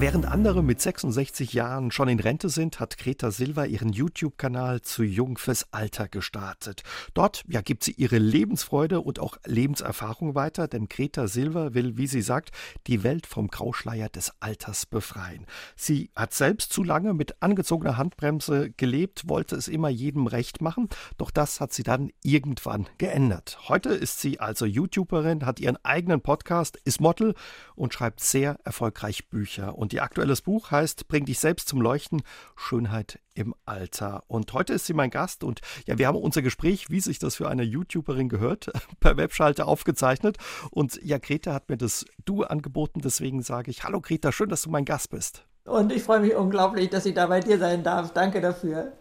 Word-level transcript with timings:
Während 0.00 0.24
andere 0.24 0.62
mit 0.62 0.80
66 0.80 1.52
Jahren 1.52 1.90
schon 1.90 2.08
in 2.08 2.20
Rente 2.20 2.48
sind, 2.48 2.80
hat 2.80 2.96
Greta 2.96 3.30
Silva 3.30 3.66
ihren 3.66 3.92
YouTube-Kanal 3.92 4.80
zu 4.80 5.02
Jung 5.02 5.36
fürs 5.36 5.74
Alter 5.74 6.08
gestartet. 6.08 6.84
Dort 7.12 7.44
ja, 7.48 7.60
gibt 7.60 7.84
sie 7.84 7.92
ihre 7.92 8.16
Lebensfreude 8.16 9.02
und 9.02 9.18
auch 9.18 9.36
Lebenserfahrung 9.44 10.34
weiter, 10.34 10.68
denn 10.68 10.88
Greta 10.88 11.28
Silva 11.28 11.74
will, 11.74 11.98
wie 11.98 12.06
sie 12.06 12.22
sagt, 12.22 12.48
die 12.86 13.02
Welt 13.02 13.26
vom 13.26 13.48
Grauschleier 13.48 14.08
des 14.08 14.32
Alters 14.40 14.86
befreien. 14.86 15.44
Sie 15.76 16.08
hat 16.16 16.32
selbst 16.32 16.72
zu 16.72 16.82
lange 16.82 17.12
mit 17.12 17.42
angezogener 17.42 17.98
Handbremse 17.98 18.70
gelebt, 18.70 19.28
wollte 19.28 19.54
es 19.54 19.68
immer 19.68 19.90
jedem 19.90 20.26
recht 20.26 20.62
machen, 20.62 20.88
doch 21.18 21.30
das 21.30 21.60
hat 21.60 21.74
sie 21.74 21.82
dann 21.82 22.10
irgendwann 22.22 22.88
geändert. 22.96 23.58
Heute 23.68 23.90
ist 23.90 24.18
sie 24.22 24.40
also 24.40 24.64
YouTuberin, 24.64 25.44
hat 25.44 25.60
ihren 25.60 25.76
eigenen 25.84 26.22
Podcast, 26.22 26.78
ist 26.84 27.02
Model 27.02 27.34
und 27.74 27.92
schreibt 27.92 28.20
sehr 28.20 28.58
erfolgreich 28.64 29.28
Bücher. 29.28 29.76
Und 29.76 29.89
und 29.90 29.94
ihr 29.94 30.04
aktuelles 30.04 30.40
Buch 30.42 30.70
heißt 30.70 31.08
Bring 31.08 31.24
dich 31.24 31.40
selbst 31.40 31.66
zum 31.66 31.80
Leuchten, 31.80 32.22
Schönheit 32.54 33.18
im 33.34 33.56
Alter. 33.66 34.22
Und 34.28 34.52
heute 34.52 34.74
ist 34.74 34.86
sie 34.86 34.92
mein 34.92 35.10
Gast 35.10 35.42
und 35.42 35.62
ja, 35.84 35.98
wir 35.98 36.06
haben 36.06 36.16
unser 36.16 36.42
Gespräch, 36.42 36.90
wie 36.90 37.00
sich 37.00 37.18
das 37.18 37.34
für 37.34 37.48
eine 37.48 37.64
YouTuberin 37.64 38.28
gehört, 38.28 38.70
per 39.00 39.16
Webschalte 39.16 39.66
aufgezeichnet. 39.66 40.36
Und 40.70 41.00
ja, 41.02 41.18
Greta 41.18 41.52
hat 41.52 41.68
mir 41.68 41.76
das 41.76 42.04
Du 42.24 42.44
angeboten, 42.44 43.00
deswegen 43.00 43.42
sage 43.42 43.72
ich, 43.72 43.82
hallo 43.82 44.00
Greta, 44.00 44.30
schön, 44.30 44.48
dass 44.48 44.62
du 44.62 44.70
mein 44.70 44.84
Gast 44.84 45.10
bist. 45.10 45.44
Und 45.64 45.90
ich 45.90 46.04
freue 46.04 46.20
mich 46.20 46.36
unglaublich, 46.36 46.88
dass 46.90 47.04
ich 47.04 47.14
da 47.14 47.26
bei 47.26 47.40
dir 47.40 47.58
sein 47.58 47.82
darf. 47.82 48.12
Danke 48.12 48.40
dafür. 48.40 48.92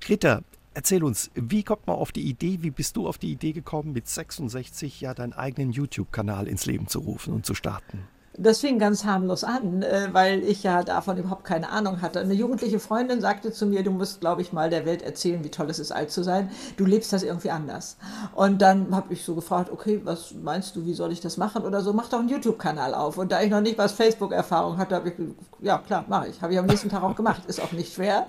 Greta, 0.00 0.42
Erzähl 0.74 1.04
uns, 1.04 1.30
wie 1.34 1.64
kommt 1.64 1.86
man 1.86 1.96
auf 1.96 2.12
die 2.12 2.22
Idee, 2.22 2.62
wie 2.62 2.70
bist 2.70 2.96
du 2.96 3.06
auf 3.06 3.18
die 3.18 3.30
Idee 3.30 3.52
gekommen, 3.52 3.92
mit 3.92 4.08
66 4.08 5.02
ja 5.02 5.12
deinen 5.12 5.34
eigenen 5.34 5.70
YouTube-Kanal 5.70 6.48
ins 6.48 6.64
Leben 6.64 6.88
zu 6.88 7.00
rufen 7.00 7.34
und 7.34 7.44
zu 7.44 7.54
starten? 7.54 8.08
Das 8.38 8.60
fing 8.60 8.78
ganz 8.78 9.04
harmlos 9.04 9.44
an, 9.44 9.82
äh, 9.82 10.08
weil 10.12 10.42
ich 10.42 10.62
ja 10.62 10.82
davon 10.82 11.18
überhaupt 11.18 11.44
keine 11.44 11.68
Ahnung 11.68 12.00
hatte. 12.00 12.20
Eine 12.20 12.32
jugendliche 12.32 12.80
Freundin 12.80 13.20
sagte 13.20 13.52
zu 13.52 13.66
mir, 13.66 13.82
du 13.82 13.90
musst, 13.90 14.20
glaube 14.20 14.40
ich, 14.40 14.54
mal 14.54 14.70
der 14.70 14.86
Welt 14.86 15.02
erzählen, 15.02 15.44
wie 15.44 15.50
toll 15.50 15.68
es 15.68 15.78
ist, 15.78 15.92
alt 15.92 16.10
zu 16.10 16.24
sein. 16.24 16.50
Du 16.78 16.86
lebst 16.86 17.12
das 17.12 17.24
irgendwie 17.24 17.50
anders. 17.50 17.98
Und 18.34 18.62
dann 18.62 18.96
habe 18.96 19.12
ich 19.12 19.22
so 19.22 19.34
gefragt, 19.34 19.70
okay, 19.70 20.00
was 20.04 20.32
meinst 20.32 20.74
du, 20.76 20.86
wie 20.86 20.94
soll 20.94 21.12
ich 21.12 21.20
das 21.20 21.36
machen 21.36 21.62
oder 21.62 21.82
so? 21.82 21.92
Mach 21.92 22.08
doch 22.08 22.20
einen 22.20 22.30
YouTube-Kanal 22.30 22.94
auf. 22.94 23.18
Und 23.18 23.32
da 23.32 23.42
ich 23.42 23.50
noch 23.50 23.60
nicht 23.60 23.76
was 23.76 23.92
Facebook-Erfahrung 23.92 24.78
hatte, 24.78 24.94
habe 24.94 25.10
ich 25.10 25.14
ja 25.60 25.76
klar, 25.76 26.06
mache 26.08 26.28
ich. 26.28 26.40
Habe 26.40 26.54
ich 26.54 26.58
am 26.58 26.66
nächsten 26.66 26.88
Tag 26.88 27.02
auch 27.02 27.14
gemacht. 27.14 27.42
Ist 27.48 27.60
auch 27.60 27.72
nicht 27.72 27.92
schwer. 27.92 28.26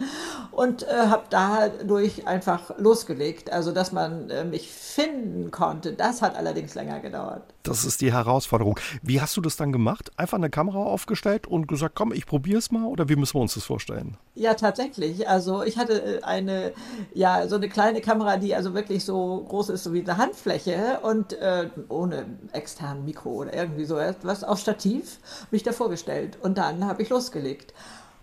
Und 0.51 0.83
äh, 0.83 1.07
habe 1.07 1.23
dadurch 1.29 2.27
einfach 2.27 2.77
losgelegt. 2.77 3.53
Also, 3.53 3.71
dass 3.71 3.93
man 3.93 4.29
äh, 4.29 4.43
mich 4.43 4.69
finden 4.69 5.49
konnte, 5.49 5.93
das 5.93 6.21
hat 6.21 6.35
allerdings 6.35 6.75
länger 6.75 6.99
gedauert. 6.99 7.52
Das 7.63 7.85
ist 7.85 8.01
die 8.01 8.11
Herausforderung. 8.11 8.77
Wie 9.01 9.21
hast 9.21 9.37
du 9.37 9.41
das 9.41 9.55
dann 9.55 9.71
gemacht? 9.71 10.11
Einfach 10.17 10.37
eine 10.37 10.49
Kamera 10.49 10.79
aufgestellt 10.79 11.47
und 11.47 11.67
gesagt, 11.67 11.95
komm, 11.95 12.11
ich 12.11 12.25
probiere 12.25 12.59
es 12.59 12.71
mal? 12.71 12.85
Oder 12.85 13.07
wie 13.07 13.15
müssen 13.15 13.35
wir 13.35 13.41
uns 13.41 13.53
das 13.53 13.63
vorstellen? 13.63 14.17
Ja, 14.35 14.53
tatsächlich. 14.53 15.29
Also 15.29 15.63
ich 15.63 15.77
hatte 15.77 16.17
äh, 16.17 16.23
eine, 16.23 16.73
ja, 17.13 17.47
so 17.47 17.55
eine 17.55 17.69
kleine 17.69 18.01
Kamera, 18.01 18.35
die 18.35 18.53
also 18.53 18.73
wirklich 18.73 19.05
so 19.05 19.45
groß 19.47 19.69
ist, 19.69 19.85
so 19.85 19.93
wie 19.93 20.01
eine 20.01 20.17
Handfläche 20.17 20.99
und 21.03 21.33
äh, 21.33 21.69
ohne 21.87 22.25
externen 22.51 23.05
Mikro 23.05 23.29
oder 23.29 23.53
irgendwie 23.53 23.85
so 23.85 23.97
etwas 23.97 24.43
auf 24.43 24.59
Stativ, 24.59 25.19
mich 25.49 25.63
da 25.63 25.71
vorgestellt. 25.71 26.37
Und 26.41 26.57
dann 26.57 26.85
habe 26.85 27.01
ich 27.01 27.09
losgelegt. 27.09 27.73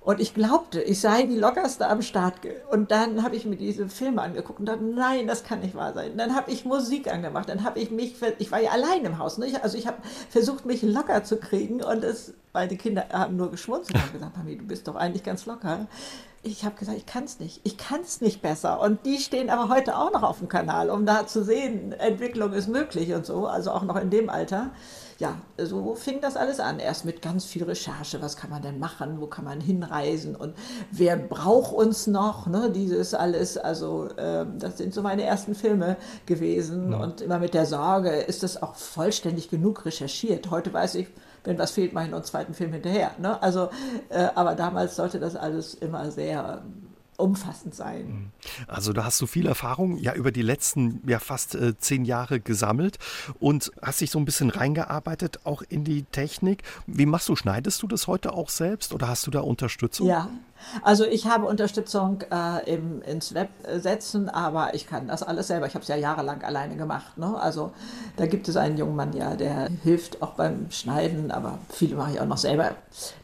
Und 0.03 0.19
ich 0.19 0.33
glaubte, 0.33 0.81
ich 0.81 0.99
sei 0.99 1.25
die 1.25 1.37
lockerste 1.37 1.87
am 1.87 2.01
Start. 2.01 2.37
Und 2.71 2.91
dann 2.91 3.23
habe 3.23 3.37
ich 3.37 3.45
mir 3.45 3.57
diese 3.57 3.87
Filme 3.89 4.23
angeguckt 4.23 4.59
und 4.59 4.67
dachte, 4.67 4.83
nein, 4.83 5.27
das 5.27 5.45
kann 5.45 5.61
nicht 5.61 5.75
wahr 5.75 5.93
sein. 5.93 6.17
Dann 6.17 6.35
habe 6.35 6.51
ich 6.51 6.65
Musik 6.65 7.13
angemacht, 7.13 7.51
dann 7.51 7.65
habe 7.65 7.79
ich 7.81 7.91
mich, 7.91 8.15
ich 8.39 8.51
war 8.51 8.61
ja 8.61 8.71
allein 8.71 9.05
im 9.05 9.19
Haus, 9.19 9.37
ne? 9.37 9.47
also 9.63 9.77
ich 9.77 9.87
habe 9.87 9.99
versucht, 10.31 10.65
mich 10.65 10.81
locker 10.81 11.23
zu 11.23 11.37
kriegen 11.37 11.83
und 11.83 12.03
es, 12.03 12.33
die 12.71 12.79
Kinder 12.79 13.07
haben 13.13 13.37
nur 13.37 13.51
geschmunzelt 13.51 14.03
und 14.03 14.13
gesagt, 14.15 14.39
Mami, 14.39 14.57
du 14.57 14.65
bist 14.65 14.89
doch 14.89 14.97
eigentlich 14.97 15.23
ganz 15.23 15.45
locker. 15.45 15.87
Ich 16.43 16.65
habe 16.65 16.77
gesagt, 16.77 16.97
ich 16.97 17.05
kann 17.05 17.25
es 17.25 17.39
nicht, 17.39 17.61
ich 17.65 17.77
kann 17.77 18.01
es 18.01 18.23
nicht 18.23 18.41
besser. 18.41 18.81
Und 18.81 19.05
die 19.05 19.19
stehen 19.19 19.51
aber 19.51 19.69
heute 19.69 19.99
auch 19.99 20.13
noch 20.13 20.23
auf 20.23 20.39
dem 20.39 20.49
Kanal, 20.49 20.89
um 20.89 21.05
da 21.05 21.27
zu 21.27 21.45
sehen, 21.45 21.93
Entwicklung 21.93 22.55
ist 22.55 22.69
möglich 22.69 23.13
und 23.13 23.27
so, 23.27 23.47
also 23.47 23.71
auch 23.71 23.83
noch 23.83 23.97
in 23.97 24.09
dem 24.09 24.31
Alter 24.31 24.71
ja, 25.21 25.37
so 25.59 25.95
fing 25.95 26.21
das 26.23 26.37
alles 26.37 26.61
an. 26.61 26.79
Erst 26.79 27.05
mit 27.05 27.21
ganz 27.21 27.45
viel 27.45 27.65
Recherche, 27.65 28.23
was 28.23 28.37
kann 28.37 28.49
man 28.49 28.63
denn 28.63 28.79
machen, 28.79 29.21
wo 29.21 29.27
kann 29.27 29.45
man 29.45 29.61
hinreisen 29.61 30.35
und 30.35 30.55
wer 30.91 31.17
braucht 31.17 31.75
uns 31.75 32.07
noch, 32.07 32.47
ne, 32.47 32.71
dieses 32.75 33.13
alles. 33.13 33.59
Also 33.59 34.09
äh, 34.17 34.47
das 34.59 34.79
sind 34.79 34.95
so 34.95 35.03
meine 35.03 35.23
ersten 35.23 35.55
Filme 35.55 35.99
gewesen 36.25 36.93
ja. 36.93 36.99
und 36.99 37.21
immer 37.21 37.39
mit 37.39 37.53
der 37.53 37.67
Sorge, 37.67 38.11
ist 38.11 38.43
das 38.43 38.63
auch 38.63 38.75
vollständig 38.75 39.51
genug 39.51 39.85
recherchiert. 39.85 40.51
Heute 40.51 40.73
weiß 40.73 40.95
ich, 40.95 41.09
wenn 41.45 41.59
was 41.59 41.73
fehlt, 41.73 41.93
mache 41.93 42.07
ich 42.07 42.11
noch 42.11 42.19
einen 42.19 42.25
zweiten 42.25 42.55
Film 42.55 42.73
hinterher. 42.73 43.11
Ne? 43.19 43.43
Also, 43.43 43.69
äh, 44.09 44.29
aber 44.35 44.55
damals 44.55 44.97
sollte 44.97 45.21
das 45.21 45.37
alles 45.37 45.75
immer 45.75 46.11
sehr 46.11 46.63
umfassend 47.21 47.75
sein. 47.75 48.07
Mhm. 48.07 48.31
Also 48.67 48.93
da 48.93 49.05
hast 49.05 49.21
du 49.21 49.27
viel 49.27 49.47
Erfahrung 49.47 49.97
ja 49.99 50.15
über 50.15 50.33
die 50.33 50.43
letzten 50.43 51.03
ja 51.07 51.19
fast 51.19 51.55
äh, 51.55 51.77
zehn 51.79 52.05
Jahre 52.05 52.41
gesammelt 52.41 52.99
und 53.39 53.71
hast 53.83 54.01
dich 54.01 54.11
so 54.11 54.19
ein 54.19 54.25
bisschen 54.25 54.51
reingearbeitet 54.51 55.41
auch 55.45 55.63
in 55.69 55.85
die 55.85 56.03
Technik. 56.05 56.63
Wie 56.87 57.07
machst 57.07 57.29
du? 57.29 57.37
Schneidest 57.37 57.83
du 57.83 57.87
das 57.87 58.07
heute 58.07 58.33
auch 58.33 58.49
selbst 58.49 58.93
oder 58.93 59.09
hast 59.09 59.27
du 59.27 59.31
da 59.31 59.41
Unterstützung? 59.41 60.07
Ja, 60.07 60.29
also 60.83 61.05
ich 61.05 61.27
habe 61.27 61.47
Unterstützung 61.47 62.23
äh, 62.31 62.73
im, 62.73 63.03
ins 63.03 63.35
Web 63.35 63.49
setzen, 63.77 64.29
aber 64.29 64.75
ich 64.75 64.87
kann 64.87 65.09
das 65.09 65.23
alles 65.23 65.49
selber. 65.49 65.67
Ich 65.67 65.75
habe 65.75 65.83
es 65.83 65.89
ja 65.89 65.97
jahrelang 65.97 66.43
alleine 66.43 66.77
gemacht. 66.77 67.19
Ne? 67.19 67.39
Also 67.41 67.73
da 68.17 68.27
gibt 68.27 68.49
es 68.49 68.57
einen 68.57 68.77
jungen 68.77 68.97
Mann, 68.97 69.13
ja, 69.13 69.35
der 69.35 69.69
hilft 69.83 70.23
auch 70.23 70.35
beim 70.35 70.71
Schneiden, 70.71 71.31
aber 71.31 71.59
viele 71.71 71.97
mache 71.97 72.13
ich 72.13 72.21
auch 72.21 72.27
noch 72.27 72.39
selber. 72.39 72.73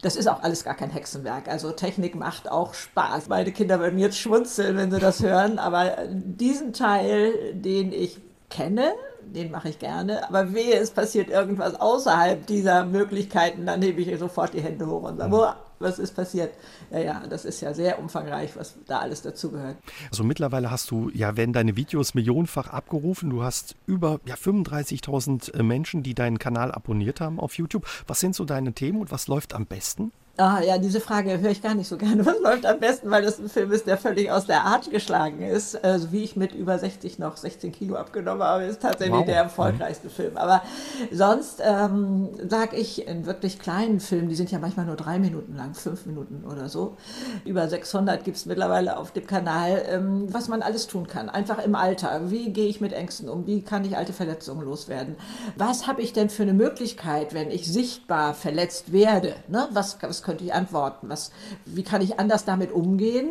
Das 0.02 0.16
ist 0.16 0.28
auch 0.28 0.42
alles 0.42 0.64
gar 0.64 0.74
kein 0.74 0.90
Hexenwerk. 0.90 1.48
Also 1.48 1.72
Technik 1.72 2.14
macht 2.14 2.50
auch 2.50 2.74
Spaß. 2.74 3.28
Meine 3.28 3.52
Kinder 3.52 3.80
würden 3.80 3.98
jetzt 3.98 4.18
schmunzeln, 4.18 4.76
wenn 4.76 4.90
sie 4.90 4.98
das 4.98 5.22
hören, 5.22 5.58
aber 5.58 5.96
diesen 6.10 6.72
Teil, 6.72 7.54
den 7.54 7.92
ich 7.92 8.20
kenne, 8.48 8.92
den 9.22 9.50
mache 9.50 9.68
ich 9.68 9.78
gerne. 9.78 10.26
Aber 10.28 10.54
wehe, 10.54 10.74
es 10.74 10.90
passiert 10.90 11.30
irgendwas 11.30 11.74
außerhalb 11.80 12.46
dieser 12.46 12.84
Möglichkeiten, 12.84 13.66
dann 13.66 13.82
hebe 13.82 14.00
ich 14.00 14.18
sofort 14.18 14.54
die 14.54 14.60
Hände 14.60 14.86
hoch 14.86 15.02
und 15.02 15.18
sage, 15.18 15.34
mhm 15.34 15.65
was 15.78 15.98
ist 15.98 16.14
passiert. 16.14 16.54
Ja, 16.90 16.98
ja, 16.98 17.22
das 17.28 17.44
ist 17.44 17.60
ja 17.60 17.74
sehr 17.74 17.98
umfangreich, 17.98 18.56
was 18.56 18.74
da 18.86 19.00
alles 19.00 19.22
dazugehört. 19.22 19.76
Also 20.10 20.24
mittlerweile 20.24 20.70
hast 20.70 20.90
du, 20.90 21.10
ja, 21.12 21.36
werden 21.36 21.52
deine 21.52 21.76
Videos 21.76 22.14
millionenfach 22.14 22.68
abgerufen. 22.68 23.30
Du 23.30 23.42
hast 23.42 23.76
über 23.86 24.20
ja, 24.24 24.34
35.000 24.34 25.54
äh, 25.54 25.62
Menschen, 25.62 26.02
die 26.02 26.14
deinen 26.14 26.38
Kanal 26.38 26.72
abonniert 26.72 27.20
haben 27.20 27.40
auf 27.40 27.54
YouTube. 27.54 27.86
Was 28.06 28.20
sind 28.20 28.34
so 28.34 28.44
deine 28.44 28.72
Themen 28.72 29.00
und 29.00 29.10
was 29.10 29.28
läuft 29.28 29.54
am 29.54 29.66
besten? 29.66 30.12
Ah, 30.38 30.60
ja, 30.60 30.76
diese 30.76 31.00
Frage 31.00 31.40
höre 31.40 31.50
ich 31.50 31.62
gar 31.62 31.74
nicht 31.74 31.88
so 31.88 31.96
gerne. 31.96 32.26
Was 32.26 32.38
läuft 32.40 32.66
am 32.66 32.78
besten, 32.78 33.10
weil 33.10 33.22
das 33.22 33.38
ein 33.38 33.48
Film 33.48 33.72
ist, 33.72 33.86
der 33.86 33.96
völlig 33.96 34.30
aus 34.30 34.44
der 34.44 34.64
Art 34.64 34.90
geschlagen 34.90 35.40
ist. 35.40 35.82
Also 35.82 36.12
wie 36.12 36.24
ich 36.24 36.36
mit 36.36 36.52
über 36.52 36.78
60 36.78 37.18
noch 37.18 37.38
16 37.38 37.72
Kilo 37.72 37.96
abgenommen 37.96 38.42
habe, 38.42 38.64
ist 38.64 38.82
tatsächlich 38.82 39.16
wow. 39.16 39.24
der 39.24 39.36
erfolgreichste 39.36 40.08
mhm. 40.08 40.12
Film. 40.12 40.36
Aber 40.36 40.62
sonst 41.10 41.62
ähm, 41.64 42.28
sage 42.48 42.76
ich 42.76 43.08
in 43.08 43.24
wirklich 43.24 43.58
kleinen 43.58 43.98
Filmen, 43.98 44.28
die 44.28 44.34
sind 44.34 44.50
ja 44.50 44.58
manchmal 44.58 44.84
nur 44.84 44.96
drei 44.96 45.18
Minuten 45.18 45.56
lang, 45.56 45.72
fünf 45.72 46.04
Minuten 46.04 46.44
oder 46.44 46.68
so. 46.68 46.98
Über 47.46 47.66
600 47.66 48.22
gibt 48.22 48.36
es 48.36 48.44
mittlerweile 48.44 48.98
auf 48.98 49.12
dem 49.12 49.26
Kanal, 49.26 49.84
ähm, 49.88 50.26
was 50.30 50.48
man 50.48 50.60
alles 50.60 50.86
tun 50.86 51.06
kann. 51.06 51.30
Einfach 51.30 51.64
im 51.64 51.74
Alter. 51.74 52.30
Wie 52.30 52.52
gehe 52.52 52.68
ich 52.68 52.82
mit 52.82 52.92
Ängsten 52.92 53.30
um? 53.30 53.46
Wie 53.46 53.62
kann 53.62 53.86
ich 53.86 53.96
alte 53.96 54.12
Verletzungen 54.12 54.66
loswerden? 54.66 55.16
Was 55.56 55.86
habe 55.86 56.02
ich 56.02 56.12
denn 56.12 56.28
für 56.28 56.42
eine 56.42 56.52
Möglichkeit, 56.52 57.32
wenn 57.32 57.50
ich 57.50 57.66
sichtbar 57.66 58.34
verletzt 58.34 58.92
werde? 58.92 59.34
Ne? 59.48 59.66
Was, 59.72 59.96
was 60.02 60.25
könnte 60.26 60.44
ich 60.44 60.52
antworten? 60.52 61.08
Was, 61.08 61.30
wie 61.64 61.84
kann 61.84 62.02
ich 62.02 62.20
anders 62.20 62.44
damit 62.44 62.72
umgehen? 62.72 63.30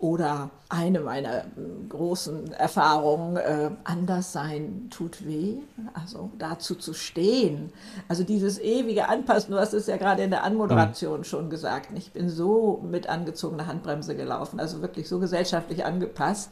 Oder 0.00 0.50
eine 0.68 1.00
meiner 1.00 1.44
großen 1.88 2.52
Erfahrungen, 2.52 3.36
äh, 3.36 3.70
anders 3.82 4.32
sein 4.32 4.86
tut 4.90 5.26
weh, 5.26 5.56
also 5.92 6.30
dazu 6.38 6.76
zu 6.76 6.94
stehen. 6.94 7.72
Also 8.06 8.22
dieses 8.22 8.60
ewige 8.60 9.08
Anpassen, 9.08 9.50
du 9.50 9.58
hast 9.58 9.72
es 9.72 9.88
ja 9.88 9.96
gerade 9.96 10.22
in 10.22 10.30
der 10.30 10.44
Anmoderation 10.44 11.20
mhm. 11.20 11.24
schon 11.24 11.50
gesagt, 11.50 11.88
ich 11.96 12.12
bin 12.12 12.28
so 12.30 12.80
mit 12.88 13.08
angezogener 13.08 13.66
Handbremse 13.66 14.14
gelaufen, 14.14 14.60
also 14.60 14.82
wirklich 14.82 15.08
so 15.08 15.18
gesellschaftlich 15.18 15.84
angepasst. 15.84 16.50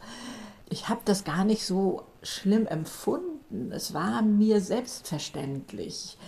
Ich 0.68 0.88
habe 0.88 1.00
das 1.04 1.22
gar 1.22 1.44
nicht 1.44 1.64
so 1.64 2.02
schlimm 2.22 2.66
empfunden. 2.66 3.70
Es 3.70 3.94
war 3.94 4.22
mir 4.22 4.60
selbstverständlich. 4.60 6.18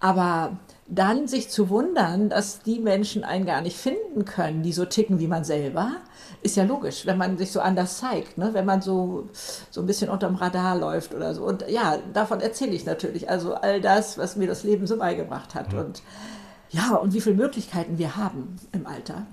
Aber 0.00 0.58
dann 0.88 1.28
sich 1.28 1.50
zu 1.50 1.68
wundern, 1.68 2.30
dass 2.30 2.62
die 2.62 2.80
Menschen 2.80 3.22
einen 3.22 3.44
gar 3.44 3.60
nicht 3.60 3.76
finden 3.76 4.24
können, 4.24 4.62
die 4.62 4.72
so 4.72 4.86
ticken 4.86 5.18
wie 5.18 5.26
man 5.26 5.44
selber, 5.44 5.92
ist 6.42 6.56
ja 6.56 6.64
logisch, 6.64 7.04
wenn 7.04 7.18
man 7.18 7.36
sich 7.36 7.52
so 7.52 7.60
anders 7.60 7.98
zeigt, 7.98 8.38
ne? 8.38 8.54
wenn 8.54 8.64
man 8.64 8.80
so, 8.80 9.28
so 9.70 9.82
ein 9.82 9.86
bisschen 9.86 10.08
unterm 10.08 10.36
Radar 10.36 10.76
läuft 10.76 11.14
oder 11.14 11.34
so. 11.34 11.44
Und 11.44 11.68
ja, 11.68 11.98
davon 12.14 12.40
erzähle 12.40 12.72
ich 12.72 12.86
natürlich. 12.86 13.28
Also 13.28 13.54
all 13.54 13.80
das, 13.80 14.16
was 14.16 14.36
mir 14.36 14.48
das 14.48 14.64
Leben 14.64 14.86
so 14.86 14.96
beigebracht 14.96 15.54
hat. 15.54 15.72
Mhm. 15.72 15.78
Und 15.78 16.02
ja, 16.70 16.94
und 16.94 17.12
wie 17.12 17.20
viele 17.20 17.36
Möglichkeiten 17.36 17.98
wir 17.98 18.16
haben 18.16 18.56
im 18.72 18.86
Alter. 18.86 19.26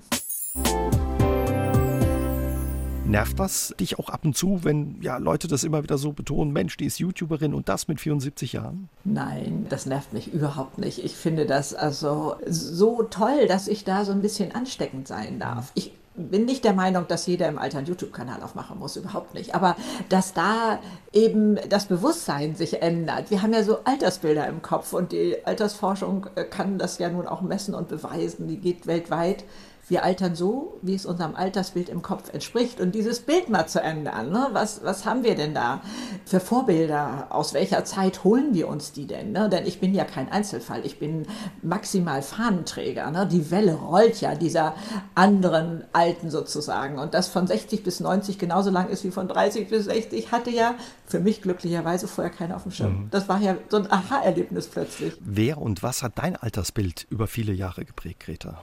Nervt 3.08 3.38
das 3.38 3.72
dich 3.78 4.00
auch 4.00 4.08
ab 4.08 4.24
und 4.24 4.36
zu, 4.36 4.64
wenn 4.64 5.00
ja 5.00 5.18
Leute 5.18 5.46
das 5.46 5.62
immer 5.62 5.84
wieder 5.84 5.96
so 5.96 6.12
betonen, 6.12 6.52
Mensch, 6.52 6.76
die 6.76 6.86
ist 6.86 6.98
YouTuberin 6.98 7.54
und 7.54 7.68
das 7.68 7.86
mit 7.86 8.00
74 8.00 8.54
Jahren? 8.54 8.88
Nein, 9.04 9.66
das 9.68 9.86
nervt 9.86 10.12
mich 10.12 10.34
überhaupt 10.34 10.78
nicht. 10.78 11.04
Ich 11.04 11.14
finde 11.14 11.46
das 11.46 11.72
also 11.72 12.34
so 12.48 13.04
toll, 13.04 13.46
dass 13.46 13.68
ich 13.68 13.84
da 13.84 14.04
so 14.04 14.10
ein 14.10 14.22
bisschen 14.22 14.52
ansteckend 14.56 15.06
sein 15.06 15.38
darf. 15.38 15.70
Ich 15.74 15.92
bin 16.16 16.46
nicht 16.46 16.64
der 16.64 16.72
Meinung, 16.72 17.06
dass 17.06 17.26
jeder 17.26 17.46
im 17.46 17.58
Alter 17.58 17.78
einen 17.78 17.86
YouTube-Kanal 17.86 18.42
aufmachen 18.42 18.78
muss, 18.78 18.96
überhaupt 18.96 19.34
nicht. 19.34 19.54
Aber 19.54 19.76
dass 20.08 20.32
da 20.32 20.80
eben 21.12 21.58
das 21.68 21.86
Bewusstsein 21.86 22.56
sich 22.56 22.82
ändert. 22.82 23.30
Wir 23.30 23.42
haben 23.42 23.52
ja 23.52 23.62
so 23.62 23.78
Altersbilder 23.84 24.48
im 24.48 24.62
Kopf 24.62 24.92
und 24.92 25.12
die 25.12 25.36
Altersforschung 25.44 26.26
äh, 26.34 26.42
kann 26.42 26.78
das 26.78 26.98
ja 26.98 27.08
nun 27.08 27.28
auch 27.28 27.42
messen 27.42 27.74
und 27.74 27.86
beweisen. 27.86 28.48
Die 28.48 28.56
geht 28.56 28.88
weltweit 28.88 29.44
wir 29.88 30.04
altern 30.04 30.34
so, 30.34 30.78
wie 30.82 30.94
es 30.94 31.06
unserem 31.06 31.36
Altersbild 31.36 31.88
im 31.88 32.02
Kopf 32.02 32.32
entspricht. 32.32 32.80
Und 32.80 32.94
dieses 32.94 33.20
Bild 33.20 33.48
mal 33.48 33.66
zu 33.66 33.80
ändern, 33.80 34.30
ne? 34.30 34.48
was, 34.52 34.82
was 34.82 35.04
haben 35.04 35.22
wir 35.22 35.36
denn 35.36 35.54
da 35.54 35.80
für 36.24 36.40
Vorbilder? 36.40 37.28
Aus 37.30 37.54
welcher 37.54 37.84
Zeit 37.84 38.24
holen 38.24 38.52
wir 38.52 38.68
uns 38.68 38.92
die 38.92 39.06
denn? 39.06 39.30
Ne? 39.30 39.48
Denn 39.48 39.64
ich 39.64 39.78
bin 39.78 39.94
ja 39.94 40.04
kein 40.04 40.30
Einzelfall, 40.30 40.84
ich 40.84 40.98
bin 40.98 41.26
maximal 41.62 42.22
Fahnenträger. 42.22 43.10
Ne? 43.12 43.28
Die 43.30 43.50
Welle 43.52 43.74
rollt 43.74 44.20
ja 44.20 44.34
dieser 44.34 44.74
anderen 45.14 45.84
Alten 45.92 46.30
sozusagen. 46.30 46.98
Und 46.98 47.14
das 47.14 47.28
von 47.28 47.46
60 47.46 47.84
bis 47.84 48.00
90 48.00 48.38
genauso 48.38 48.70
lang 48.70 48.88
ist 48.88 49.04
wie 49.04 49.12
von 49.12 49.28
30 49.28 49.68
bis 49.68 49.84
60, 49.84 50.32
hatte 50.32 50.50
ja 50.50 50.74
für 51.06 51.20
mich 51.20 51.42
glücklicherweise 51.42 52.08
vorher 52.08 52.32
keiner 52.32 52.56
auf 52.56 52.64
dem 52.64 52.72
Schirm. 52.72 53.02
Mhm. 53.02 53.10
Das 53.10 53.28
war 53.28 53.40
ja 53.40 53.56
so 53.68 53.76
ein 53.76 53.90
Aha-Erlebnis 53.90 54.66
plötzlich. 54.66 55.14
Wer 55.20 55.58
und 55.58 55.84
was 55.84 56.02
hat 56.02 56.12
dein 56.16 56.34
Altersbild 56.34 57.06
über 57.08 57.28
viele 57.28 57.52
Jahre 57.52 57.84
geprägt, 57.84 58.20
Greta? 58.20 58.62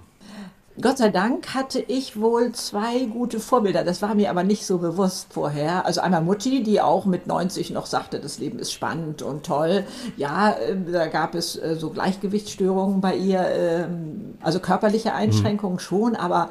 Gott 0.81 0.97
sei 0.97 1.09
Dank 1.09 1.53
hatte 1.53 1.79
ich 1.79 2.19
wohl 2.19 2.51
zwei 2.53 3.05
gute 3.05 3.39
Vorbilder. 3.39 3.83
Das 3.83 4.01
war 4.01 4.15
mir 4.15 4.31
aber 4.31 4.43
nicht 4.43 4.65
so 4.65 4.79
bewusst 4.79 5.27
vorher. 5.31 5.85
Also 5.85 6.01
einmal 6.01 6.23
Mutti, 6.23 6.63
die 6.63 6.81
auch 6.81 7.05
mit 7.05 7.27
90 7.27 7.69
noch 7.69 7.85
sagte, 7.85 8.19
das 8.19 8.39
Leben 8.39 8.57
ist 8.57 8.73
spannend 8.73 9.21
und 9.21 9.45
toll. 9.45 9.83
Ja, 10.17 10.51
äh, 10.51 10.75
da 10.91 11.07
gab 11.07 11.35
es 11.35 11.55
äh, 11.57 11.75
so 11.75 11.91
Gleichgewichtsstörungen 11.91 13.01
bei 13.01 13.15
ihr, 13.15 13.45
ähm, 13.47 14.33
also 14.41 14.59
körperliche 14.59 15.13
Einschränkungen 15.13 15.77
schon, 15.77 16.15
aber 16.15 16.49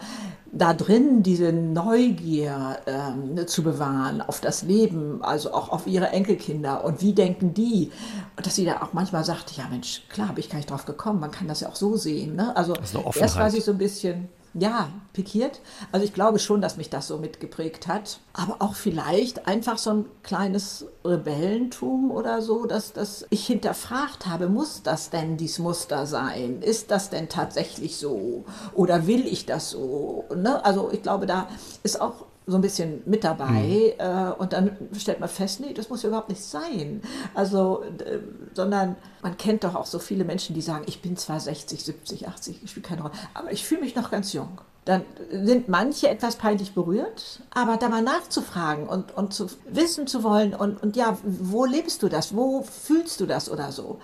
da 0.52 0.74
drin 0.74 1.22
diese 1.22 1.50
Neugier 1.50 2.78
ähm, 2.86 3.46
zu 3.46 3.62
bewahren 3.62 4.20
auf 4.20 4.42
das 4.42 4.62
Leben, 4.62 5.22
also 5.22 5.54
auch 5.54 5.70
auf 5.70 5.86
ihre 5.86 6.08
Enkelkinder 6.08 6.84
und 6.84 7.00
wie 7.00 7.14
denken 7.14 7.54
die, 7.54 7.90
und 8.36 8.46
dass 8.46 8.54
sie 8.56 8.66
da 8.66 8.82
auch 8.82 8.92
manchmal 8.92 9.24
sagt, 9.24 9.52
ja 9.56 9.64
Mensch, 9.70 10.02
klar 10.10 10.28
habe 10.28 10.40
ich 10.40 10.50
gar 10.50 10.58
nicht 10.58 10.70
drauf 10.70 10.84
gekommen, 10.84 11.20
man 11.20 11.30
kann 11.30 11.48
das 11.48 11.60
ja 11.60 11.68
auch 11.68 11.76
so 11.76 11.96
sehen. 11.96 12.36
Ne? 12.36 12.54
Also 12.54 12.74
erst 13.18 13.36
war 13.36 13.50
sie 13.50 13.60
so 13.60 13.72
ein 13.72 13.78
bisschen 13.78 14.28
ja, 14.54 14.90
pikiert. 15.12 15.60
Also 15.92 16.04
ich 16.04 16.12
glaube 16.12 16.38
schon, 16.38 16.60
dass 16.60 16.76
mich 16.76 16.90
das 16.90 17.06
so 17.06 17.18
mitgeprägt 17.18 17.88
hat. 17.88 18.20
Aber 18.34 18.56
auch 18.58 18.74
vielleicht 18.74 19.46
einfach 19.46 19.78
so 19.78 19.90
ein 19.90 20.04
kleines 20.22 20.86
Rebellentum 21.04 22.10
oder 22.10 22.42
so, 22.42 22.66
dass, 22.66 22.92
dass 22.92 23.26
ich 23.30 23.46
hinterfragt 23.46 24.26
habe, 24.26 24.48
muss 24.48 24.82
das 24.82 25.10
denn 25.10 25.36
dies 25.36 25.58
Muster 25.58 26.06
sein? 26.06 26.60
Ist 26.60 26.90
das 26.90 27.08
denn 27.08 27.28
tatsächlich 27.28 27.96
so? 27.96 28.44
Oder 28.74 29.06
will 29.06 29.26
ich 29.26 29.46
das 29.46 29.70
so? 29.70 30.24
Ne? 30.34 30.62
Also 30.64 30.90
ich 30.92 31.02
glaube, 31.02 31.26
da 31.26 31.48
ist 31.82 32.00
auch 32.00 32.26
so 32.46 32.56
ein 32.56 32.60
bisschen 32.60 33.02
mit 33.06 33.24
dabei 33.24 33.94
mhm. 33.98 34.32
und 34.38 34.52
dann 34.52 34.76
stellt 34.98 35.20
man 35.20 35.28
fest, 35.28 35.60
nee, 35.60 35.72
das 35.72 35.88
muss 35.88 36.02
ja 36.02 36.08
überhaupt 36.08 36.28
nicht 36.28 36.42
sein. 36.42 37.02
Also, 37.34 37.82
äh, 37.82 38.18
sondern 38.54 38.96
man 39.22 39.36
kennt 39.36 39.64
doch 39.64 39.74
auch 39.74 39.86
so 39.86 39.98
viele 39.98 40.24
Menschen, 40.24 40.54
die 40.54 40.60
sagen, 40.60 40.84
ich 40.86 41.02
bin 41.02 41.16
zwar 41.16 41.38
60, 41.38 41.84
70, 41.84 42.28
80, 42.28 42.64
ich 42.64 42.70
spiele 42.70 42.86
keine 42.86 43.02
Rolle, 43.02 43.14
aber 43.34 43.52
ich 43.52 43.64
fühle 43.64 43.82
mich 43.82 43.94
noch 43.94 44.10
ganz 44.10 44.32
jung. 44.32 44.60
Dann 44.84 45.02
sind 45.30 45.68
manche 45.68 46.08
etwas 46.08 46.34
peinlich 46.34 46.74
berührt, 46.74 47.40
aber 47.54 47.76
da 47.76 47.88
mal 47.88 48.02
nachzufragen 48.02 48.88
und, 48.88 49.16
und 49.16 49.32
zu 49.32 49.46
wissen 49.70 50.08
zu 50.08 50.24
wollen 50.24 50.54
und, 50.54 50.82
und 50.82 50.96
ja, 50.96 51.16
wo 51.22 51.64
lebst 51.64 52.02
du 52.02 52.08
das, 52.08 52.34
wo 52.34 52.62
fühlst 52.62 53.20
du 53.20 53.26
das 53.26 53.48
oder 53.48 53.70
so, 53.70 54.00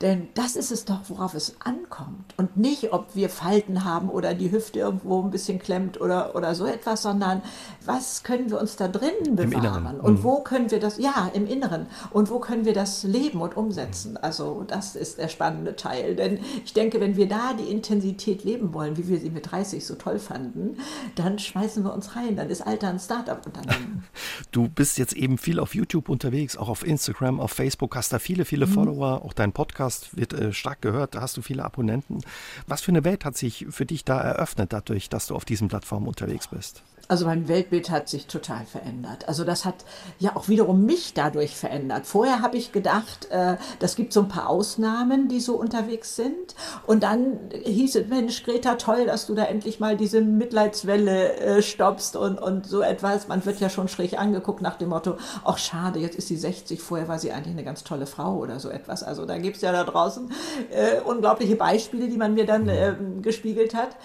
denn 0.00 0.28
das 0.34 0.56
ist 0.56 0.72
es 0.72 0.84
doch, 0.84 1.00
worauf 1.08 1.34
es 1.34 1.56
ankommt. 1.60 2.34
Und 2.36 2.56
nicht, 2.56 2.92
ob 2.92 3.14
wir 3.14 3.28
Falten 3.28 3.84
haben 3.84 4.08
oder 4.08 4.34
die 4.34 4.50
Hüfte 4.50 4.80
irgendwo 4.80 5.22
ein 5.22 5.30
bisschen 5.30 5.58
klemmt 5.58 6.00
oder, 6.00 6.34
oder 6.34 6.54
so 6.54 6.66
etwas, 6.66 7.02
sondern 7.02 7.42
was 7.84 8.22
können 8.22 8.50
wir 8.50 8.60
uns 8.60 8.76
da 8.76 8.88
drinnen 8.88 9.36
bewahren? 9.36 10.00
Und 10.00 10.18
mhm. 10.18 10.24
wo 10.24 10.40
können 10.40 10.70
wir 10.70 10.80
das, 10.80 10.98
ja, 10.98 11.30
im 11.32 11.46
Inneren. 11.46 11.86
Und 12.10 12.30
wo 12.30 12.38
können 12.38 12.64
wir 12.64 12.74
das 12.74 13.04
leben 13.04 13.40
und 13.40 13.56
umsetzen? 13.56 14.16
Also 14.16 14.64
das 14.66 14.96
ist 14.96 15.18
der 15.18 15.28
spannende 15.28 15.76
Teil. 15.76 16.16
Denn 16.16 16.40
ich 16.64 16.72
denke, 16.72 17.00
wenn 17.00 17.16
wir 17.16 17.28
da 17.28 17.52
die 17.54 17.70
Intensität 17.70 18.44
leben 18.44 18.74
wollen, 18.74 18.96
wie 18.96 19.08
wir 19.08 19.20
sie 19.20 19.30
mit 19.30 19.50
30 19.50 19.86
so 19.86 19.94
toll 19.94 20.18
fanden, 20.18 20.78
dann 21.14 21.38
schmeißen 21.38 21.84
wir 21.84 21.94
uns 21.94 22.16
rein. 22.16 22.36
Dann 22.36 22.50
ist 22.50 22.62
Alter 22.62 22.88
ein 22.88 22.98
Start-up-Unternehmen. 22.98 24.04
Du 24.50 24.68
bist 24.68 24.98
jetzt 24.98 25.14
eben 25.14 25.38
viel 25.38 25.58
auf 25.58 25.74
YouTube 25.74 26.08
unterwegs, 26.08 26.56
auch 26.56 26.68
auf 26.68 26.86
Instagram, 26.86 27.40
auf 27.40 27.50
Facebook, 27.50 27.96
hast 27.96 28.12
da 28.12 28.18
viele, 28.18 28.44
viele 28.44 28.66
mhm. 28.66 28.70
Follower, 28.70 29.22
auch 29.24 29.32
dein 29.32 29.52
Podcast 29.52 29.83
Podcast 29.84 30.16
wird 30.16 30.32
äh, 30.32 30.52
stark 30.52 30.80
gehört, 30.80 31.14
da 31.14 31.20
hast 31.20 31.36
du 31.36 31.42
viele 31.42 31.64
Abonnenten. 31.64 32.20
Was 32.66 32.80
für 32.80 32.90
eine 32.90 33.04
Welt 33.04 33.24
hat 33.24 33.36
sich 33.36 33.66
für 33.68 33.84
dich 33.84 34.04
da 34.04 34.18
eröffnet, 34.20 34.72
dadurch, 34.72 35.10
dass 35.10 35.26
du 35.26 35.34
auf 35.34 35.44
diesen 35.44 35.68
Plattformen 35.68 36.06
unterwegs 36.06 36.48
bist? 36.48 36.82
Also 37.06 37.26
mein 37.26 37.48
Weltbild 37.48 37.90
hat 37.90 38.08
sich 38.08 38.26
total 38.26 38.64
verändert. 38.64 39.28
Also 39.28 39.44
das 39.44 39.66
hat 39.66 39.74
ja 40.18 40.36
auch 40.36 40.48
wiederum 40.48 40.86
mich 40.86 41.12
dadurch 41.12 41.54
verändert. 41.54 42.06
Vorher 42.06 42.40
habe 42.40 42.56
ich 42.56 42.72
gedacht, 42.72 43.28
äh, 43.30 43.56
das 43.78 43.94
gibt 43.96 44.14
so 44.14 44.20
ein 44.20 44.28
paar 44.28 44.48
Ausnahmen, 44.48 45.28
die 45.28 45.40
so 45.40 45.56
unterwegs 45.56 46.16
sind. 46.16 46.54
Und 46.86 47.02
dann 47.02 47.38
hieß 47.52 47.96
es, 47.96 48.08
Mensch, 48.08 48.42
Greta, 48.42 48.76
toll, 48.76 49.04
dass 49.04 49.26
du 49.26 49.34
da 49.34 49.44
endlich 49.44 49.80
mal 49.80 49.98
diese 49.98 50.22
Mitleidswelle 50.22 51.36
äh, 51.36 51.62
stoppst 51.62 52.16
und, 52.16 52.38
und 52.40 52.66
so 52.66 52.80
etwas. 52.80 53.28
Man 53.28 53.44
wird 53.44 53.60
ja 53.60 53.68
schon 53.68 53.88
schräg 53.88 54.18
angeguckt 54.18 54.62
nach 54.62 54.76
dem 54.76 54.88
Motto, 54.88 55.16
ach 55.44 55.58
schade, 55.58 55.98
jetzt 55.98 56.16
ist 56.16 56.28
sie 56.28 56.36
60, 56.36 56.80
vorher 56.80 57.08
war 57.08 57.18
sie 57.18 57.32
eigentlich 57.32 57.52
eine 57.52 57.64
ganz 57.64 57.84
tolle 57.84 58.06
Frau 58.06 58.36
oder 58.38 58.60
so 58.60 58.70
etwas. 58.70 59.02
Also 59.02 59.26
da 59.26 59.36
gibt 59.36 59.56
es 59.56 59.62
ja 59.62 59.72
da 59.72 59.84
draußen 59.84 60.30
äh, 60.70 61.00
unglaubliche 61.02 61.56
Beispiele, 61.56 62.08
die 62.08 62.16
man 62.16 62.32
mir 62.32 62.46
dann 62.46 62.68
äh, 62.68 62.94
gespiegelt 63.20 63.74
hat. 63.74 63.96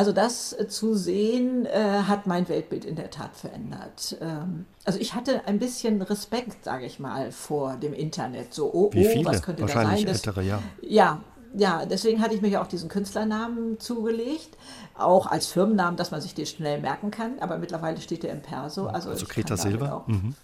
Also 0.00 0.12
das 0.12 0.54
äh, 0.54 0.66
zu 0.66 0.94
sehen, 0.94 1.66
äh, 1.66 2.04
hat 2.08 2.26
mein 2.26 2.48
Weltbild 2.48 2.86
in 2.86 2.96
der 2.96 3.10
Tat 3.10 3.36
verändert. 3.36 4.16
Ähm, 4.22 4.64
also 4.86 4.98
ich 4.98 5.14
hatte 5.14 5.46
ein 5.46 5.58
bisschen 5.58 6.00
Respekt, 6.00 6.64
sage 6.64 6.86
ich 6.86 7.00
mal, 7.00 7.30
vor 7.32 7.76
dem 7.76 7.92
Internet. 7.92 8.54
So, 8.54 8.72
oh, 8.72 8.90
Wie 8.94 9.04
viele? 9.04 9.28
oh, 9.28 9.30
was 9.30 9.42
könnte 9.42 9.60
da 9.60 9.68
sein? 9.68 10.06
Das, 10.06 10.24
ältere, 10.24 10.42
ja. 10.42 10.62
Ja, 10.80 11.20
ja, 11.52 11.84
deswegen 11.84 12.22
hatte 12.22 12.34
ich 12.34 12.40
mir 12.40 12.48
ja 12.48 12.62
auch 12.62 12.66
diesen 12.66 12.88
Künstlernamen 12.88 13.78
zugelegt, 13.78 14.56
auch 14.96 15.26
als 15.26 15.48
Firmennamen, 15.48 15.98
dass 15.98 16.12
man 16.12 16.22
sich 16.22 16.32
den 16.32 16.46
schnell 16.46 16.80
merken 16.80 17.10
kann. 17.10 17.38
Aber 17.40 17.58
mittlerweile 17.58 18.00
steht 18.00 18.22
der 18.22 18.32
im 18.32 18.40
Perso. 18.40 18.86
Also, 18.86 19.10
also 19.10 19.26
Greta 19.26 19.58
Silber. 19.58 20.04
Mhm. 20.06 20.34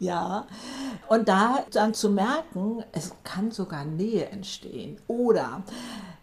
Ja, 0.00 0.48
und 1.08 1.28
da 1.28 1.64
dann 1.70 1.94
zu 1.94 2.10
merken, 2.10 2.82
es 2.90 3.12
kann 3.22 3.52
sogar 3.52 3.84
Nähe 3.84 4.26
entstehen. 4.30 4.98
Oder 5.06 5.62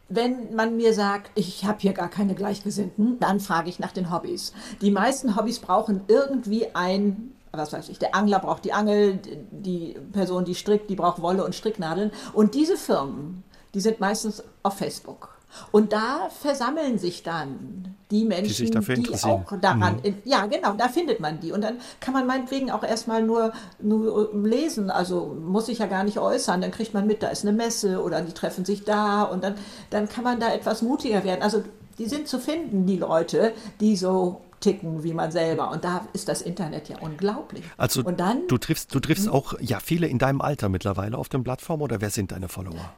wenn 0.10 0.54
man 0.54 0.78
mir 0.78 0.94
sagt, 0.94 1.32
ich 1.36 1.66
habe 1.66 1.80
hier 1.80 1.94
gar 1.94 2.10
keine 2.10 2.36
Gleichgesinnten, 2.36 3.20
dann 3.20 3.40
frage 3.40 3.70
ich 3.70 3.80
nach 3.80 3.92
den 3.92 4.12
Hobbys. 4.12 4.54
Die 4.82 4.92
meisten 4.92 5.36
Hobbys 5.36 5.60
brauchen 5.60 6.02
irgendwie 6.08 6.68
ein 6.76 7.34
was 7.56 7.72
weiß 7.72 7.90
ich, 7.90 8.00
der 8.00 8.16
Angler 8.16 8.40
braucht 8.40 8.66
die 8.66 8.74
Angel, 8.74 9.20
die 9.52 9.96
Person, 10.12 10.44
die 10.44 10.56
strickt, 10.56 10.90
die 10.90 10.96
braucht 10.96 11.22
Wolle 11.22 11.46
und 11.46 11.54
Stricknadeln. 11.54 12.12
Und 12.34 12.56
diese 12.56 12.78
Firmen, 12.78 13.44
die 13.76 13.80
sind 13.80 14.00
meistens 14.00 14.44
auf 14.64 14.78
Facebook. 14.78 15.33
Und 15.72 15.94
da 15.94 16.30
versammeln 16.42 16.98
sich 16.98 17.24
dann 17.24 17.96
die 18.12 18.26
Menschen, 18.26 18.70
die, 18.70 19.04
die 19.04 19.24
auch 19.24 19.52
daran, 19.60 19.96
mhm. 20.04 20.16
ja 20.24 20.46
genau, 20.46 20.74
da 20.74 20.88
findet 20.88 21.20
man 21.20 21.40
die. 21.40 21.52
Und 21.52 21.62
dann 21.62 21.78
kann 22.00 22.14
man 22.14 22.28
meinetwegen 22.28 22.70
auch 22.70 22.84
erstmal 22.84 23.24
nur, 23.24 23.54
nur 23.80 24.30
lesen, 24.34 24.92
also 24.92 25.36
muss 25.42 25.66
sich 25.66 25.80
ja 25.80 25.88
gar 25.88 26.04
nicht 26.04 26.20
äußern, 26.20 26.62
dann 26.62 26.72
kriegt 26.72 26.94
man 26.94 27.08
mit, 27.08 27.24
da 27.24 27.30
ist 27.30 27.44
eine 27.44 27.54
Messe 27.54 28.04
oder 28.04 28.22
die 28.22 28.34
treffen 28.34 28.66
sich 28.66 28.84
da 28.84 29.24
und 29.24 29.44
dann, 29.44 29.56
dann 29.90 30.08
kann 30.08 30.24
man 30.24 30.40
da 30.40 30.54
etwas 30.54 30.82
mutiger 30.82 31.24
werden. 31.24 31.42
Also 31.42 31.64
die 31.98 32.06
sind 32.06 32.28
zu 32.28 32.40
finden, 32.40 32.86
die 32.86 32.98
Leute, 32.98 33.54
die 33.80 33.96
so 33.96 34.42
ticken 34.60 35.04
wie 35.04 35.14
man 35.14 35.32
selber. 35.32 35.72
Und 35.72 35.84
da 35.84 36.08
ist 36.14 36.30
das 36.30 36.42
Internet 36.42 36.90
ja 36.90 36.98
unglaublich. 37.00 37.64
Also 37.78 38.04
und 38.04 38.20
dann, 38.20 38.48
du 38.48 38.58
triffst, 38.58 38.94
du 38.96 39.00
triffst 39.00 39.26
hm? 39.26 39.34
auch 39.34 39.56
ja 39.60 39.80
viele 39.80 40.08
in 40.08 40.20
deinem 40.20 40.42
Alter 40.42 40.70
mittlerweile 40.70 41.18
auf 41.18 41.30
den 41.30 41.44
Plattformen 41.44 41.84
oder 41.84 42.02
wer 42.02 42.10
sind 42.10 42.32
deine 42.32 42.48
Follower? 42.48 42.94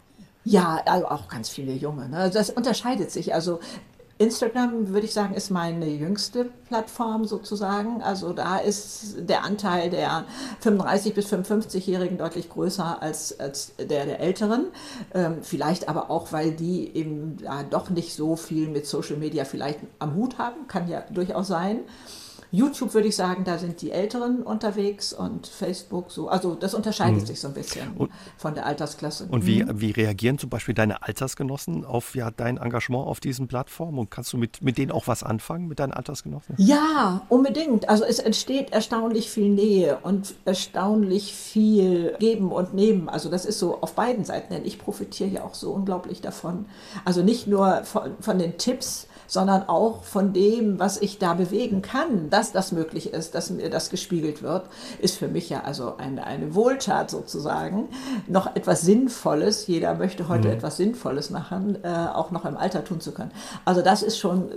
Ja, 0.46 0.80
also 0.86 1.08
auch 1.08 1.28
ganz 1.28 1.50
viele 1.50 1.74
Junge. 1.74 2.08
Ne? 2.08 2.30
Das 2.32 2.52
unterscheidet 2.52 3.12
sich. 3.12 3.34
Also 3.34 3.60
Instagram, 4.18 4.90
würde 4.90 5.06
ich 5.06 5.14
sagen, 5.14 5.34
ist 5.34 5.50
meine 5.50 5.88
jüngste 5.88 6.46
Plattform 6.68 7.26
sozusagen. 7.26 8.02
Also 8.02 8.32
da 8.32 8.60
ist 8.60 9.16
der 9.28 9.44
Anteil 9.44 9.90
der 9.90 10.24
35- 10.64 11.14
bis 11.14 11.34
55-Jährigen 11.34 12.18
deutlich 12.18 12.50
größer 12.50 13.02
als, 13.02 13.38
als 13.40 13.74
der 13.78 14.06
der 14.06 14.22
Älteren. 14.22 14.68
Ähm, 15.14 15.40
vielleicht 15.42 15.90
aber 15.90 16.10
auch, 16.10 16.32
weil 16.32 16.52
die 16.52 16.96
eben 16.96 17.38
ja, 17.44 17.64
doch 17.64 17.90
nicht 17.90 18.16
so 18.16 18.38
viel 18.38 18.70
mit 18.70 18.86
Social 18.86 19.18
Media 19.18 19.44
vielleicht 19.44 19.80
am 20.00 20.16
Hut 20.16 20.38
haben, 20.38 20.68
kann 20.68 20.88
ja 20.88 21.04
durchaus 21.12 21.48
sein. 21.48 21.80
YouTube 22.56 22.94
würde 22.94 23.08
ich 23.08 23.16
sagen, 23.16 23.44
da 23.44 23.58
sind 23.58 23.82
die 23.82 23.92
Älteren 23.92 24.44
unterwegs 24.44 25.14
und 25.14 25.48
Facebook 25.48 26.12
so. 26.12 26.30
Also 26.30 26.56
das 26.56 26.74
unterscheidet 26.74 27.22
mhm. 27.22 27.26
sich 27.26 27.40
so 27.40 27.48
ein 27.48 27.54
bisschen 27.54 27.92
und, 27.98 28.12
von 28.38 28.56
der 28.56 28.66
Altersklasse. 28.66 29.28
Und 29.30 29.46
wie, 29.46 29.64
mhm. 29.64 29.82
wie 29.82 29.92
reagieren 29.92 30.38
zum 30.38 30.50
Beispiel 30.50 30.74
deine 30.74 31.04
Altersgenossen 31.04 31.86
auf 31.86 32.16
ja, 32.16 32.32
dein 32.32 32.58
Engagement 32.58 33.08
auf 33.08 33.20
diesen 33.20 33.48
Plattformen? 33.48 34.00
Und 34.00 34.12
kannst 34.12 34.32
du 34.34 34.38
mit, 34.38 34.62
mit 34.62 34.78
denen 34.78 34.92
auch 34.92 35.08
was 35.08 35.24
anfangen, 35.24 35.68
mit 35.68 35.80
deinen 35.80 35.94
Altersgenossen? 35.94 36.56
Ja, 36.58 37.22
unbedingt. 37.30 37.90
Also 37.90 38.04
es 38.04 38.20
entsteht 38.20 38.72
erstaunlich 38.72 39.30
viel 39.30 39.50
Nähe 39.50 39.98
und 40.04 40.36
erstaunlich 40.46 41.34
viel 41.34 42.16
Geben 42.20 42.52
und 42.52 42.74
Nehmen. 42.74 43.10
Also 43.10 43.30
das 43.30 43.46
ist 43.46 43.60
so 43.60 43.82
auf 43.82 43.94
beiden 43.94 44.24
Seiten, 44.24 44.54
denn 44.54 44.66
ich 44.66 44.80
profitiere 44.80 45.30
ja 45.30 45.44
auch 45.44 45.56
so 45.56 45.72
unglaublich 45.72 46.22
davon. 46.22 46.66
Also 47.04 47.24
nicht 47.24 47.48
nur 47.48 47.84
von, 47.84 48.12
von 48.20 48.40
den 48.40 48.58
Tipps, 48.58 49.08
sondern 49.28 49.68
auch 49.68 50.04
von 50.04 50.34
dem, 50.34 50.80
was 50.80 51.02
ich 51.02 51.20
da 51.20 51.34
bewegen 51.34 51.82
kann, 51.82 52.30
dass 52.30 52.52
das 52.52 52.72
möglich 52.72 53.14
ist, 53.14 53.36
dass 53.36 53.50
mir 53.50 53.70
das 53.70 53.90
gespiegelt 53.90 54.42
wird, 54.42 54.68
ist 55.00 55.18
für 55.18 55.28
mich 55.28 55.50
ja 55.50 55.62
also 55.64 55.96
eine, 55.98 56.26
eine 56.26 56.56
Wohltat 56.56 57.10
sozusagen. 57.10 57.90
Noch 58.28 58.56
etwas 58.56 58.82
Sinnvolles, 58.82 59.68
jeder 59.68 59.96
möchte 59.96 60.28
heute 60.28 60.48
mhm. 60.48 60.54
etwas 60.56 60.78
Sinnvolles 60.78 61.30
machen, 61.30 61.78
äh, 61.84 61.88
auch 61.88 62.32
noch 62.32 62.46
im 62.46 62.58
Alter 62.58 62.84
tun 62.84 63.02
zu 63.02 63.12
können. 63.12 63.32
Also 63.66 63.82
das 63.82 64.04
ist 64.04 64.18
schon 64.18 64.50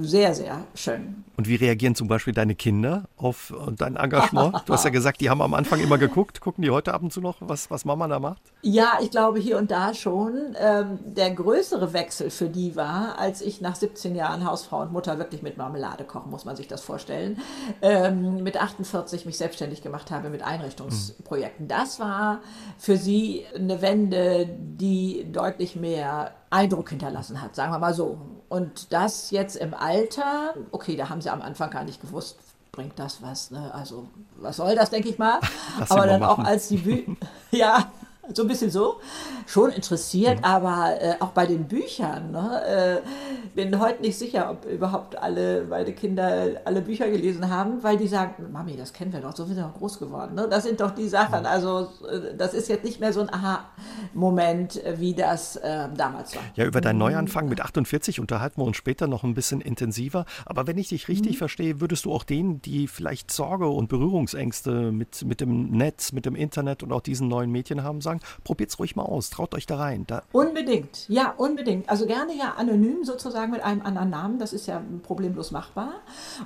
sehr, 0.00 0.34
sehr 0.34 0.64
schön. 0.74 1.24
Und 1.36 1.48
wie 1.48 1.54
reagieren 1.54 1.94
zum 1.94 2.08
Beispiel 2.08 2.34
deine 2.34 2.54
Kinder 2.54 3.04
auf 3.16 3.54
dein 3.76 3.96
Engagement? 3.96 4.62
Du 4.66 4.72
hast 4.72 4.84
ja 4.84 4.90
gesagt, 4.90 5.20
die 5.20 5.30
haben 5.30 5.40
am 5.40 5.54
Anfang 5.54 5.80
immer 5.80 5.98
geguckt. 5.98 6.40
Gucken 6.40 6.62
die 6.62 6.70
heute 6.70 6.94
ab 6.94 7.02
und 7.02 7.12
zu 7.12 7.20
noch, 7.20 7.36
was, 7.40 7.70
was 7.70 7.84
Mama 7.84 8.08
da 8.08 8.18
macht? 8.18 8.42
Ja, 8.62 8.98
ich 9.00 9.10
glaube 9.10 9.38
hier 9.38 9.58
und 9.58 9.70
da 9.70 9.94
schon. 9.94 10.56
Ähm, 10.58 10.98
der 11.04 11.30
größere 11.30 11.92
Wechsel 11.92 12.30
für 12.30 12.48
die 12.48 12.74
war, 12.74 13.18
als 13.18 13.40
ich 13.40 13.60
nach 13.60 13.76
17 13.76 14.16
Jahren 14.16 14.44
Hausfrau 14.44 14.82
und 14.82 14.92
Mutter 14.92 15.18
wirklich 15.18 15.42
mit 15.42 15.56
Marmelade 15.56 16.04
kochen, 16.04 16.30
muss 16.30 16.44
man 16.44 16.56
sich 16.56 16.66
das 16.66 16.80
vorstellen, 16.80 17.38
ähm, 17.82 18.42
mit 18.42 18.60
48 18.60 19.26
mich 19.26 19.38
selbstständig 19.38 19.82
gemacht 19.82 20.10
habe 20.10 20.30
mit 20.30 20.42
Einrichtungsprojekten. 20.42 21.66
Mhm. 21.66 21.68
Das 21.68 22.00
war 22.00 22.40
für 22.78 22.96
sie 22.96 23.44
eine 23.54 23.80
Wende, 23.80 24.48
die 24.48 25.30
deutlich 25.30 25.76
mehr 25.76 26.32
Eindruck 26.50 26.90
hinterlassen 26.90 27.40
hat, 27.40 27.54
sagen 27.54 27.72
wir 27.72 27.78
mal 27.78 27.94
so. 27.94 28.18
Und 28.48 28.92
das 28.92 29.30
jetzt 29.30 29.56
im 29.56 29.74
Alter, 29.74 30.54
okay, 30.70 30.96
da 30.96 31.08
haben 31.08 31.20
sie 31.20 31.30
am 31.30 31.42
Anfang 31.42 31.70
gar 31.70 31.84
nicht 31.84 32.00
gewusst, 32.00 32.38
bringt 32.72 32.98
das 32.98 33.22
was, 33.22 33.50
ne? 33.50 33.72
Also, 33.74 34.08
was 34.36 34.56
soll 34.56 34.74
das, 34.74 34.90
denke 34.90 35.08
ich 35.08 35.18
mal. 35.18 35.40
Aber 35.88 36.06
dann 36.06 36.20
machen. 36.20 36.44
auch 36.44 36.46
als 36.46 36.68
die 36.68 36.78
Bü 36.78 37.16
ja, 37.50 37.90
so 38.34 38.42
ein 38.42 38.48
bisschen 38.48 38.70
so, 38.70 39.00
schon 39.46 39.70
interessiert, 39.70 40.38
mhm. 40.38 40.44
aber 40.44 41.00
äh, 41.00 41.14
auch 41.20 41.30
bei 41.30 41.46
den 41.46 41.66
Büchern. 41.66 42.32
Ne, 42.32 43.02
äh, 43.04 43.08
bin 43.54 43.78
heute 43.80 44.02
nicht 44.02 44.18
sicher, 44.18 44.50
ob 44.50 44.64
überhaupt 44.66 45.18
alle 45.18 45.64
meine 45.64 45.92
Kinder 45.92 46.60
alle 46.64 46.82
Bücher 46.82 47.08
gelesen 47.10 47.50
haben, 47.50 47.82
weil 47.82 47.96
die 47.96 48.06
sagen, 48.06 48.52
Mami, 48.52 48.76
das 48.76 48.92
kennen 48.92 49.12
wir 49.12 49.20
doch, 49.20 49.34
so 49.34 49.44
sind 49.44 49.56
wir 49.56 49.64
doch 49.64 49.74
groß 49.74 49.98
geworden. 49.98 50.34
Ne? 50.34 50.46
Das 50.48 50.64
sind 50.64 50.80
doch 50.80 50.90
die 50.90 51.08
Sachen, 51.08 51.40
mhm. 51.40 51.46
also 51.46 51.88
das 52.36 52.54
ist 52.54 52.68
jetzt 52.68 52.84
nicht 52.84 53.00
mehr 53.00 53.12
so 53.12 53.20
ein 53.20 53.32
Aha-Moment, 53.32 54.80
wie 54.96 55.14
das 55.14 55.56
äh, 55.56 55.88
damals 55.96 56.36
war. 56.36 56.42
Ja, 56.54 56.66
über 56.66 56.80
deinen 56.80 56.98
Neuanfang 56.98 57.48
mit 57.48 57.60
48 57.60 58.20
unterhalten 58.20 58.60
wir 58.60 58.64
uns 58.64 58.76
später 58.76 59.06
noch 59.06 59.24
ein 59.24 59.34
bisschen 59.34 59.60
intensiver, 59.60 60.24
aber 60.44 60.66
wenn 60.66 60.78
ich 60.78 60.88
dich 60.88 61.08
richtig 61.08 61.32
mhm. 61.32 61.38
verstehe, 61.38 61.80
würdest 61.80 62.04
du 62.04 62.12
auch 62.12 62.24
denen, 62.24 62.62
die 62.62 62.86
vielleicht 62.86 63.30
Sorge 63.30 63.68
und 63.68 63.88
Berührungsängste 63.88 64.92
mit, 64.92 65.24
mit 65.24 65.40
dem 65.40 65.70
Netz, 65.70 66.12
mit 66.12 66.26
dem 66.26 66.34
Internet 66.34 66.82
und 66.82 66.92
auch 66.92 67.00
diesen 67.00 67.28
neuen 67.28 67.50
Medien 67.50 67.82
haben, 67.82 68.00
sagen, 68.00 68.17
probiert 68.44 68.70
es 68.70 68.78
ruhig 68.78 68.96
mal 68.96 69.04
aus, 69.04 69.30
traut 69.30 69.54
euch 69.54 69.66
da 69.66 69.76
rein. 69.76 70.04
Da 70.06 70.22
unbedingt, 70.32 71.08
ja, 71.08 71.34
unbedingt. 71.36 71.88
Also 71.88 72.06
gerne 72.06 72.34
ja 72.34 72.54
anonym 72.56 73.04
sozusagen 73.04 73.52
mit 73.52 73.62
einem 73.62 73.82
anderen 73.82 74.10
Namen, 74.10 74.38
das 74.38 74.52
ist 74.52 74.66
ja 74.66 74.82
problemlos 75.02 75.50
machbar. 75.50 75.92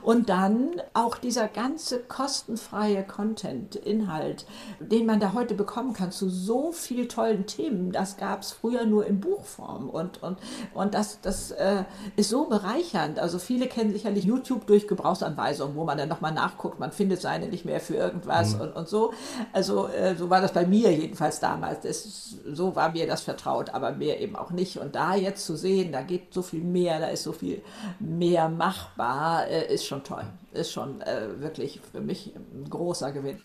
Und 0.03 0.29
dann 0.29 0.71
auch 0.95 1.19
dieser 1.19 1.49
ganze 1.49 2.01
kostenfreie 2.01 3.05
Content, 3.05 3.77
Inhalt, 3.77 4.47
den 4.81 5.07
man 5.07 5.21
da 5.21 5.33
heute 5.33 5.55
bekommen 5.55 5.93
kann 5.93 6.13
zu 6.13 6.29
so 6.29 6.73
vielen 6.73 7.09
tollen 7.09 7.47
Themen, 7.47 7.93
das 7.93 8.17
gab 8.17 8.43
es 8.43 8.53
früher 8.53 8.85
nur 8.85 9.07
in 9.07 9.21
Buchform. 9.21 9.89
Und, 9.89 10.23
und, 10.23 10.39
und 10.75 10.95
das, 10.95 11.21
das 11.21 11.51
äh, 11.53 11.85
ist 12.17 12.31
so 12.31 12.47
bereichernd. 12.47 13.19
Also 13.19 13.39
viele 13.39 13.67
kennen 13.67 13.93
sicherlich 13.93 14.25
YouTube 14.25 14.67
durch 14.67 14.89
Gebrauchsanweisungen, 14.89 15.77
wo 15.77 15.85
man 15.85 15.99
dann 15.99 16.09
nochmal 16.09 16.33
nachguckt, 16.33 16.81
man 16.81 16.93
findet 16.93 17.21
seine 17.21 17.49
nicht 17.49 17.65
mehr 17.65 17.81
für 17.81 17.95
irgendwas 17.95 18.55
mhm. 18.55 18.63
und, 18.63 18.77
und 18.77 18.89
so. 18.89 19.13
Also 19.53 19.89
äh, 19.89 20.15
so 20.17 20.31
war 20.31 20.41
das 20.41 20.53
bei 20.53 20.67
mir 20.67 20.93
jedenfalls 20.93 21.41
damals 21.41 21.62
damals. 21.63 21.81
Das, 21.81 22.37
so 22.53 22.75
war 22.77 22.93
mir 22.93 23.07
das 23.07 23.23
vertraut, 23.23 23.71
aber 23.71 23.93
mehr 23.93 24.21
eben 24.21 24.37
auch 24.37 24.51
nicht. 24.51 24.79
Und 24.79 24.95
da 24.95 25.15
jetzt 25.15 25.47
zu 25.47 25.57
sehen, 25.57 25.93
da 25.93 26.03
geht 26.03 26.35
so 26.35 26.43
viel 26.43 26.63
mehr, 26.63 26.99
da 26.99 27.07
ist 27.07 27.23
so 27.23 27.33
viel 27.33 27.63
mehr 28.01 28.49
machbar, 28.49 29.47
äh, 29.47 29.73
ist 29.73 29.87
schon 29.87 30.05
toll. 30.05 30.25
Ist 30.53 30.73
schon 30.73 31.01
äh, 31.03 31.41
wirklich 31.41 31.81
für 31.93 32.01
mich 32.01 32.35
ein 32.37 32.69
großer 32.69 33.13
Gewinn. 33.13 33.39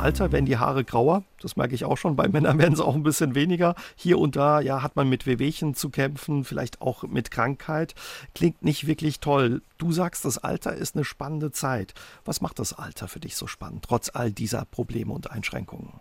Alter 0.00 0.32
werden 0.32 0.46
die 0.46 0.58
Haare 0.58 0.84
grauer. 0.84 1.24
Das 1.40 1.56
merke 1.56 1.74
ich 1.74 1.84
auch 1.84 1.96
schon. 1.96 2.16
Bei 2.16 2.28
Männern 2.28 2.58
werden 2.58 2.74
es 2.74 2.80
auch 2.80 2.94
ein 2.94 3.02
bisschen 3.02 3.34
weniger. 3.34 3.74
Hier 3.94 4.18
und 4.18 4.36
da 4.36 4.60
ja, 4.60 4.82
hat 4.82 4.96
man 4.96 5.08
mit 5.08 5.26
Wehwehchen 5.26 5.74
zu 5.74 5.90
kämpfen, 5.90 6.44
vielleicht 6.44 6.80
auch 6.80 7.04
mit 7.04 7.30
Krankheit. 7.30 7.94
Klingt 8.34 8.62
nicht 8.62 8.86
wirklich 8.86 9.20
toll. 9.20 9.62
Du 9.78 9.92
sagst, 9.92 10.24
das 10.24 10.38
Alter 10.38 10.74
ist 10.74 10.96
eine 10.96 11.04
spannende 11.04 11.52
Zeit. 11.52 11.94
Was 12.24 12.40
macht 12.40 12.58
das 12.58 12.72
Alter 12.72 13.08
für 13.08 13.20
dich 13.20 13.36
so 13.36 13.46
spannend, 13.46 13.84
trotz 13.84 14.10
all 14.12 14.32
dieser 14.32 14.64
Probleme 14.64 15.12
und 15.12 15.30
Einschränkungen? 15.30 15.92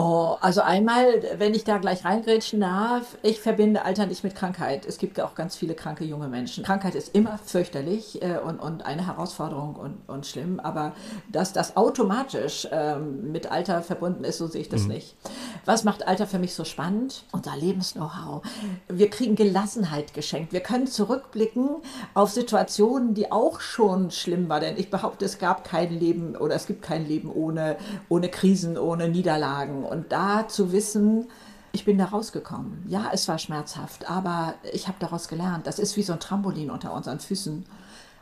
Oh, 0.00 0.36
also 0.40 0.60
einmal, 0.60 1.24
wenn 1.38 1.54
ich 1.54 1.64
da 1.64 1.78
gleich 1.78 2.04
reingrätschen 2.04 2.60
darf, 2.60 3.18
ich 3.24 3.40
verbinde 3.40 3.84
Alter 3.84 4.06
nicht 4.06 4.22
mit 4.22 4.36
Krankheit. 4.36 4.86
Es 4.86 4.98
gibt 4.98 5.18
ja 5.18 5.26
auch 5.26 5.34
ganz 5.34 5.56
viele 5.56 5.74
kranke 5.74 6.04
junge 6.04 6.28
Menschen. 6.28 6.62
Krankheit 6.62 6.94
ist 6.94 7.16
immer 7.16 7.36
fürchterlich 7.38 8.22
äh, 8.22 8.38
und, 8.38 8.60
und 8.60 8.86
eine 8.86 9.04
Herausforderung 9.04 9.74
und, 9.74 10.08
und 10.08 10.24
schlimm, 10.24 10.60
aber 10.60 10.92
dass 11.32 11.52
das 11.52 11.76
automatisch 11.76 12.68
ähm, 12.70 13.32
mit 13.32 13.50
Alter 13.50 13.82
verbunden 13.82 14.22
ist, 14.22 14.38
so 14.38 14.46
sehe 14.46 14.60
ich 14.60 14.68
das 14.68 14.82
mhm. 14.82 14.90
nicht. 14.90 15.16
Was 15.64 15.82
macht 15.82 16.06
Alter 16.06 16.28
für 16.28 16.38
mich 16.38 16.54
so 16.54 16.62
spannend? 16.62 17.24
Unser 17.32 17.56
Lebens-Know-how. 17.56 18.42
Wir 18.86 19.10
kriegen 19.10 19.34
Gelassenheit 19.34 20.14
geschenkt. 20.14 20.52
Wir 20.52 20.60
können 20.60 20.86
zurückblicken 20.86 21.70
auf 22.14 22.30
Situationen, 22.30 23.14
die 23.14 23.32
auch 23.32 23.60
schon 23.60 24.12
schlimm 24.12 24.48
waren, 24.48 24.60
denn 24.60 24.76
ich 24.76 24.90
behaupte, 24.90 25.24
es 25.24 25.40
gab 25.40 25.64
kein 25.64 25.98
Leben 25.98 26.36
oder 26.36 26.54
es 26.54 26.68
gibt 26.68 26.82
kein 26.82 27.04
Leben 27.04 27.32
ohne, 27.32 27.78
ohne 28.08 28.28
Krisen, 28.28 28.78
ohne 28.78 29.08
Niederlagen 29.08 29.87
und 29.90 30.12
da 30.12 30.48
zu 30.48 30.72
wissen, 30.72 31.28
ich 31.72 31.84
bin 31.84 31.98
da 31.98 32.06
rausgekommen. 32.06 32.84
Ja, 32.88 33.10
es 33.12 33.28
war 33.28 33.38
schmerzhaft, 33.38 34.10
aber 34.10 34.54
ich 34.72 34.88
habe 34.88 34.98
daraus 35.00 35.28
gelernt. 35.28 35.66
Das 35.66 35.78
ist 35.78 35.96
wie 35.96 36.02
so 36.02 36.12
ein 36.12 36.20
Trampolin 36.20 36.70
unter 36.70 36.94
unseren 36.94 37.20
Füßen. 37.20 37.66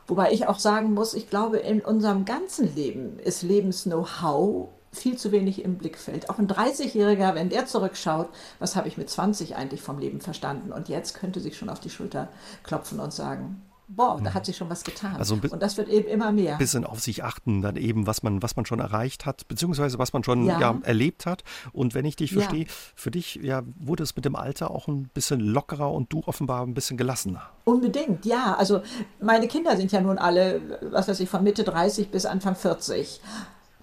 Wobei 0.07 0.33
ich 0.33 0.47
auch 0.47 0.59
sagen 0.59 0.95
muss, 0.95 1.15
ich 1.15 1.31
glaube, 1.31 1.59
in 1.59 1.81
unserem 1.81 2.25
ganzen 2.25 2.75
Leben 2.75 3.19
ist 3.19 3.43
Lebens-Know-how 3.43 4.69
viel 4.93 5.17
zu 5.17 5.31
wenig 5.33 5.63
im 5.65 5.77
Blickfeld. 5.77 6.31
Auch 6.31 6.39
ein 6.39 6.49
30-Jähriger, 6.49 7.35
wenn 7.35 7.51
der 7.51 7.67
zurückschaut, 7.67 8.29
was 8.59 8.77
habe 8.77 8.89
ich 8.89 8.97
mit 8.97 9.11
20 9.11 9.57
eigentlich 9.57 9.83
vom 9.83 9.99
Leben 9.99 10.21
verstanden? 10.21 10.73
Und 10.73 10.89
jetzt 10.89 11.15
könnte 11.15 11.41
sich 11.41 11.57
schon 11.57 11.69
auf 11.69 11.81
die 11.81 11.91
Schulter 11.91 12.29
klopfen 12.63 13.01
und 13.01 13.13
sagen, 13.13 13.63
boah, 13.89 14.17
da 14.17 14.31
mhm. 14.31 14.35
hat 14.35 14.47
sich 14.47 14.57
schon 14.57 14.69
was 14.69 14.85
getan. 14.85 15.17
Also 15.17 15.35
und 15.35 15.63
das 15.63 15.77
wird 15.77 15.89
eben 15.89 16.09
immer 16.09 16.33
mehr. 16.33 16.53
Ein 16.53 16.59
bisschen 16.59 16.85
auf 16.85 17.01
sich 17.01 17.25
achten, 17.25 17.63
dann 17.63 17.77
eben, 17.77 18.07
was 18.07 18.23
man, 18.23 18.43
was 18.43 18.57
man 18.57 18.67
schon 18.67 18.81
erreicht 18.81 19.27
hat, 19.27 19.47
beziehungsweise 19.49 19.99
was 19.99 20.13
man 20.13 20.25
schon 20.25 20.45
ja. 20.47 20.61
ja 20.61 20.79
erlebt 20.83 21.27
hat. 21.27 21.45
Und 21.73 21.95
wenn 21.95 22.05
ich 22.05 22.17
dich 22.17 22.33
verstehe, 22.33 22.65
ja. 22.65 22.71
für 22.95 23.11
dich 23.11 23.37
ja, 23.37 23.63
wurde 23.79 24.03
es 24.03 24.17
mit 24.17 24.25
dem 24.25 24.37
Alter 24.37 24.71
auch 24.71 24.89
ein 24.89 25.09
bisschen 25.15 25.41
lockerer 25.41 25.93
und 25.93 26.13
du 26.13 26.23
offenbar 26.27 26.65
ein 26.65 26.75
bisschen 26.75 26.97
gelassener. 26.97 27.43
Unbedingt, 27.65 28.25
ja. 28.27 28.55
Also 28.55 28.83
meine 29.21 29.49
Kinder 29.49 29.77
sind 29.77 29.93
ja 29.93 30.01
nun 30.01 30.19
alle, 30.19 30.81
was 30.91 31.09
weiß 31.09 31.21
ich, 31.21 31.29
von 31.29 31.45
Mitte 31.45 31.65
30 31.65 32.11
bis 32.11 32.27
Anfang 32.27 32.57
40 32.57 33.21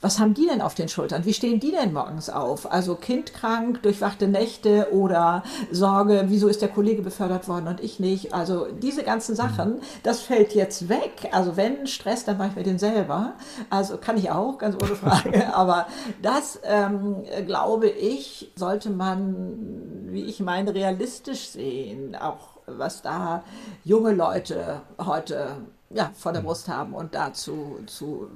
was 0.04 0.20
haben 0.20 0.34
die 0.34 0.46
denn 0.46 0.62
auf 0.62 0.76
den 0.76 0.90
Schultern? 0.90 1.24
Wie 1.26 1.34
stehen 1.34 1.62
die 1.62 1.72
denn 1.72 1.94
morgens 1.94 2.30
auf? 2.30 2.70
Also 2.70 2.96
kindkrank, 2.96 3.82
durchwachte 3.84 4.28
Nächte 4.28 4.90
oder 4.92 5.44
Sorge, 5.72 6.26
wieso 6.28 6.50
ist 6.50 6.62
der 6.62 6.68
Kollege 6.68 7.02
befördert 7.02 7.48
worden 7.48 7.68
und 7.68 7.80
ich 7.80 8.02
nicht? 8.02 8.34
Also 8.34 8.68
diese 8.68 9.04
ganzen 9.04 9.34
Sachen, 9.36 9.80
das 10.04 10.20
fällt 10.20 10.54
jetzt 10.54 10.90
weg. 10.90 11.30
Also 11.32 11.56
wenn 11.56 11.88
Stress, 11.88 12.26
dann 12.26 12.38
mache 12.38 12.50
ich 12.50 12.56
mir 12.58 12.64
den 12.64 12.80
selber. 12.80 13.34
Also 13.70 13.98
kann 13.98 14.18
ich 14.18 14.30
auch, 14.30 14.58
ganz 14.58 14.76
ohne 14.76 14.96
Frage. 14.96 15.54
Aber 15.56 15.88
das, 16.22 16.60
ähm, 16.64 17.24
glaube 17.48 17.88
ich, 17.88 18.52
sollte 18.56 18.90
man, 18.90 20.08
wie 20.10 20.26
ich 20.26 20.42
meine, 20.42 20.74
realistisch 20.74 21.48
sehen. 21.48 22.18
Auch 22.18 22.54
was 22.66 23.02
da 23.02 23.44
junge 23.84 24.14
Leute 24.14 24.82
heute 25.00 25.58
ja, 25.94 26.12
vor 26.16 26.32
der 26.32 26.42
mhm. 26.42 26.48
Brust 26.48 26.68
haben 26.68 26.94
und 26.94 27.14
dazu 27.14 27.80
zu 27.86 28.30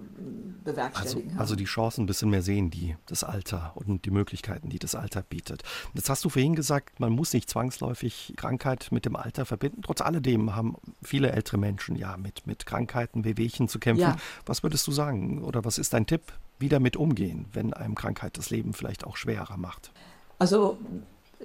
bewerkstelligen 0.63 1.31
also, 1.31 1.39
also, 1.39 1.55
die 1.55 1.65
Chancen 1.65 2.03
ein 2.03 2.05
bisschen 2.05 2.29
mehr 2.29 2.41
sehen, 2.41 2.69
die 2.69 2.95
das 3.07 3.23
Alter 3.23 3.71
und 3.75 4.05
die 4.05 4.11
Möglichkeiten, 4.11 4.69
die 4.69 4.79
das 4.79 4.95
Alter 4.95 5.23
bietet. 5.23 5.63
Jetzt 5.93 6.09
hast 6.09 6.23
du 6.23 6.29
vorhin 6.29 6.55
gesagt, 6.55 6.99
man 6.99 7.11
muss 7.11 7.33
nicht 7.33 7.49
zwangsläufig 7.49 8.33
Krankheit 8.37 8.89
mit 8.91 9.05
dem 9.05 9.15
Alter 9.15 9.45
verbinden. 9.45 9.81
Trotz 9.81 10.01
alledem 10.01 10.55
haben 10.55 10.75
viele 11.01 11.31
ältere 11.31 11.57
Menschen 11.57 11.95
ja 11.95 12.17
mit, 12.17 12.45
mit 12.45 12.65
Krankheiten, 12.65 13.25
Wehwehchen 13.25 13.67
zu 13.67 13.79
kämpfen. 13.79 14.01
Ja. 14.01 14.17
Was 14.45 14.63
würdest 14.63 14.85
du 14.87 14.91
sagen 14.91 15.43
oder 15.43 15.65
was 15.65 15.77
ist 15.77 15.93
dein 15.93 16.05
Tipp, 16.05 16.21
wie 16.59 16.69
damit 16.69 16.95
umgehen, 16.95 17.45
wenn 17.53 17.73
einem 17.73 17.95
Krankheit 17.95 18.37
das 18.37 18.49
Leben 18.49 18.73
vielleicht 18.73 19.05
auch 19.05 19.17
schwerer 19.17 19.57
macht? 19.57 19.91
Also 20.39 20.77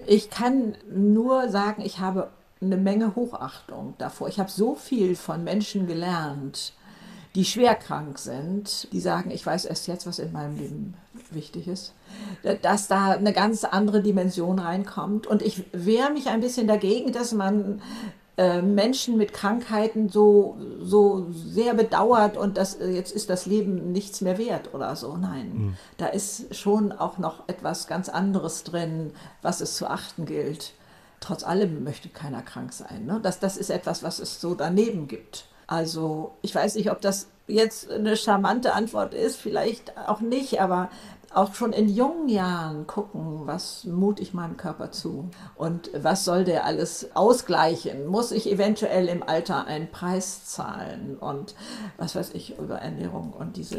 ich 0.06 0.30
kann 0.30 0.76
nur 0.90 1.48
sagen, 1.48 1.82
ich 1.82 1.98
habe 2.00 2.30
eine 2.62 2.76
Menge 2.76 3.14
Hochachtung 3.14 3.94
davor. 3.98 4.28
Ich 4.28 4.38
habe 4.38 4.50
so 4.50 4.74
viel 4.74 5.16
von 5.16 5.44
Menschen 5.44 5.86
gelernt, 5.86 6.72
die 7.34 7.44
schwer 7.44 7.74
krank 7.74 8.18
sind, 8.18 8.92
die 8.92 9.00
sagen, 9.00 9.30
ich 9.30 9.44
weiß 9.44 9.64
erst 9.64 9.86
jetzt, 9.88 10.06
was 10.06 10.18
in 10.18 10.32
meinem 10.32 10.56
Leben 10.56 10.94
wichtig 11.30 11.66
ist, 11.66 11.94
dass 12.60 12.88
da 12.88 13.12
eine 13.12 13.32
ganz 13.32 13.64
andere 13.64 14.02
Dimension 14.02 14.58
reinkommt. 14.58 15.26
Und 15.26 15.40
ich 15.40 15.64
wehre 15.72 16.10
mich 16.10 16.28
ein 16.28 16.40
bisschen 16.40 16.66
dagegen, 16.66 17.12
dass 17.12 17.32
man 17.32 17.80
äh, 18.36 18.62
Menschen 18.62 19.16
mit 19.16 19.32
Krankheiten 19.32 20.08
so, 20.08 20.56
so 20.80 21.26
sehr 21.32 21.74
bedauert 21.74 22.36
und 22.36 22.56
das, 22.56 22.74
äh, 22.76 22.90
jetzt 22.90 23.12
ist 23.12 23.28
das 23.28 23.46
Leben 23.46 23.92
nichts 23.92 24.20
mehr 24.20 24.38
wert 24.38 24.74
oder 24.74 24.96
so. 24.96 25.16
Nein, 25.16 25.52
mhm. 25.52 25.76
da 25.98 26.06
ist 26.06 26.54
schon 26.54 26.92
auch 26.92 27.18
noch 27.18 27.48
etwas 27.48 27.86
ganz 27.86 28.08
anderes 28.08 28.64
drin, 28.64 29.12
was 29.42 29.60
es 29.60 29.76
zu 29.76 29.86
achten 29.86 30.24
gilt. 30.24 30.72
Trotz 31.22 31.44
allem 31.44 31.84
möchte 31.84 32.08
keiner 32.08 32.42
krank 32.42 32.72
sein. 32.72 33.06
Ne? 33.06 33.20
Das, 33.22 33.38
das 33.38 33.56
ist 33.56 33.70
etwas, 33.70 34.02
was 34.02 34.18
es 34.18 34.40
so 34.40 34.56
daneben 34.56 35.06
gibt. 35.06 35.44
Also 35.68 36.34
ich 36.42 36.52
weiß 36.52 36.74
nicht, 36.74 36.90
ob 36.90 37.00
das 37.00 37.28
jetzt 37.46 37.88
eine 37.90 38.16
charmante 38.16 38.72
Antwort 38.72 39.14
ist, 39.14 39.36
vielleicht 39.36 39.96
auch 39.96 40.20
nicht, 40.20 40.60
aber 40.60 40.90
auch 41.34 41.54
schon 41.54 41.72
in 41.72 41.88
jungen 41.88 42.28
Jahren 42.28 42.86
gucken, 42.86 43.46
was 43.46 43.84
mut 43.84 44.20
ich 44.20 44.34
meinem 44.34 44.56
Körper 44.56 44.90
zu 44.90 45.30
und 45.54 45.90
was 45.94 46.24
soll 46.24 46.44
der 46.44 46.64
alles 46.64 47.14
ausgleichen? 47.14 48.06
Muss 48.06 48.32
ich 48.32 48.50
eventuell 48.50 49.08
im 49.08 49.22
Alter 49.22 49.66
einen 49.66 49.90
Preis 49.90 50.44
zahlen 50.44 51.16
und 51.18 51.54
was 51.96 52.14
weiß 52.14 52.34
ich 52.34 52.58
über 52.58 52.78
Ernährung 52.78 53.32
und 53.32 53.56
diese 53.56 53.78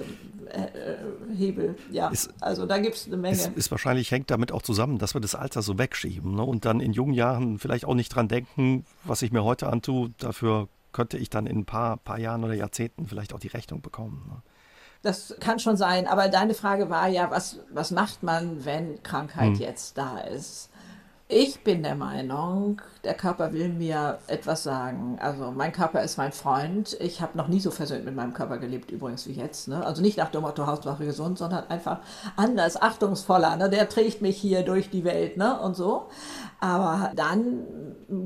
äh, 0.50 0.64
äh 0.64 1.36
Hebel? 1.36 1.76
Ja, 1.92 2.10
ist, 2.10 2.34
also 2.42 2.66
da 2.66 2.78
gibt 2.78 2.96
es 2.96 3.08
eine 3.08 3.18
Menge. 3.18 3.36
Ist, 3.36 3.52
ist, 3.56 3.72
wahrscheinlich 3.72 4.12
hängt 4.12 4.32
damit 4.32 4.52
auch 4.52 4.62
zusammen, 4.62 4.98
dass 4.98 5.14
wir 5.14 5.22
das 5.22 5.36
Alter 5.36 5.62
so 5.62 5.78
wegschieben 5.78 6.36
ne? 6.36 6.44
und 6.44 6.66
dann 6.66 6.80
in 6.80 6.94
jungen 6.94 7.14
Jahren 7.14 7.60
vielleicht 7.60 7.86
auch 7.86 7.96
nicht 7.96 8.10
dran 8.10 8.28
denken, 8.28 8.86
was 9.04 9.22
ich 9.22 9.32
mir 9.32 9.44
heute 9.44 9.68
antue, 9.68 10.12
dafür 10.18 10.68
könnte 10.92 11.18
ich 11.18 11.30
dann 11.30 11.48
in 11.48 11.60
ein 11.60 11.66
paar, 11.66 11.98
paar 11.98 12.20
Jahren 12.20 12.44
oder 12.44 12.54
Jahrzehnten 12.54 13.08
vielleicht 13.08 13.34
auch 13.34 13.40
die 13.40 13.48
Rechnung 13.48 13.82
bekommen. 13.82 14.24
Ne? 14.28 14.42
Das 15.04 15.36
kann 15.42 15.60
schon 15.60 15.76
sein, 15.76 16.08
aber 16.08 16.30
deine 16.30 16.54
Frage 16.54 16.90
war 16.90 17.08
ja, 17.10 17.30
was, 17.30 17.60
was 17.70 17.92
macht 17.92 18.24
man, 18.24 18.66
wenn 18.66 19.04
Krankheit 19.04 19.56
hm. 19.56 19.60
jetzt 19.60 19.98
da 19.98 20.20
ist? 20.20 20.70
Ich 21.36 21.64
bin 21.64 21.84
der 21.84 21.96
Meinung, 21.96 22.82
der 23.04 23.16
Körper 23.16 23.54
will 23.54 23.70
mir 23.70 24.20
etwas 24.28 24.64
sagen. 24.64 25.18
Also 25.20 25.52
mein 25.52 25.72
Körper 25.72 26.04
ist 26.04 26.18
mein 26.18 26.32
Freund. 26.32 26.96
Ich 27.00 27.22
habe 27.22 27.38
noch 27.38 27.48
nie 27.48 27.60
so 27.60 27.72
versöhnt 27.72 28.06
mit 28.06 28.16
meinem 28.16 28.34
Körper 28.34 28.60
gelebt, 28.60 28.92
übrigens 28.92 29.26
wie 29.28 29.32
jetzt. 29.32 29.68
Ne? 29.68 29.84
Also 29.84 30.02
nicht 30.02 30.18
nach 30.18 30.30
dem 30.30 30.42
Motto 30.42 30.68
Hauswache 30.68 31.06
gesund, 31.06 31.38
sondern 31.38 31.68
einfach 31.70 32.00
anders, 32.36 32.80
achtungsvoller. 32.80 33.56
Ne? 33.56 33.70
Der 33.70 33.90
trägt 33.90 34.22
mich 34.22 34.38
hier 34.38 34.64
durch 34.64 34.90
die 34.90 35.06
Welt 35.06 35.38
ne? 35.38 35.60
und 35.60 35.76
so. 35.76 36.08
Aber 36.60 37.12
dann 37.16 37.66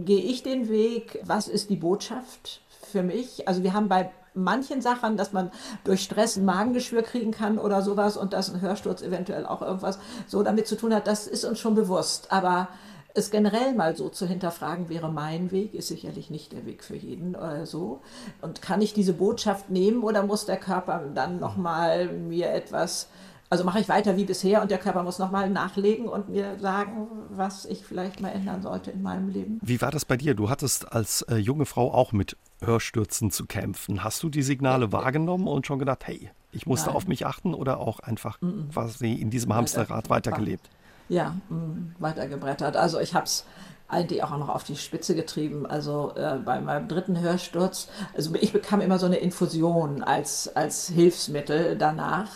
gehe 0.04 0.22
ich 0.22 0.44
den 0.44 0.68
Weg, 0.68 1.20
was 1.24 1.48
ist 1.48 1.70
die 1.70 1.78
Botschaft 1.78 2.62
für 2.92 3.04
mich? 3.04 3.48
Also 3.48 3.64
wir 3.64 3.74
haben 3.74 3.88
bei 3.88 4.12
manchen 4.44 4.82
Sachen, 4.82 5.18
dass 5.18 5.34
man 5.34 5.52
durch 5.84 6.04
Stress 6.04 6.38
ein 6.38 6.46
Magengeschwür 6.46 7.02
kriegen 7.02 7.32
kann 7.32 7.58
oder 7.58 7.82
sowas 7.82 8.18
und 8.18 8.34
dass 8.34 8.54
ein 8.54 8.62
Hörsturz 8.62 9.02
eventuell 9.02 9.46
auch 9.46 9.62
irgendwas 9.62 10.00
so 10.28 10.44
damit 10.44 10.68
zu 10.68 10.78
tun 10.78 10.94
hat, 10.94 11.08
das 11.08 11.28
ist 11.28 11.46
uns 11.46 11.60
schon 11.60 11.76
bewusst. 11.76 12.32
Aber 12.32 12.70
es 13.18 13.32
generell 13.32 13.74
mal 13.74 13.96
so 13.96 14.10
zu 14.10 14.28
hinterfragen 14.28 14.90
wäre 14.90 15.12
mein 15.12 15.52
Weg, 15.52 15.74
ist 15.74 15.88
sicherlich 15.88 16.30
nicht 16.30 16.52
der 16.52 16.66
Weg 16.66 16.84
für 16.84 16.96
jeden 16.96 17.36
oder 17.36 17.66
so. 17.66 18.02
Und 18.42 18.62
kann 18.62 18.82
ich 18.82 18.94
diese 18.94 19.14
Botschaft 19.14 19.70
nehmen 19.70 20.04
oder 20.04 20.24
muss 20.24 20.46
der 20.46 20.58
Körper 20.58 21.04
dann 21.14 21.40
nochmal 21.40 22.08
mir 22.08 22.52
etwas 22.52 23.08
also 23.50 23.64
mache 23.64 23.80
ich 23.80 23.90
weiter 23.90 24.18
wie 24.18 24.26
bisher 24.26 24.62
und 24.62 24.72
der 24.72 24.78
Körper 24.78 25.04
muss 25.04 25.20
nochmal 25.20 25.50
nachlegen 25.50 26.08
und 26.08 26.30
mir 26.30 26.60
sagen, 26.60 27.08
was 27.30 27.66
ich 27.66 27.86
vielleicht 27.86 28.20
mal 28.20 28.30
ändern 28.30 28.62
sollte 28.62 28.92
in 28.92 29.02
meinem 29.02 29.30
Leben. 29.30 29.60
Wie 29.62 29.82
war 29.82 29.92
das 29.92 30.06
bei 30.06 30.18
dir? 30.18 30.34
Du 30.34 30.50
hattest 30.50 30.92
als 30.92 31.22
äh, 31.24 31.36
junge 31.36 31.66
Frau 31.66 31.94
auch 31.94 32.12
mit 32.12 32.36
Hörstürzen 32.62 33.32
zu 33.32 33.46
kämpfen. 33.46 34.04
Hast 34.04 34.22
du 34.24 34.30
die 34.30 34.42
Signale 34.42 34.92
wahrgenommen 34.92 35.48
und 35.48 35.66
schon 35.66 35.80
gedacht, 35.80 36.08
hey, 36.08 36.30
ich 36.52 36.66
musste 36.66 36.88
Nein. 36.88 36.96
auf 36.96 37.08
mich 37.08 37.26
achten 37.26 37.54
oder 37.54 37.80
auch 37.80 38.00
einfach 38.00 38.42
mm 38.42 38.46
-mm. 38.46 38.74
quasi 38.74 39.14
in 39.14 39.30
diesem 39.30 39.54
Hamsterrad 39.54 40.10
weitergelebt? 40.10 40.70
Ja, 41.10 41.36
mm, 41.50 41.96
weitergebrettert. 42.00 42.76
Also 42.76 43.00
ich 43.00 43.16
habe 43.16 43.26
es 43.26 43.46
eigentlich 43.88 44.24
auch 44.24 44.38
noch 44.38 44.50
auf 44.50 44.64
die 44.64 44.76
Spitze 44.76 45.16
getrieben. 45.16 45.66
Also 45.66 46.14
äh, 46.16 46.38
bei 46.44 46.60
meinem 46.60 46.88
dritten 46.88 47.20
Hörsturz, 47.20 47.88
also 48.16 48.34
ich 48.36 48.52
bekam 48.52 48.82
immer 48.82 49.00
so 49.00 49.06
eine 49.06 49.18
Infusion 49.18 50.04
als, 50.04 50.54
als 50.56 50.90
Hilfsmittel 50.90 51.78
danach. 51.78 52.28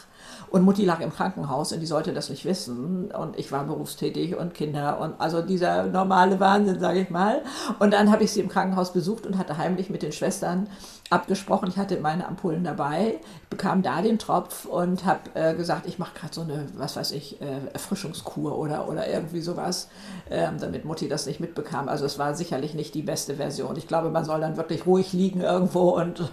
Und 0.49 0.63
Mutti 0.63 0.85
lag 0.85 0.99
im 0.99 1.13
Krankenhaus 1.13 1.71
und 1.71 1.79
die 1.79 1.85
sollte 1.85 2.13
das 2.13 2.29
nicht 2.29 2.45
wissen. 2.45 3.11
Und 3.11 3.39
ich 3.39 3.51
war 3.51 3.63
berufstätig 3.63 4.35
und 4.35 4.53
Kinder 4.53 4.99
und 4.99 5.19
also 5.19 5.41
dieser 5.41 5.83
normale 5.83 6.39
Wahnsinn, 6.39 6.79
sage 6.79 6.99
ich 7.01 7.09
mal. 7.09 7.41
Und 7.79 7.91
dann 7.93 8.11
habe 8.11 8.23
ich 8.23 8.31
sie 8.31 8.41
im 8.41 8.49
Krankenhaus 8.49 8.93
besucht 8.93 9.25
und 9.25 9.37
hatte 9.37 9.57
heimlich 9.57 9.89
mit 9.89 10.01
den 10.01 10.11
Schwestern 10.11 10.67
abgesprochen. 11.09 11.69
Ich 11.69 11.77
hatte 11.77 11.99
meine 11.99 12.27
Ampullen 12.27 12.63
dabei, 12.63 13.19
bekam 13.49 13.81
da 13.81 14.01
den 14.01 14.17
Tropf 14.17 14.65
und 14.65 15.05
habe 15.05 15.21
äh, 15.33 15.53
gesagt, 15.53 15.85
ich 15.85 15.99
mache 15.99 16.15
gerade 16.17 16.33
so 16.33 16.41
eine, 16.41 16.67
was 16.75 16.95
weiß 16.95 17.11
ich, 17.11 17.41
äh, 17.41 17.67
Erfrischungskur 17.73 18.57
oder, 18.57 18.87
oder 18.87 19.07
irgendwie 19.09 19.41
sowas, 19.41 19.89
äh, 20.29 20.47
damit 20.59 20.85
Mutti 20.85 21.09
das 21.09 21.25
nicht 21.25 21.39
mitbekam. 21.39 21.89
Also 21.89 22.05
es 22.05 22.17
war 22.17 22.33
sicherlich 22.33 22.73
nicht 22.73 22.95
die 22.95 23.03
beste 23.03 23.35
Version. 23.35 23.75
Ich 23.75 23.87
glaube, 23.87 24.09
man 24.09 24.25
soll 24.25 24.39
dann 24.39 24.57
wirklich 24.57 24.85
ruhig 24.85 25.11
liegen 25.13 25.41
irgendwo 25.41 25.89
und 25.89 26.31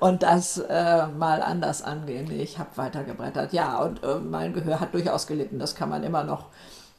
und 0.00 0.22
das 0.22 0.58
äh, 0.58 1.06
mal 1.06 1.42
anders 1.42 1.82
angehen. 1.82 2.30
Ich 2.30 2.58
habe 2.58 2.70
weitergebrettert. 2.76 3.52
Ja, 3.52 3.78
und 3.82 4.02
äh, 4.02 4.16
mein 4.16 4.52
Gehör 4.52 4.80
hat 4.80 4.94
durchaus 4.94 5.26
gelitten. 5.26 5.58
Das 5.58 5.74
kann 5.74 5.88
man 5.88 6.02
immer 6.02 6.24
noch 6.24 6.46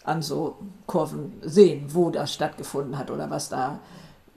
an 0.04 0.22
so 0.22 0.58
Kurven 0.88 1.34
sehen, 1.42 1.86
wo 1.90 2.10
das 2.10 2.34
stattgefunden 2.34 2.98
hat 2.98 3.12
oder 3.12 3.30
was 3.30 3.50
da 3.50 3.80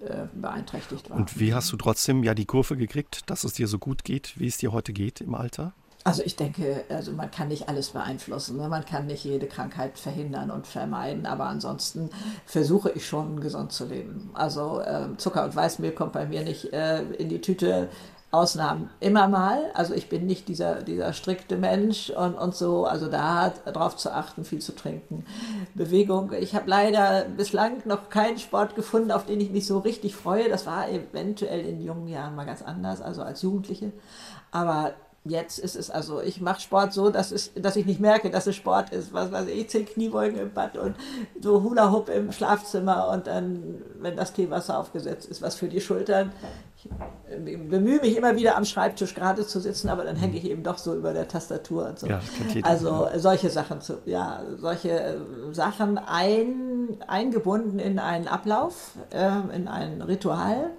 äh, 0.01 0.27
beeinträchtigt 0.35 1.11
war. 1.11 1.17
Und 1.17 1.39
wie 1.39 1.55
hast 1.55 1.73
du 1.73 1.77
trotzdem 1.77 2.25
ja 2.25 2.35
die 2.35 2.47
Kurve 2.47 2.77
gekriegt, 2.77 3.31
dass 3.31 3.45
es 3.45 3.53
dir 3.55 3.69
so 3.69 3.79
gut 3.79 4.05
geht, 4.05 4.39
wie 4.39 4.49
es 4.49 4.57
dir 4.57 4.73
heute 4.73 4.93
geht 4.93 5.21
im 5.21 5.35
Alter? 5.35 5.73
Also 6.05 6.23
ich 6.25 6.35
denke, 6.35 6.85
also 6.89 7.13
man 7.13 7.31
kann 7.31 7.49
nicht 7.49 7.69
alles 7.69 7.91
beeinflussen, 7.91 8.57
ne? 8.57 8.69
man 8.69 8.85
kann 8.85 9.07
nicht 9.07 9.25
jede 9.25 9.47
Krankheit 9.47 10.01
verhindern 10.01 10.51
und 10.51 10.67
vermeiden, 10.67 11.27
aber 11.27 11.47
ansonsten 11.47 12.11
versuche 12.45 12.91
ich 12.91 13.07
schon 13.07 13.41
gesund 13.41 13.71
zu 13.71 13.87
leben. 13.87 14.31
Also 14.35 14.81
äh, 14.81 15.17
Zucker 15.17 15.45
und 15.45 15.55
Weißmehl 15.55 15.93
kommt 15.93 16.13
bei 16.13 16.27
mir 16.27 16.43
nicht 16.43 16.73
äh, 16.73 17.03
in 17.03 17.29
die 17.29 17.41
Tüte. 17.41 17.89
Ausnahmen 18.33 18.89
immer 18.99 19.29
mal. 19.29 19.71
Also 19.75 19.93
ich 19.93 20.09
bin 20.09 20.27
nicht 20.27 20.49
dieser, 20.49 20.83
dieser 20.83 21.13
strikte 21.13 21.57
Mensch 21.57 22.09
und, 22.09 22.35
und 22.35 22.55
so. 22.55 22.87
Also 22.87 23.09
da 23.09 23.53
darauf 23.67 23.97
zu 23.97 24.11
achten, 24.11 24.45
viel 24.45 24.61
zu 24.61 24.75
trinken. 24.75 25.27
Bewegung. 25.75 26.33
Ich 26.33 26.55
habe 26.55 26.69
leider 26.69 27.27
bislang 27.27 27.83
noch 27.85 28.09
keinen 28.09 28.39
Sport 28.39 28.75
gefunden, 28.75 29.13
auf 29.13 29.27
den 29.27 29.39
ich 29.41 29.51
mich 29.51 29.67
so 29.67 29.79
richtig 29.81 30.17
freue. 30.17 30.49
Das 30.49 30.67
war 30.67 30.89
eventuell 30.89 31.61
in 31.61 31.83
jungen 31.83 32.09
Jahren 32.09 32.35
mal 32.35 32.47
ganz 32.47 32.63
anders, 32.63 33.03
also 33.03 33.23
als 33.23 33.43
Jugendliche. 33.43 33.93
Aber 34.51 34.95
Jetzt 35.25 35.61
ist 35.61 35.77
es 35.77 35.89
also, 35.89 36.21
ich 36.21 36.41
mache 36.41 36.61
Sport 36.61 36.93
so, 36.93 37.09
dass, 37.09 37.31
es, 37.31 37.53
dass 37.55 37.77
ich 37.77 37.87
nicht 37.87 38.01
merke, 38.01 38.29
dass 38.29 38.49
es 38.49 38.57
Sport 38.57 38.91
ist. 38.91 39.13
Was 39.13 39.31
weiß 39.31 39.47
ich, 39.47 39.71
zehn 39.71 39.87
Kniebeugen 39.87 40.37
im 40.37 40.53
Bad 40.53 40.77
und 40.77 40.97
so 41.41 41.63
Hula 41.63 41.93
Hoop 41.93 42.09
im 42.09 42.33
Schlafzimmer 42.33 43.09
und 43.09 43.29
dann, 43.29 43.81
wenn 44.01 44.17
das 44.17 44.33
Teewasser 44.33 44.77
aufgesetzt 44.77 45.29
ist, 45.29 45.41
was 45.41 45.55
für 45.55 45.69
die 45.69 45.81
Schultern. 45.81 46.33
Ich 46.85 47.69
bemühe 47.69 48.01
mich 48.01 48.17
immer 48.17 48.37
wieder 48.37 48.57
am 48.57 48.65
Schreibtisch 48.65 49.15
gerade 49.15 49.47
zu 49.47 49.61
sitzen, 49.61 49.89
aber 49.89 50.05
dann 50.05 50.17
hänge 50.17 50.37
ich 50.37 50.45
eben 50.45 50.63
doch 50.63 50.79
so 50.79 50.95
über 50.95 51.13
der 51.13 51.29
Tastatur 51.29 51.87
und 51.87 51.99
so. 51.99 52.07
Ja, 52.07 52.21
also 52.63 53.09
solche 53.17 53.51
Sachen, 53.51 53.81
zu, 53.81 53.99
ja, 54.05 54.43
solche 54.57 54.91
äh, 54.91 55.17
Sachen 55.53 55.99
ein, 55.99 56.97
eingebunden 57.07 57.79
in 57.79 57.99
einen 57.99 58.27
Ablauf, 58.27 58.93
äh, 59.11 59.55
in 59.55 59.69
ein 59.69 60.03
Ritual 60.03 60.71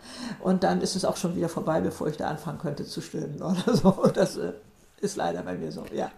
und 0.41 0.63
dann 0.63 0.81
ist 0.81 0.95
es 0.95 1.05
auch 1.05 1.17
schon 1.17 1.35
wieder 1.35 1.49
vorbei, 1.49 1.81
bevor 1.81 2.07
ich 2.07 2.17
da 2.17 2.27
anfangen 2.27 2.59
könnte 2.59 2.85
zu 2.85 3.01
stöhnen 3.01 3.41
oder 3.41 3.75
so. 3.75 3.91
Das 4.13 4.37
äh, 4.37 4.53
ist 4.99 5.15
leider 5.15 5.41
bei 5.43 5.55
mir 5.55 5.71
so, 5.71 5.85
ja. 5.93 6.11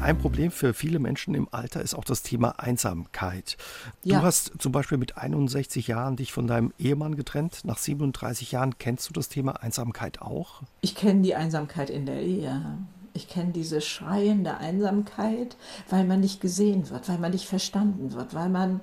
Ein 0.00 0.16
Problem 0.16 0.50
für 0.52 0.74
viele 0.74 1.00
Menschen 1.00 1.34
im 1.34 1.48
Alter 1.50 1.82
ist 1.82 1.94
auch 1.94 2.04
das 2.04 2.22
Thema 2.22 2.60
Einsamkeit. 2.60 3.56
Ja. 4.04 4.20
Du 4.20 4.24
hast 4.24 4.52
zum 4.58 4.70
Beispiel 4.70 4.96
mit 4.96 5.18
61 5.18 5.88
Jahren 5.88 6.16
dich 6.16 6.32
von 6.32 6.46
deinem 6.46 6.72
Ehemann 6.78 7.16
getrennt. 7.16 7.64
Nach 7.64 7.78
37 7.78 8.52
Jahren 8.52 8.78
kennst 8.78 9.08
du 9.08 9.12
das 9.12 9.28
Thema 9.28 9.62
Einsamkeit 9.62 10.22
auch? 10.22 10.62
Ich 10.82 10.94
kenne 10.94 11.22
die 11.22 11.34
Einsamkeit 11.34 11.90
in 11.90 12.06
der 12.06 12.22
Ehe. 12.22 12.78
Ich 13.12 13.28
kenne 13.28 13.50
diese 13.52 13.80
schreiende 13.80 14.58
Einsamkeit, 14.58 15.56
weil 15.90 16.04
man 16.04 16.20
nicht 16.20 16.40
gesehen 16.40 16.88
wird, 16.90 17.08
weil 17.08 17.18
man 17.18 17.32
nicht 17.32 17.46
verstanden 17.46 18.12
wird, 18.12 18.34
weil 18.34 18.48
man 18.48 18.80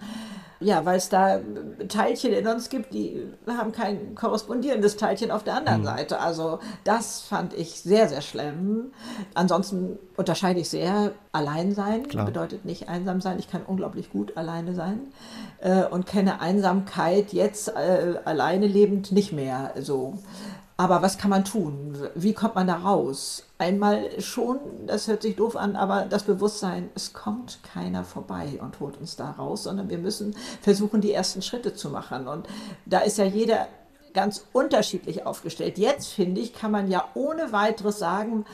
ja, 0.59 0.85
weil 0.85 0.97
es 0.97 1.09
da 1.09 1.39
Teilchen 1.87 2.33
in 2.33 2.47
uns 2.47 2.69
gibt, 2.69 2.93
die 2.93 3.27
haben 3.47 3.71
kein 3.71 4.15
korrespondierendes 4.15 4.97
Teilchen 4.97 5.31
auf 5.31 5.43
der 5.43 5.55
anderen 5.55 5.81
mhm. 5.81 5.85
Seite. 5.85 6.19
Also 6.19 6.59
das 6.83 7.21
fand 7.21 7.53
ich 7.53 7.81
sehr, 7.81 8.07
sehr 8.07 8.21
schlimm. 8.21 8.91
Ansonsten 9.33 9.99
unterscheide 10.15 10.59
ich 10.59 10.69
sehr, 10.69 11.11
allein 11.31 11.73
sein 11.73 12.07
Klar. 12.07 12.25
bedeutet 12.25 12.65
nicht 12.65 12.87
einsam 12.87 13.21
sein. 13.21 13.37
Ich 13.39 13.49
kann 13.49 13.63
unglaublich 13.65 14.09
gut 14.09 14.37
alleine 14.37 14.73
sein 14.73 15.01
äh, 15.59 15.83
und 15.83 16.05
kenne 16.05 16.39
Einsamkeit 16.39 17.33
jetzt 17.33 17.69
äh, 17.69 18.15
alleine 18.23 18.67
lebend 18.67 19.11
nicht 19.11 19.33
mehr 19.33 19.73
so. 19.79 20.15
Aber 20.77 21.01
was 21.01 21.17
kann 21.17 21.29
man 21.29 21.45
tun? 21.45 21.97
Wie 22.15 22.33
kommt 22.33 22.55
man 22.55 22.67
da 22.67 22.75
raus? 22.75 23.45
Einmal 23.57 24.19
schon, 24.19 24.59
das 24.87 25.07
hört 25.07 25.21
sich 25.21 25.37
doof 25.37 25.55
an, 25.55 25.77
aber 25.77 26.05
das 26.05 26.23
Bewusstsein, 26.23 26.89
es 26.95 27.13
kommt 27.13 27.59
keiner 27.63 28.03
vorbei 28.03 28.59
und 28.61 28.79
holt 28.81 28.97
uns 28.99 29.15
da 29.15 29.31
raus, 29.31 29.63
sondern 29.63 29.89
wir 29.89 29.99
müssen 29.99 30.35
versuchen, 30.61 30.99
die 30.99 31.13
ersten 31.13 31.41
Schritte 31.41 31.73
zu 31.73 31.89
machen. 31.89 32.27
Und 32.27 32.47
da 32.85 32.99
ist 32.99 33.17
ja 33.17 33.23
jeder 33.23 33.69
ganz 34.13 34.45
unterschiedlich 34.51 35.25
aufgestellt. 35.25 35.77
Jetzt, 35.77 36.07
finde 36.07 36.41
ich, 36.41 36.53
kann 36.53 36.71
man 36.71 36.89
ja 36.89 37.07
ohne 37.13 37.53
weiteres 37.53 37.99
sagen, 37.99 38.45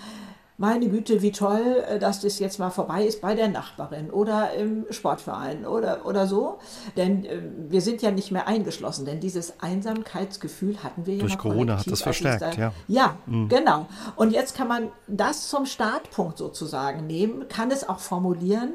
meine 0.61 0.89
Güte, 0.89 1.23
wie 1.23 1.31
toll, 1.31 1.83
äh, 1.89 1.97
dass 1.97 2.21
das 2.21 2.37
jetzt 2.37 2.59
mal 2.59 2.69
vorbei 2.69 3.03
ist 3.03 3.19
bei 3.19 3.33
der 3.33 3.47
Nachbarin 3.47 4.11
oder 4.11 4.53
im 4.53 4.85
Sportverein 4.91 5.65
oder, 5.65 6.05
oder 6.05 6.27
so. 6.27 6.59
Denn 6.95 7.25
äh, 7.25 7.41
wir 7.67 7.81
sind 7.81 8.03
ja 8.03 8.11
nicht 8.11 8.31
mehr 8.31 8.47
eingeschlossen, 8.47 9.05
denn 9.05 9.19
dieses 9.19 9.59
Einsamkeitsgefühl 9.59 10.83
hatten 10.83 11.07
wir 11.07 11.15
ja 11.15 11.21
Durch 11.21 11.39
Corona 11.39 11.79
hat 11.79 11.91
das 11.91 12.03
verstärkt, 12.03 12.41
da, 12.43 12.51
ja. 12.51 12.73
Ja, 12.87 13.17
mhm. 13.25 13.49
genau. 13.49 13.87
Und 14.15 14.31
jetzt 14.31 14.55
kann 14.55 14.67
man 14.67 14.89
das 15.07 15.49
zum 15.49 15.65
Startpunkt 15.65 16.37
sozusagen 16.37 17.07
nehmen, 17.07 17.47
kann 17.47 17.71
es 17.71 17.89
auch 17.89 17.99
formulieren, 17.99 18.73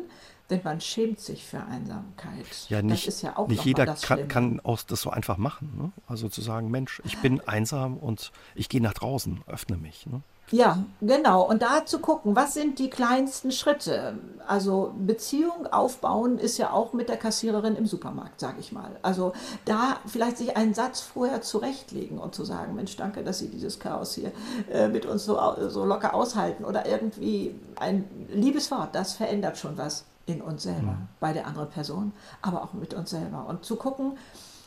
denn 0.50 0.60
man 0.64 0.80
schämt 0.80 1.20
sich 1.20 1.44
für 1.44 1.62
Einsamkeit. 1.66 2.46
Ja, 2.68 2.82
nicht, 2.82 3.06
das 3.06 3.14
ist 3.14 3.22
ja 3.22 3.36
auch 3.36 3.46
nicht 3.46 3.64
jeder 3.64 3.86
kann, 3.86 4.26
kann 4.26 4.60
auch 4.64 4.82
das 4.82 5.02
so 5.02 5.10
einfach 5.10 5.36
machen. 5.36 5.72
Ne? 5.78 5.92
Also 6.08 6.28
zu 6.28 6.40
sagen, 6.40 6.68
Mensch, 6.68 7.00
ich 7.04 7.18
bin 7.18 7.40
einsam 7.46 7.96
und 7.96 8.32
ich 8.56 8.68
gehe 8.68 8.82
nach 8.82 8.94
draußen, 8.94 9.42
öffne 9.46 9.76
mich. 9.76 10.06
Ne? 10.06 10.22
Ja, 10.50 10.84
genau. 11.00 11.42
Und 11.42 11.62
da 11.62 11.84
zu 11.84 11.98
gucken, 11.98 12.36
was 12.36 12.54
sind 12.54 12.78
die 12.78 12.88
kleinsten 12.88 13.50
Schritte? 13.50 14.18
Also 14.46 14.94
Beziehung 14.96 15.66
aufbauen 15.66 16.38
ist 16.38 16.56
ja 16.56 16.70
auch 16.70 16.92
mit 16.92 17.08
der 17.08 17.16
Kassiererin 17.16 17.74
im 17.74 17.86
Supermarkt, 17.86 18.38
sage 18.38 18.60
ich 18.60 18.70
mal. 18.70 18.90
Also 19.02 19.32
da 19.64 19.98
vielleicht 20.06 20.38
sich 20.38 20.56
einen 20.56 20.72
Satz 20.72 21.00
vorher 21.00 21.42
zurechtlegen 21.42 22.18
und 22.18 22.34
zu 22.34 22.44
sagen, 22.44 22.76
Mensch, 22.76 22.96
danke, 22.96 23.24
dass 23.24 23.40
Sie 23.40 23.48
dieses 23.48 23.80
Chaos 23.80 24.14
hier 24.14 24.30
äh, 24.70 24.86
mit 24.86 25.04
uns 25.04 25.24
so, 25.24 25.38
so 25.68 25.84
locker 25.84 26.14
aushalten. 26.14 26.64
Oder 26.64 26.86
irgendwie 26.86 27.58
ein 27.80 28.04
liebes 28.28 28.70
Wort, 28.70 28.94
das 28.94 29.14
verändert 29.14 29.58
schon 29.58 29.76
was 29.76 30.04
in 30.26 30.42
uns 30.42 30.64
selber, 30.64 30.92
mhm. 30.92 31.08
bei 31.20 31.32
der 31.32 31.46
anderen 31.46 31.70
Person, 31.70 32.12
aber 32.42 32.62
auch 32.62 32.72
mit 32.72 32.94
uns 32.94 33.10
selber. 33.10 33.46
Und 33.48 33.64
zu 33.64 33.76
gucken, 33.76 34.16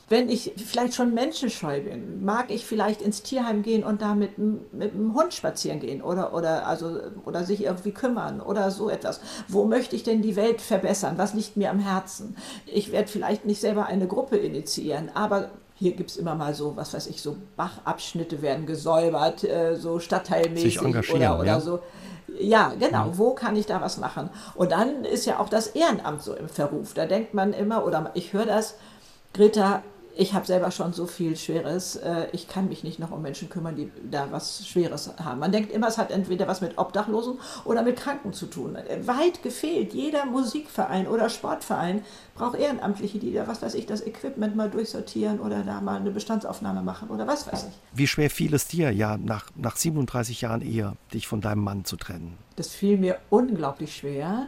wenn 0.10 0.30
ich 0.30 0.54
vielleicht 0.58 0.96
schon 0.96 1.14
menschenscheu 1.14 1.82
bin, 1.82 2.24
mag 2.24 2.50
ich 2.50 2.66
vielleicht 2.66 3.02
ins 3.02 3.22
Tierheim 3.22 3.62
gehen 3.62 3.84
und 3.84 4.02
da 4.02 4.16
mit, 4.16 4.38
mit 4.38 4.94
dem 4.94 5.14
Hund 5.14 5.34
spazieren 5.34 5.80
gehen 5.80 6.02
oder, 6.02 6.34
oder, 6.34 6.68
also, 6.68 7.00
oder 7.26 7.44
sich 7.44 7.64
irgendwie 7.64 7.92
kümmern 7.92 8.42
oder 8.42 8.72
so 8.72 8.90
etwas. 8.90 9.22
Wo 9.48 9.66
möchte 9.66 9.96
ich 9.96 10.04
denn 10.04 10.22
die 10.22 10.36
Welt 10.36 10.62
verbessern? 10.62 11.18
Was 11.18 11.34
liegt 11.34 11.58
mir 11.58 11.70
am 11.70 11.80
Herzen? 11.80 12.36
Ich 12.66 12.92
werde 12.92 13.08
vielleicht 13.08 13.46
nicht 13.46 13.62
selber 13.62 13.86
eine 13.86 14.08
Gruppe 14.08 14.38
initiieren, 14.38 15.12
aber 15.14 15.50
hier 15.76 15.94
gibt 15.94 16.10
es 16.10 16.18
immer 16.18 16.36
mal 16.36 16.54
so, 16.54 16.76
was 16.76 16.94
weiß 16.94 17.08
ich, 17.08 17.22
so 17.22 17.38
Bachabschnitte 17.56 18.42
werden 18.42 18.66
gesäubert, 18.66 19.44
äh, 19.44 19.76
so 19.76 20.00
stadtteilmäßig 20.00 20.82
oder, 20.82 21.40
oder 21.40 21.46
ja. 21.46 21.60
so. 21.60 21.80
Ja, 22.40 22.74
genau. 22.78 23.08
Ja. 23.08 23.18
Wo 23.18 23.34
kann 23.34 23.56
ich 23.56 23.66
da 23.66 23.80
was 23.80 23.98
machen? 23.98 24.30
Und 24.56 24.72
dann 24.72 25.06
ist 25.06 25.26
ja 25.26 25.40
auch 25.40 25.50
das 25.50 25.68
Ehrenamt 25.68 26.22
so 26.22 26.34
im 26.34 26.50
Verruf. 26.50 26.94
Da 26.94 27.06
denkt 27.06 27.34
man 27.34 27.54
immer, 27.54 27.86
oder 27.86 28.12
ich 28.14 28.34
höre 28.34 28.46
das, 28.46 28.76
Greta, 29.34 29.84
ich 30.20 30.34
habe 30.34 30.46
selber 30.46 30.70
schon 30.70 30.92
so 30.92 31.08
viel 31.08 31.38
Schweres. 31.38 31.96
Äh, 31.96 32.28
ich 32.34 32.50
kann 32.50 32.68
mich 32.68 32.84
nicht 32.84 33.00
noch 33.00 33.12
um 33.12 33.22
Menschen 33.22 33.50
kümmern, 33.50 33.78
die 33.78 33.90
da 34.12 34.28
was 34.32 34.68
Schweres 34.68 35.10
haben. 35.24 35.40
Man 35.40 35.54
denkt 35.54 35.72
immer, 35.72 35.88
es 35.88 35.98
hat 35.98 36.12
entweder 36.12 36.46
was 36.46 36.60
mit 36.60 36.78
Obdachlosen 36.78 37.40
oder 37.64 37.84
mit 37.84 37.96
Kranken 37.96 38.34
zu 38.34 38.48
tun. 38.48 38.78
Weit 39.06 39.42
gefehlt. 39.44 39.94
Jeder 39.94 40.26
Musikverein 40.26 41.08
oder 41.08 41.30
Sportverein 41.30 42.04
braucht 42.36 42.60
Ehrenamtliche, 42.60 43.18
die 43.18 43.34
da, 43.34 43.48
was 43.48 43.62
weiß 43.62 43.76
ich, 43.76 43.86
das 43.86 44.06
Equipment 44.06 44.58
mal 44.58 44.70
durchsortieren 44.70 45.40
oder 45.40 45.64
da 45.64 45.80
mal 45.80 45.98
eine 45.98 46.12
Bestandsaufnahme 46.12 46.82
machen 46.82 47.10
oder 47.10 47.26
was 47.26 47.48
weiß 47.50 47.68
ich. 47.70 47.80
Wie 47.94 48.08
schwer 48.08 48.30
fiel 48.30 48.54
es 48.54 48.68
dir, 48.68 48.92
ja, 48.92 49.18
nach, 49.18 49.46
nach 49.56 49.78
37 49.78 50.42
Jahren 50.42 50.62
Ehe, 50.62 50.94
dich 51.14 51.28
von 51.28 51.40
deinem 51.40 51.64
Mann 51.64 51.86
zu 51.86 51.96
trennen? 51.96 52.38
Das 52.58 52.68
fiel 52.68 52.98
mir 52.98 53.20
unglaublich 53.30 53.96
schwer 53.96 54.48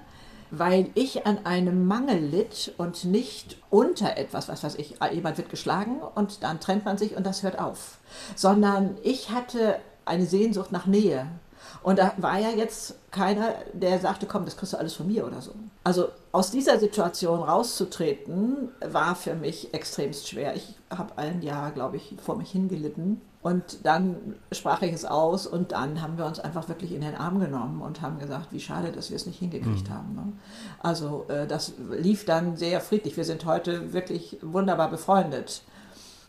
weil 0.51 0.89
ich 0.95 1.25
an 1.25 1.45
einem 1.45 1.87
Mangel 1.87 2.19
litt 2.19 2.73
und 2.77 3.05
nicht 3.05 3.57
unter 3.69 4.17
etwas, 4.17 4.49
was 4.49 4.63
weiß 4.63 4.75
ich, 4.75 4.95
jemand 5.11 5.37
wird 5.37 5.49
geschlagen 5.49 6.01
und 6.15 6.43
dann 6.43 6.59
trennt 6.59 6.85
man 6.85 6.97
sich 6.97 7.15
und 7.15 7.25
das 7.25 7.41
hört 7.41 7.57
auf, 7.57 7.99
sondern 8.35 8.97
ich 9.01 9.31
hatte 9.31 9.79
eine 10.05 10.25
Sehnsucht 10.25 10.71
nach 10.71 10.85
Nähe. 10.85 11.27
Und 11.83 11.97
da 11.97 12.13
war 12.17 12.39
ja 12.39 12.49
jetzt 12.49 12.95
keiner, 13.09 13.55
der 13.73 13.99
sagte, 13.99 14.27
komm, 14.27 14.45
das 14.45 14.55
kriegst 14.55 14.73
du 14.73 14.77
alles 14.77 14.93
von 14.93 15.07
mir 15.07 15.25
oder 15.25 15.41
so. 15.41 15.51
Also 15.83 16.09
aus 16.31 16.51
dieser 16.51 16.79
Situation 16.79 17.41
rauszutreten, 17.41 18.69
war 18.85 19.15
für 19.15 19.33
mich 19.33 19.73
extremst 19.73 20.29
schwer. 20.29 20.55
Ich 20.55 20.75
habe 20.89 21.17
ein 21.17 21.41
Jahr, 21.41 21.71
glaube 21.71 21.97
ich, 21.97 22.15
vor 22.23 22.37
mich 22.37 22.51
hingelitten 22.51 23.19
und 23.41 23.85
dann 23.85 24.35
sprach 24.51 24.83
ich 24.83 24.93
es 24.93 25.03
aus 25.03 25.47
und 25.47 25.71
dann 25.71 26.01
haben 26.01 26.17
wir 26.17 26.25
uns 26.25 26.39
einfach 26.39 26.69
wirklich 26.69 26.93
in 26.93 27.01
den 27.01 27.15
Arm 27.15 27.39
genommen 27.39 27.81
und 27.81 28.01
haben 28.01 28.19
gesagt, 28.19 28.51
wie 28.51 28.59
schade, 28.59 28.91
dass 28.91 29.09
wir 29.09 29.15
es 29.15 29.25
nicht 29.25 29.39
hingekriegt 29.39 29.89
mhm. 29.89 29.93
haben. 29.93 30.15
Ne? 30.15 30.33
Also 30.79 31.25
äh, 31.27 31.47
das 31.47 31.73
lief 31.89 32.25
dann 32.25 32.55
sehr 32.55 32.81
friedlich. 32.81 33.17
Wir 33.17 33.23
sind 33.23 33.45
heute 33.45 33.93
wirklich 33.93 34.37
wunderbar 34.43 34.91
befreundet. 34.91 35.63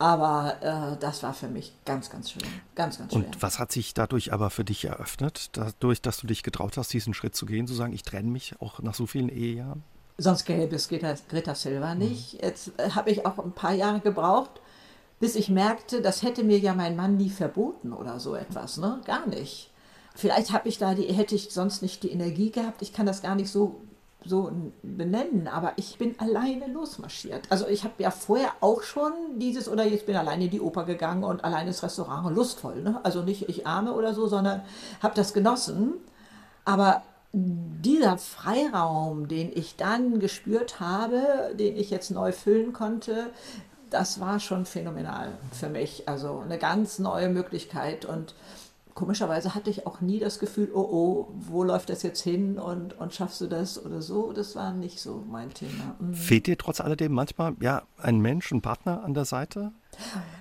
Aber 0.03 0.57
äh, 0.63 0.97
das 0.99 1.23
war 1.23 1.33
für 1.33 1.47
mich 1.47 1.73
ganz, 1.85 2.11
ganz 2.11 2.33
schwer. 2.33 2.49
Ganz, 2.75 2.99
ganz 2.99 3.13
schwer. 3.13 3.25
Und 3.25 3.41
was 3.41 3.61
hat 3.61 3.71
sich 3.71 3.95
dadurch 3.95 4.33
aber 4.33 4.51
für 4.51 4.65
dich 4.65 4.85
eröffnet? 4.85 5.51
Dadurch, 5.53 6.03
dass 6.03 6.17
du 6.17 6.27
dich 6.27 6.43
getraut 6.43 6.77
hast, 6.77 6.93
diesen 6.93 7.15
Schritt 7.15 7.37
zu 7.37 7.47
gehen, 7.47 7.69
zu 7.69 7.75
sagen, 7.75 7.93
ich 7.93 8.03
trenne 8.03 8.29
mich 8.29 8.61
auch 8.61 8.81
nach 8.81 8.95
so 8.95 9.07
vielen 9.07 9.29
Ehejahren? 9.29 9.85
Sonst 10.19 10.45
gäbe 10.45 10.75
es 10.75 10.89
Greta, 10.89 11.15
Greta 11.29 11.55
Silva 11.55 11.95
nicht. 11.95 12.35
Mhm. 12.35 12.41
Jetzt 12.43 12.73
äh, 12.79 12.91
habe 12.91 13.13
ich 13.13 13.25
auch 13.25 13.39
ein 13.39 13.53
paar 13.53 13.75
Jahre 13.75 14.01
gebraucht, 14.01 14.61
bis 15.21 15.37
ich 15.37 15.49
merkte, 15.49 16.03
das 16.03 16.25
hätte 16.25 16.43
mir 16.43 16.59
ja 16.59 16.75
mein 16.75 16.97
Mann 16.97 17.17
nie 17.17 17.31
verboten 17.31 17.93
oder 17.93 18.19
so 18.19 18.35
etwas, 18.35 18.79
ne? 18.79 19.01
Gar 19.05 19.29
nicht. 19.29 19.71
Vielleicht 20.17 20.51
habe 20.51 20.69
ich 20.69 20.79
da 20.79 20.95
die, 20.95 21.05
hätte 21.13 21.37
ich 21.37 21.51
sonst 21.51 21.81
nicht 21.81 22.03
die 22.03 22.11
Energie 22.11 22.51
gehabt. 22.51 22.83
Ich 22.83 22.93
kann 22.93 23.07
das 23.07 23.23
gar 23.23 23.37
nicht 23.37 23.53
so 23.53 23.83
so 24.25 24.51
benennen, 24.83 25.49
aber 25.49 25.73
ich 25.77 25.99
bin 25.99 26.19
alleine 26.19 26.67
losmarschiert. 26.69 27.51
Also 27.51 27.67
ich 27.67 27.85
habe 27.85 27.95
ja 27.99 28.11
vorher 28.11 28.53
auch 28.61 28.83
schon 28.83 29.13
dieses 29.37 29.69
oder 29.69 29.85
jetzt 29.85 30.07
bin 30.07 30.17
alleine 30.17 30.45
in 30.45 30.51
die 30.51 30.61
Oper 30.61 30.85
gegangen 30.85 31.25
und 31.25 31.45
alleine 31.45 31.69
ins 31.69 31.83
Restaurant 31.83 32.35
lustvoll. 32.35 32.83
Ne? 32.83 33.01
Also 33.03 33.23
nicht 33.23 33.49
ich 33.49 33.67
arme 33.67 33.93
oder 33.93 34.15
so, 34.15 34.27
sondern 34.27 34.63
habe 35.03 35.15
das 35.15 35.33
genossen. 35.35 35.95
Aber 36.65 37.03
dieser 37.33 38.19
Freiraum, 38.19 39.27
den 39.27 39.51
ich 39.55 39.77
dann 39.77 40.21
gespürt 40.21 40.81
habe, 40.81 41.55
den 41.55 41.77
ich 41.77 41.91
jetzt 41.91 42.11
neu 42.11 42.33
füllen 42.33 42.73
konnte, 42.73 43.31
das 43.91 44.21
war 44.21 44.41
schon 44.41 44.67
phänomenal 44.67 45.33
für 45.53 45.69
mich. 45.69 46.09
Also 46.09 46.43
eine 46.45 46.59
ganz 46.59 46.99
neue 46.99 47.29
Möglichkeit 47.29 48.05
und 48.05 48.35
komischerweise 48.95 49.55
hatte 49.55 49.71
ich 49.71 49.87
auch 49.87 50.01
nie 50.01 50.19
das 50.19 50.39
Gefühl, 50.39 50.71
oh 50.75 50.81
oh, 50.81 51.29
wo 51.35 51.65
läuft 51.65 51.91
das 51.91 52.03
jetzt 52.03 52.23
hin 52.23 52.59
und, 52.59 52.99
und 52.99 53.15
schaffst 53.15 53.41
du 53.41 53.47
das 53.47 53.85
oder 53.85 54.03
so. 54.03 54.33
Das 54.33 54.57
war 54.57 54.73
nicht 54.73 55.01
so 55.01 55.25
mein 55.31 55.53
Thema. 55.53 55.97
Mhm. 55.99 56.15
Fehlt 56.15 56.47
dir 56.47 56.59
trotz 56.59 56.81
alledem 56.81 57.13
manchmal 57.13 57.55
ja 57.61 57.83
ein 57.99 58.21
Mensch, 58.21 58.53
ein 58.53 58.63
Partner 58.63 59.05
an 59.05 59.15
der 59.15 59.25
Seite? 59.25 59.73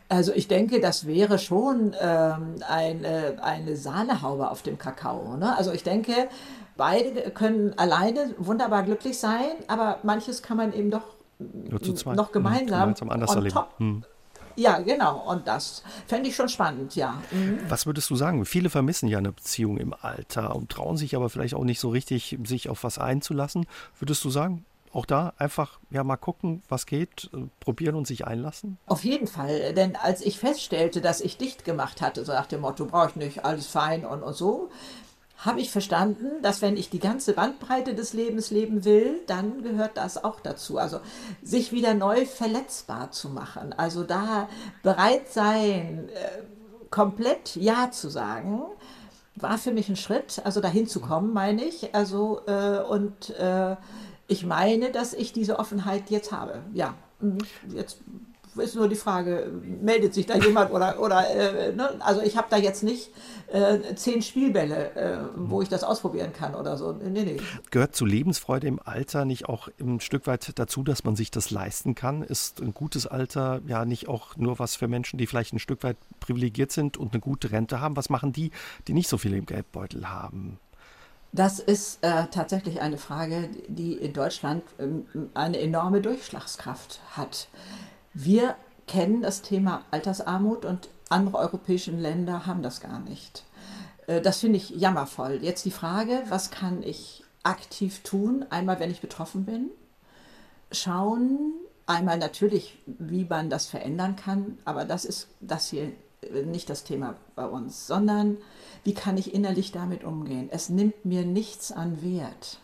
Also 0.09 0.33
ich 0.33 0.47
denke, 0.47 0.79
das 0.79 1.05
wäre 1.05 1.39
schon 1.39 1.95
ähm, 1.99 2.55
eine, 2.67 3.37
eine 3.41 3.75
Sahnehaube 3.75 4.49
auf 4.49 4.61
dem 4.61 4.77
Kakao. 4.77 5.37
Ne? 5.37 5.55
Also 5.57 5.71
ich 5.71 5.83
denke, 5.83 6.29
beide 6.77 7.31
können 7.31 7.77
alleine 7.77 8.33
wunderbar 8.37 8.83
glücklich 8.83 9.19
sein, 9.19 9.51
aber 9.67 9.99
manches 10.03 10.41
kann 10.41 10.57
man 10.57 10.73
eben 10.73 10.91
doch 10.91 11.03
noch 11.39 12.31
gemeinsam, 12.31 12.79
gemeinsam 12.81 13.09
anders 13.09 13.35
erleben. 13.35 13.59
Hm. 13.77 14.03
Ja, 14.55 14.79
genau. 14.79 15.29
Und 15.29 15.47
das 15.47 15.83
fände 16.07 16.29
ich 16.29 16.35
schon 16.35 16.49
spannend, 16.49 16.95
ja. 16.95 17.21
Mhm. 17.31 17.59
Was 17.67 17.85
würdest 17.85 18.09
du 18.09 18.15
sagen? 18.15 18.45
Viele 18.45 18.69
vermissen 18.69 19.07
ja 19.07 19.17
eine 19.17 19.31
Beziehung 19.31 19.77
im 19.77 19.93
Alter 20.01 20.55
und 20.55 20.69
trauen 20.69 20.97
sich 20.97 21.15
aber 21.15 21.29
vielleicht 21.29 21.53
auch 21.53 21.63
nicht 21.63 21.79
so 21.79 21.89
richtig, 21.89 22.37
sich 22.43 22.69
auf 22.69 22.83
was 22.83 22.97
einzulassen. 22.97 23.65
Würdest 23.99 24.23
du 24.23 24.29
sagen, 24.29 24.65
auch 24.93 25.05
da 25.05 25.33
einfach 25.37 25.79
ja 25.89 26.03
mal 26.03 26.17
gucken, 26.17 26.63
was 26.69 26.85
geht, 26.85 27.29
äh, 27.33 27.37
probieren 27.59 27.95
und 27.95 28.07
sich 28.07 28.27
einlassen? 28.27 28.77
Auf 28.87 29.03
jeden 29.03 29.27
Fall, 29.27 29.73
denn 29.73 29.95
als 29.95 30.21
ich 30.21 30.37
feststellte, 30.37 31.01
dass 31.01 31.21
ich 31.21 31.37
dicht 31.37 31.63
gemacht 31.63 32.01
hatte, 32.01 32.25
so 32.25 32.33
nach 32.33 32.47
dem 32.47 32.61
Motto, 32.61 32.85
brauche 32.85 33.09
ich 33.09 33.15
nicht, 33.15 33.45
alles 33.45 33.67
fein 33.67 34.05
und, 34.05 34.21
und 34.23 34.35
so, 34.35 34.69
habe 35.41 35.59
ich 35.59 35.71
verstanden, 35.71 36.41
dass 36.43 36.61
wenn 36.61 36.77
ich 36.77 36.89
die 36.89 36.99
ganze 36.99 37.33
Bandbreite 37.33 37.95
des 37.95 38.13
Lebens 38.13 38.51
leben 38.51 38.85
will, 38.85 39.21
dann 39.25 39.63
gehört 39.63 39.97
das 39.97 40.23
auch 40.23 40.39
dazu. 40.39 40.77
Also 40.77 40.99
sich 41.41 41.71
wieder 41.71 41.95
neu 41.95 42.25
verletzbar 42.25 43.11
zu 43.11 43.29
machen. 43.29 43.73
Also 43.73 44.03
da 44.03 44.47
bereit 44.83 45.29
sein, 45.29 46.09
äh, 46.09 46.43
komplett 46.91 47.55
Ja 47.55 47.89
zu 47.89 48.09
sagen, 48.09 48.61
war 49.35 49.57
für 49.57 49.71
mich 49.71 49.89
ein 49.89 49.95
Schritt, 49.95 50.41
also 50.43 50.61
dahin 50.61 50.87
zu 50.87 50.99
kommen, 50.99 51.33
meine 51.33 51.63
ich. 51.63 51.95
Also 51.95 52.41
äh, 52.45 52.83
und 52.83 53.31
äh, 53.31 53.75
ich 54.27 54.45
meine, 54.45 54.91
dass 54.91 55.13
ich 55.13 55.33
diese 55.33 55.57
Offenheit 55.57 56.11
jetzt 56.11 56.31
habe. 56.31 56.59
Ja, 56.73 56.93
mhm. 57.19 57.39
jetzt 57.73 57.97
ist 58.57 58.75
nur 58.75 58.87
die 58.87 58.95
Frage, 58.95 59.51
meldet 59.81 60.13
sich 60.13 60.25
da 60.25 60.35
jemand 60.35 60.71
oder, 60.71 60.99
oder 60.99 61.29
äh, 61.29 61.73
ne? 61.73 61.89
also 61.99 62.21
ich 62.21 62.37
habe 62.37 62.47
da 62.49 62.57
jetzt 62.57 62.83
nicht 62.83 63.11
äh, 63.47 63.95
zehn 63.95 64.21
Spielbälle, 64.21 64.95
äh, 64.95 65.17
wo 65.35 65.61
ich 65.61 65.69
das 65.69 65.83
ausprobieren 65.83 66.33
kann 66.33 66.55
oder 66.55 66.77
so. 66.77 66.93
Nee, 66.93 67.23
nee. 67.23 67.37
Gehört 67.69 67.95
zu 67.95 68.05
Lebensfreude 68.05 68.67
im 68.67 68.79
Alter 68.83 69.25
nicht 69.25 69.47
auch 69.47 69.69
ein 69.79 69.99
Stück 69.99 70.27
weit 70.27 70.57
dazu, 70.59 70.83
dass 70.83 71.03
man 71.03 71.15
sich 71.15 71.31
das 71.31 71.51
leisten 71.51 71.95
kann? 71.95 72.23
Ist 72.23 72.61
ein 72.61 72.73
gutes 72.73 73.07
Alter 73.07 73.61
ja 73.67 73.85
nicht 73.85 74.07
auch 74.07 74.35
nur 74.37 74.59
was 74.59 74.75
für 74.75 74.87
Menschen, 74.87 75.17
die 75.17 75.27
vielleicht 75.27 75.53
ein 75.53 75.59
Stück 75.59 75.83
weit 75.83 75.97
privilegiert 76.19 76.71
sind 76.71 76.97
und 76.97 77.13
eine 77.13 77.21
gute 77.21 77.51
Rente 77.51 77.79
haben? 77.81 77.95
Was 77.95 78.09
machen 78.09 78.33
die, 78.33 78.51
die 78.87 78.93
nicht 78.93 79.09
so 79.09 79.17
viel 79.17 79.33
im 79.33 79.45
Geldbeutel 79.45 80.09
haben? 80.09 80.59
Das 81.33 81.59
ist 81.59 82.03
äh, 82.03 82.25
tatsächlich 82.29 82.81
eine 82.81 82.97
Frage, 82.97 83.49
die 83.67 83.93
in 83.93 84.11
Deutschland 84.11 84.63
ähm, 84.79 85.05
eine 85.33 85.59
enorme 85.59 86.01
Durchschlagskraft 86.01 86.99
hat. 87.15 87.47
Wir 88.13 88.55
kennen 88.87 89.21
das 89.21 89.41
Thema 89.41 89.83
Altersarmut 89.91 90.65
und 90.65 90.89
andere 91.09 91.37
europäische 91.37 91.91
Länder 91.91 92.45
haben 92.45 92.63
das 92.63 92.81
gar 92.81 92.99
nicht. 92.99 93.43
Äh, 94.07 94.21
das 94.21 94.39
finde 94.39 94.57
ich 94.57 94.69
jammervoll. 94.71 95.39
Jetzt 95.41 95.65
die 95.65 95.71
Frage, 95.71 96.23
was 96.29 96.51
kann 96.51 96.83
ich 96.83 97.23
aktiv 97.43 98.01
tun? 98.03 98.45
Einmal, 98.49 98.79
wenn 98.79 98.91
ich 98.91 99.01
betroffen 99.01 99.45
bin, 99.45 99.69
schauen, 100.71 101.53
einmal 101.85 102.17
natürlich, 102.17 102.77
wie 102.85 103.25
man 103.25 103.49
das 103.49 103.65
verändern 103.65 104.15
kann, 104.15 104.57
aber 104.65 104.85
das 104.85 105.05
ist 105.05 105.27
das 105.39 105.69
hier 105.69 105.91
nicht 106.45 106.69
das 106.69 106.83
Thema 106.83 107.15
bei 107.35 107.45
uns, 107.45 107.87
sondern 107.87 108.37
wie 108.83 108.93
kann 108.93 109.17
ich 109.17 109.33
innerlich 109.33 109.71
damit 109.71 110.03
umgehen? 110.03 110.49
Es 110.51 110.69
nimmt 110.69 111.03
mir 111.03 111.25
nichts 111.25 111.71
an 111.71 112.01
Wert. 112.03 112.59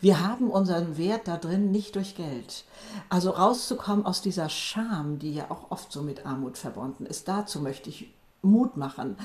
Wir 0.00 0.26
haben 0.26 0.50
unseren 0.50 0.96
Wert 0.96 1.28
da 1.28 1.36
drin 1.36 1.70
nicht 1.70 1.96
durch 1.96 2.14
Geld. 2.16 2.64
Also 3.08 3.30
rauszukommen 3.30 4.06
aus 4.06 4.22
dieser 4.22 4.48
Scham, 4.48 5.18
die 5.18 5.34
ja 5.34 5.50
auch 5.50 5.70
oft 5.70 5.92
so 5.92 6.02
mit 6.02 6.26
Armut 6.26 6.58
verbunden 6.58 7.06
ist, 7.06 7.28
dazu 7.28 7.60
möchte 7.60 7.90
ich 7.90 8.12
Mut 8.42 8.76
machen, 8.76 9.16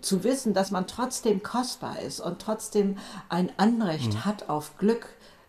zu 0.00 0.24
wissen, 0.24 0.52
dass 0.52 0.70
man 0.70 0.86
trotzdem 0.86 1.42
kostbar 1.42 2.00
ist 2.00 2.20
und 2.20 2.40
trotzdem 2.40 2.98
ein 3.28 3.50
Anrecht 3.56 4.14
mhm. 4.14 4.24
hat 4.24 4.48
auf 4.48 4.76
Glück 4.78 5.06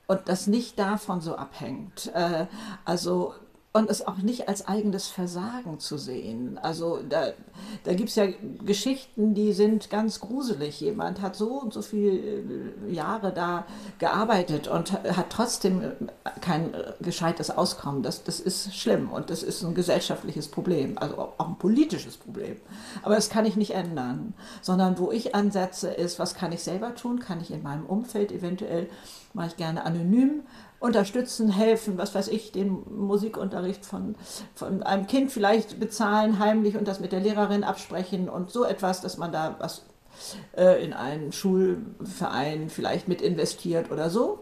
und 0.07 0.21
das 0.25 0.47
nicht 0.47 0.77
davon 0.77 1.21
so 1.21 1.35
abhängt. 1.35 2.11
Äh, 2.13 2.45
also 2.85 3.33
und 3.73 3.89
es 3.89 4.07
auch 4.07 4.19
nicht 4.19 4.47
als 4.47 4.69
eigenes 4.69 5.09
Versagen 5.09 5.79
zu 5.81 5.97
sehen. 5.97 6.57
Also 6.57 7.01
da, 7.09 7.33
da 7.83 7.93
gibt 7.93 8.09
es 8.09 8.15
ja 8.15 8.27
Geschichten, 8.65 9.33
die 9.33 9.53
sind 9.53 9.89
ganz 9.89 10.19
gruselig. 10.19 10.79
Jemand 10.81 11.21
hat 11.21 11.35
so 11.35 11.59
und 11.59 11.73
so 11.73 11.81
viele 11.81 12.11
äh, 12.11 12.91
Jahre 12.91 13.31
da 13.33 13.65
gearbeitet 13.99 14.67
und 14.67 14.91
hat 14.91 15.29
trotzdem 15.29 15.91
kein 16.41 16.73
gescheites 17.01 17.49
Auskommen. 17.49 18.03
Das, 18.03 18.23
das 18.23 18.39
ist 18.39 18.75
schlimm 18.75 19.09
und 19.09 19.29
das 19.29 19.43
ist 19.43 19.63
ein 19.63 19.75
gesellschaftliches 19.75 20.47
Problem, 20.47 20.97
also 20.97 21.33
auch 21.37 21.47
ein 21.47 21.57
politisches 21.57 22.17
Problem. 22.17 22.57
Aber 23.03 23.15
das 23.15 23.29
kann 23.29 23.45
ich 23.45 23.55
nicht 23.55 23.71
ändern, 23.71 24.33
sondern 24.61 24.97
wo 24.97 25.11
ich 25.11 25.35
ansetze 25.35 25.89
ist, 25.89 26.19
was 26.19 26.35
kann 26.35 26.51
ich 26.51 26.63
selber 26.63 26.95
tun? 26.95 27.19
Kann 27.19 27.41
ich 27.41 27.51
in 27.51 27.63
meinem 27.63 27.85
Umfeld 27.85 28.31
eventuell, 28.31 28.89
mache 29.33 29.47
ich 29.47 29.57
gerne 29.57 29.85
anonym, 29.85 30.41
unterstützen, 30.79 31.49
helfen, 31.49 31.97
was 31.97 32.13
weiß 32.13 32.27
ich, 32.27 32.51
den 32.51 32.83
Musikunterricht 32.89 33.85
von, 33.85 34.15
von 34.53 34.83
einem 34.83 35.07
Kind 35.07 35.31
vielleicht 35.31 35.79
bezahlen, 35.79 36.39
heimlich 36.39 36.77
und 36.77 36.87
das 36.87 36.99
mit 36.99 37.11
der 37.11 37.21
Lehrerin 37.21 37.63
absprechen 37.63 38.29
und 38.29 38.51
so 38.51 38.65
etwas, 38.65 39.01
dass 39.01 39.17
man 39.17 39.31
da 39.31 39.55
was 39.59 39.83
äh, 40.55 40.83
in 40.83 40.93
einen 40.93 41.31
Schulverein 41.31 42.69
vielleicht 42.69 43.07
mit 43.07 43.21
investiert 43.21 43.91
oder 43.91 44.09
so. 44.09 44.41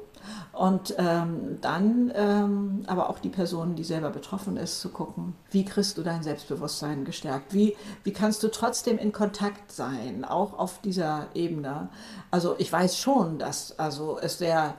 Und 0.53 0.95
ähm, 0.99 1.57
dann 1.61 2.11
ähm, 2.15 2.83
aber 2.87 3.09
auch 3.09 3.19
die 3.19 3.29
Person, 3.29 3.75
die 3.75 3.83
selber 3.83 4.09
betroffen 4.09 4.55
ist, 4.55 4.79
zu 4.79 4.89
gucken, 4.89 5.35
wie 5.49 5.65
kriegst 5.65 5.97
du 5.97 6.03
dein 6.03 6.23
Selbstbewusstsein 6.23 7.05
gestärkt? 7.05 7.53
Wie, 7.53 7.75
wie 8.03 8.13
kannst 8.13 8.43
du 8.43 8.49
trotzdem 8.49 8.97
in 8.97 9.11
Kontakt 9.11 9.71
sein, 9.71 10.23
auch 10.23 10.57
auf 10.57 10.79
dieser 10.81 11.27
Ebene? 11.33 11.89
Also 12.31 12.55
ich 12.57 12.71
weiß 12.71 12.97
schon, 12.97 13.39
dass 13.39 13.77
also 13.79 14.19
es 14.21 14.37
sehr 14.37 14.75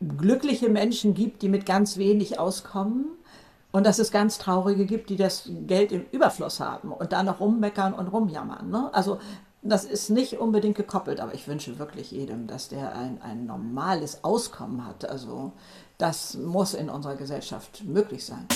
glückliche 0.00 0.68
Menschen 0.68 1.14
gibt, 1.14 1.42
die 1.42 1.48
mit 1.48 1.66
ganz 1.66 1.96
wenig 1.96 2.38
auskommen 2.38 3.06
und 3.72 3.86
dass 3.86 3.98
es 3.98 4.10
ganz 4.10 4.38
traurige 4.38 4.86
gibt, 4.86 5.10
die 5.10 5.16
das 5.16 5.50
Geld 5.66 5.92
im 5.92 6.04
Überfluss 6.12 6.60
haben 6.60 6.92
und 6.92 7.12
da 7.12 7.22
noch 7.22 7.40
rummeckern 7.40 7.94
und 7.94 8.08
rumjammern. 8.08 8.70
Ne? 8.70 8.90
Also 8.92 9.18
das 9.62 9.84
ist 9.84 10.10
nicht 10.10 10.38
unbedingt 10.38 10.76
gekoppelt, 10.76 11.20
aber 11.20 11.34
ich 11.34 11.48
wünsche 11.48 11.78
wirklich 11.78 12.10
jedem, 12.10 12.46
dass 12.46 12.68
der 12.68 12.94
ein, 12.94 13.20
ein 13.22 13.46
normales 13.46 14.22
Auskommen 14.22 14.86
hat. 14.86 15.08
Also 15.08 15.52
das 15.98 16.34
muss 16.34 16.74
in 16.74 16.90
unserer 16.90 17.16
Gesellschaft 17.16 17.82
möglich 17.84 18.24
sein. 18.26 18.46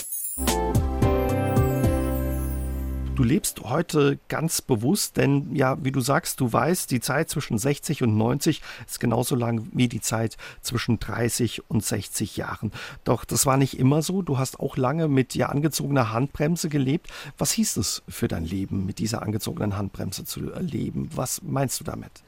Du 3.19 3.25
lebst 3.25 3.63
heute 3.65 4.21
ganz 4.29 4.63
bewusst, 4.63 5.17
denn 5.17 5.53
ja, 5.53 5.77
wie 5.83 5.91
du 5.91 6.01
sagst, 6.01 6.39
du 6.39 6.53
weißt, 6.53 6.89
die 6.93 7.01
Zeit 7.01 7.29
zwischen 7.29 7.59
60 7.59 8.05
und 8.05 8.17
90 8.17 8.63
ist 8.87 9.01
genauso 9.01 9.35
lang 9.35 9.67
wie 9.73 9.89
die 9.89 10.01
Zeit 10.01 10.37
zwischen 10.63 11.01
30 11.01 11.69
und 11.69 11.85
60 11.85 12.37
Jahren. 12.37 12.71
Doch 13.03 13.25
das 13.25 13.45
war 13.45 13.57
nicht 13.57 13.77
immer 13.77 14.03
so. 14.03 14.23
Du 14.23 14.39
hast 14.39 14.61
auch 14.61 14.77
lange 14.77 15.09
mit 15.09 15.35
dir 15.35 15.49
angezogener 15.49 16.13
Handbremse 16.13 16.69
gelebt. 16.69 17.09
Was 17.37 17.51
hieß 17.51 17.79
es 17.79 18.05
für 18.09 18.29
dein 18.29 18.45
Leben, 18.45 18.87
mit 18.87 19.01
dieser 19.01 19.21
angezogenen 19.23 19.77
Handbremse 19.77 20.25
zu 20.25 20.39
leben? 20.61 21.11
Was 21.13 21.43
meinst 21.43 21.81
du 21.81 21.85
damit? 21.85 22.23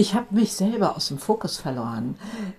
Ich 0.00 0.14
habe 0.14 0.28
mich 0.30 0.54
selber 0.54 0.96
aus 0.96 1.08
dem 1.08 1.18
Fokus 1.18 1.58
verloren. 1.58 2.18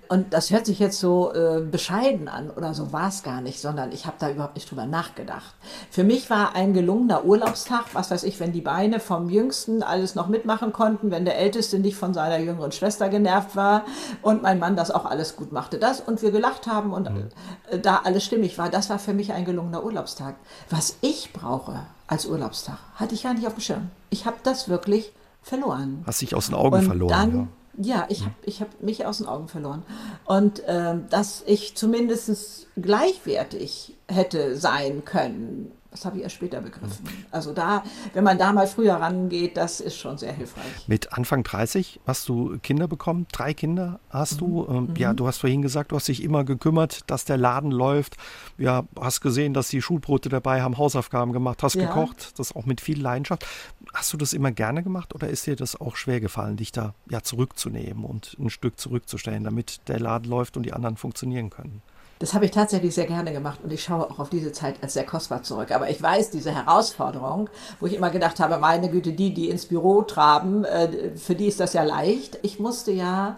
Und 0.09 0.31
das 0.31 0.51
hört 0.51 0.67
sich 0.67 0.77
jetzt 0.77 0.99
so 0.99 1.33
äh, 1.33 1.61
bescheiden 1.61 2.27
an 2.27 2.51
oder 2.51 2.75
so 2.75 2.93
war 2.93 3.07
es 3.07 3.23
gar 3.23 3.41
nicht, 3.41 3.59
sondern 3.59 3.91
ich 3.91 4.05
habe 4.05 4.17
da 4.19 4.29
überhaupt 4.29 4.53
nicht 4.53 4.69
drüber 4.69 4.85
nachgedacht. 4.85 5.55
Für 5.89 6.03
mich 6.03 6.29
war 6.29 6.53
ein 6.55 6.75
gelungener 6.75 7.25
Urlaubstag, 7.25 7.85
was 7.93 8.11
weiß 8.11 8.25
ich, 8.25 8.39
wenn 8.39 8.51
die 8.51 8.61
Beine 8.61 8.99
vom 8.99 9.27
Jüngsten 9.27 9.81
alles 9.81 10.13
noch 10.13 10.27
mitmachen 10.27 10.71
konnten, 10.71 11.09
wenn 11.09 11.25
der 11.25 11.39
Älteste 11.39 11.79
nicht 11.79 11.95
von 11.95 12.13
seiner 12.13 12.37
jüngeren 12.37 12.71
Schwester 12.71 13.09
genervt 13.09 13.55
war 13.55 13.85
und 14.21 14.43
mein 14.43 14.59
Mann 14.59 14.75
das 14.75 14.91
auch 14.91 15.05
alles 15.05 15.35
gut 15.35 15.51
machte. 15.51 15.79
Das 15.79 15.99
und 15.99 16.21
wir 16.21 16.29
gelacht 16.29 16.67
haben 16.67 16.93
und 16.93 17.09
mhm. 17.09 17.29
äh, 17.71 17.79
da 17.79 18.01
alles 18.03 18.23
stimmig 18.23 18.59
war, 18.59 18.69
das 18.69 18.91
war 18.91 18.99
für 18.99 19.15
mich 19.15 19.33
ein 19.33 19.45
gelungener 19.45 19.83
Urlaubstag. 19.83 20.35
Was 20.69 20.97
ich 21.01 21.33
brauche 21.33 21.79
als 22.05 22.27
Urlaubstag, 22.27 22.77
hatte 22.97 23.15
ich 23.15 23.23
gar 23.23 23.33
nicht 23.33 23.47
auf 23.47 23.55
dem 23.55 23.61
Schirm. 23.61 23.89
Ich 24.11 24.27
habe 24.27 24.37
das 24.43 24.69
wirklich 24.69 25.11
verloren. 25.41 26.03
Hast 26.05 26.21
dich 26.21 26.35
aus 26.35 26.47
den 26.47 26.55
Augen 26.55 26.77
und 26.77 26.85
verloren. 26.85 27.09
Dann, 27.09 27.49
ja. 27.85 27.95
ja, 27.95 28.05
ich 28.09 28.21
habe 28.21 28.35
ich 28.43 28.61
hab 28.61 28.81
mich 28.81 29.05
aus 29.05 29.19
den 29.19 29.27
Augen 29.27 29.47
verloren. 29.47 29.83
Und 30.25 30.63
ähm, 30.67 31.05
dass 31.09 31.43
ich 31.45 31.75
zumindest 31.75 32.67
gleichwertig 32.75 33.97
hätte 34.07 34.57
sein 34.57 35.03
können 35.05 35.71
das 35.91 36.05
habe 36.05 36.17
ich 36.17 36.23
erst 36.23 36.35
später 36.35 36.61
begriffen. 36.61 37.05
Also 37.31 37.51
da, 37.51 37.83
wenn 38.13 38.23
man 38.23 38.37
da 38.37 38.53
mal 38.53 38.65
früher 38.65 38.93
rangeht, 38.93 39.57
das 39.57 39.81
ist 39.81 39.97
schon 39.97 40.17
sehr 40.17 40.31
hilfreich. 40.31 40.87
Mit 40.87 41.11
Anfang 41.11 41.43
30 41.43 41.99
hast 42.07 42.29
du 42.29 42.57
Kinder 42.59 42.87
bekommen, 42.87 43.27
drei 43.33 43.53
Kinder 43.53 43.99
hast 44.09 44.39
du. 44.39 44.63
Mhm. 44.63 44.75
Ähm, 44.75 44.93
ja, 44.97 45.11
mhm. 45.11 45.17
du 45.17 45.27
hast 45.27 45.39
vorhin 45.39 45.61
gesagt, 45.61 45.91
du 45.91 45.97
hast 45.97 46.07
dich 46.07 46.23
immer 46.23 46.45
gekümmert, 46.45 47.01
dass 47.07 47.25
der 47.25 47.35
Laden 47.35 47.71
läuft. 47.71 48.15
Ja, 48.57 48.85
hast 48.97 49.19
gesehen, 49.19 49.53
dass 49.53 49.67
die 49.67 49.81
Schulbrote 49.81 50.29
dabei 50.29 50.61
haben, 50.61 50.77
Hausaufgaben 50.77 51.33
gemacht, 51.33 51.61
hast 51.61 51.75
ja. 51.75 51.87
gekocht, 51.87 52.39
das 52.39 52.55
auch 52.55 52.65
mit 52.65 52.79
viel 52.79 53.01
Leidenschaft. 53.01 53.45
Hast 53.93 54.13
du 54.13 54.17
das 54.17 54.31
immer 54.31 54.51
gerne 54.51 54.83
gemacht 54.83 55.13
oder 55.13 55.27
ist 55.27 55.45
dir 55.45 55.57
das 55.57 55.79
auch 55.79 55.97
schwer 55.97 56.21
gefallen, 56.21 56.55
dich 56.55 56.71
da 56.71 56.93
ja 57.09 57.21
zurückzunehmen 57.21 58.05
und 58.05 58.37
ein 58.39 58.49
Stück 58.49 58.79
zurückzustellen, 58.79 59.43
damit 59.43 59.81
der 59.89 59.99
Laden 59.99 60.29
läuft 60.29 60.55
und 60.55 60.63
die 60.63 60.71
anderen 60.71 60.95
funktionieren 60.95 61.49
können? 61.49 61.81
Das 62.21 62.35
habe 62.35 62.45
ich 62.45 62.51
tatsächlich 62.51 62.93
sehr 62.93 63.07
gerne 63.07 63.33
gemacht 63.33 63.61
und 63.63 63.73
ich 63.73 63.83
schaue 63.83 64.07
auch 64.07 64.19
auf 64.19 64.29
diese 64.29 64.51
Zeit 64.51 64.75
als 64.83 64.93
sehr 64.93 65.07
kostbar 65.07 65.41
zurück. 65.41 65.71
Aber 65.71 65.89
ich 65.89 65.99
weiß, 65.99 66.29
diese 66.29 66.51
Herausforderung, 66.53 67.49
wo 67.79 67.87
ich 67.87 67.95
immer 67.95 68.11
gedacht 68.11 68.39
habe, 68.39 68.59
meine 68.59 68.91
Güte, 68.91 69.13
die, 69.13 69.33
die 69.33 69.49
ins 69.49 69.65
Büro 69.65 70.03
traben, 70.03 70.63
äh, 70.63 71.15
für 71.15 71.33
die 71.33 71.47
ist 71.47 71.59
das 71.59 71.73
ja 71.73 71.81
leicht. 71.81 72.37
Ich 72.43 72.59
musste 72.59 72.91
ja 72.91 73.37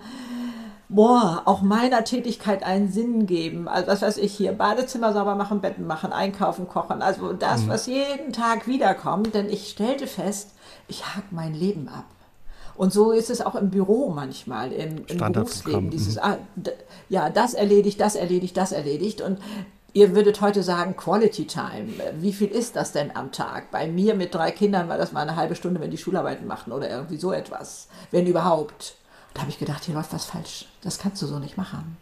boah, 0.89 1.43
auch 1.45 1.61
meiner 1.61 2.03
Tätigkeit 2.03 2.63
einen 2.63 2.91
Sinn 2.91 3.25
geben. 3.25 3.69
Also 3.69 3.87
was 3.87 4.01
weiß 4.01 4.17
ich 4.17 4.35
hier, 4.35 4.51
Badezimmer 4.51 5.13
sauber 5.13 5.35
machen, 5.35 5.61
Betten 5.61 5.87
machen, 5.87 6.11
einkaufen, 6.11 6.67
kochen. 6.67 7.01
Also 7.01 7.31
das, 7.31 7.61
mhm. 7.61 7.69
was 7.69 7.87
jeden 7.87 8.33
Tag 8.33 8.67
wiederkommt. 8.67 9.33
Denn 9.33 9.49
ich 9.49 9.69
stellte 9.69 10.07
fest, 10.07 10.51
ich 10.89 11.05
hack 11.05 11.31
mein 11.31 11.53
Leben 11.53 11.87
ab. 11.87 12.05
Und 12.75 12.91
so 12.91 13.11
ist 13.11 13.29
es 13.29 13.41
auch 13.41 13.55
im 13.55 13.69
Büro 13.69 14.09
manchmal, 14.09 14.71
im, 14.71 15.05
im 15.07 15.17
Berufsleben. 15.17 15.89
Dieses, 15.89 16.15
mhm. 16.15 16.21
ah, 16.23 16.37
ja, 17.09 17.29
das 17.29 17.53
erledigt, 17.53 17.99
das 17.99 18.15
erledigt, 18.15 18.57
das 18.57 18.71
erledigt. 18.71 19.21
Und 19.21 19.39
ihr 19.93 20.15
würdet 20.15 20.41
heute 20.41 20.63
sagen, 20.63 20.95
Quality 20.95 21.45
Time. 21.45 21.93
Wie 22.19 22.33
viel 22.33 22.49
ist 22.49 22.75
das 22.75 22.91
denn 22.91 23.15
am 23.15 23.31
Tag? 23.31 23.71
Bei 23.71 23.87
mir 23.87 24.15
mit 24.15 24.33
drei 24.33 24.51
Kindern 24.51 24.89
war 24.89 24.97
das 24.97 25.11
mal 25.11 25.21
eine 25.21 25.35
halbe 25.35 25.55
Stunde, 25.55 25.79
wenn 25.79 25.91
die 25.91 25.97
Schularbeiten 25.97 26.47
machen 26.47 26.73
oder 26.73 26.89
irgendwie 26.89 27.17
so 27.17 27.31
etwas. 27.31 27.87
Wenn 28.11 28.27
überhaupt. 28.27 28.95
Da 29.33 29.41
habe 29.41 29.49
ich 29.49 29.59
gedacht, 29.59 29.85
hier 29.85 29.95
läuft 29.95 30.13
was 30.13 30.25
falsch. 30.25 30.67
Das 30.81 30.99
kannst 30.99 31.21
du 31.21 31.25
so 31.25 31.39
nicht 31.39 31.57
machen. 31.57 31.97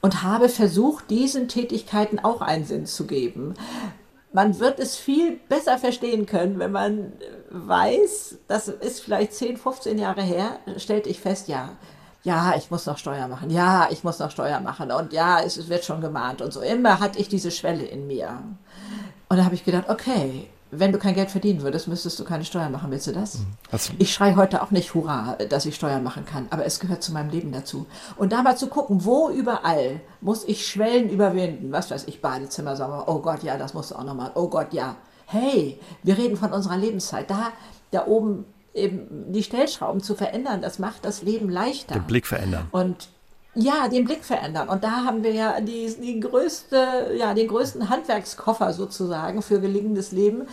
Und 0.00 0.22
habe 0.22 0.48
versucht, 0.48 1.10
diesen 1.10 1.48
Tätigkeiten 1.48 2.18
auch 2.18 2.42
einen 2.42 2.64
Sinn 2.64 2.86
zu 2.86 3.06
geben 3.06 3.54
man 4.34 4.58
wird 4.58 4.80
es 4.80 4.96
viel 4.96 5.38
besser 5.48 5.78
verstehen 5.78 6.26
können, 6.26 6.58
wenn 6.58 6.72
man 6.72 7.12
weiß, 7.54 8.38
das 8.48 8.68
ist 8.68 9.00
vielleicht 9.00 9.32
10, 9.34 9.56
15 9.56 9.98
Jahre 9.98 10.22
her, 10.22 10.58
stellte 10.76 11.08
ich 11.08 11.20
fest, 11.20 11.48
ja, 11.48 11.70
ja, 12.24 12.54
ich 12.56 12.70
muss 12.70 12.86
noch 12.86 12.96
Steuer 12.96 13.28
machen, 13.28 13.50
ja, 13.50 13.88
ich 13.90 14.02
muss 14.02 14.18
noch 14.18 14.30
Steuer 14.30 14.60
machen 14.60 14.90
und 14.90 15.12
ja, 15.12 15.40
es, 15.40 15.68
wird 15.68 15.84
schon 15.84 16.00
gemahnt 16.00 16.40
und 16.40 16.52
so. 16.52 16.60
Immer 16.60 16.98
hatte 16.98 17.18
ich 17.18 17.28
diese 17.28 17.50
Schwelle 17.50 17.84
in 17.84 18.06
mir. 18.06 18.42
Und 19.28 19.36
da 19.36 19.44
habe 19.44 19.54
ich 19.54 19.64
gedacht, 19.64 19.90
okay, 19.90 20.48
wenn 20.70 20.90
du 20.90 20.98
kein 20.98 21.14
Geld 21.14 21.30
verdienen 21.30 21.62
würdest, 21.62 21.86
müsstest 21.86 22.18
du 22.18 22.24
keine 22.24 22.44
Steuern 22.44 22.72
machen. 22.72 22.90
Willst 22.90 23.06
du 23.06 23.12
das? 23.12 23.40
Was? 23.70 23.92
Ich 23.98 24.12
schreie 24.12 24.36
heute 24.36 24.62
auch 24.62 24.70
nicht 24.70 24.94
Hurra, 24.94 25.36
dass 25.50 25.66
ich 25.66 25.74
Steuern 25.74 26.02
machen 26.02 26.24
kann, 26.24 26.46
aber 26.50 26.64
es 26.64 26.80
gehört 26.80 27.02
zu 27.02 27.12
meinem 27.12 27.30
Leben 27.30 27.52
dazu. 27.52 27.86
Und 28.16 28.32
da 28.32 28.42
mal 28.42 28.56
zu 28.56 28.68
gucken, 28.68 29.04
wo 29.04 29.28
überall 29.28 30.00
muss 30.22 30.44
ich 30.44 30.66
Schwellen 30.66 31.10
überwinden. 31.10 31.72
Was 31.72 31.90
weiß 31.90 32.04
ich, 32.06 32.22
Badezimmer, 32.22 32.74
sagen 32.74 32.92
wir, 32.92 33.08
oh 33.08 33.18
Gott, 33.18 33.42
ja, 33.42 33.58
das 33.58 33.74
musst 33.74 33.90
du 33.90 33.96
auch 33.96 34.04
nochmal. 34.04 34.32
Oh 34.34 34.48
Gott, 34.48 34.72
ja. 34.72 34.96
Hey, 35.26 35.78
wir 36.02 36.18
reden 36.18 36.36
von 36.36 36.52
unserer 36.52 36.76
Lebenszeit. 36.76 37.30
Da, 37.30 37.52
da 37.90 38.06
oben 38.06 38.44
eben 38.74 39.32
die 39.32 39.42
Stellschrauben 39.42 40.02
zu 40.02 40.14
verändern, 40.14 40.60
das 40.60 40.78
macht 40.78 41.04
das 41.04 41.22
Leben 41.22 41.48
leichter. 41.48 41.94
Den 41.94 42.06
Blick 42.06 42.26
verändern. 42.26 42.68
Und 42.72 43.08
ja, 43.56 43.88
den 43.88 44.04
Blick 44.04 44.24
verändern. 44.24 44.68
Und 44.68 44.82
da 44.82 45.04
haben 45.04 45.22
wir 45.22 45.32
ja 45.32 45.60
die, 45.60 45.94
die 46.00 46.18
größte, 46.18 47.14
ja, 47.16 47.34
den 47.34 47.46
größten 47.46 47.88
Handwerkskoffer 47.88 48.72
sozusagen 48.72 49.42
für 49.42 49.60
gelingendes 49.60 50.10
Leben, 50.10 50.48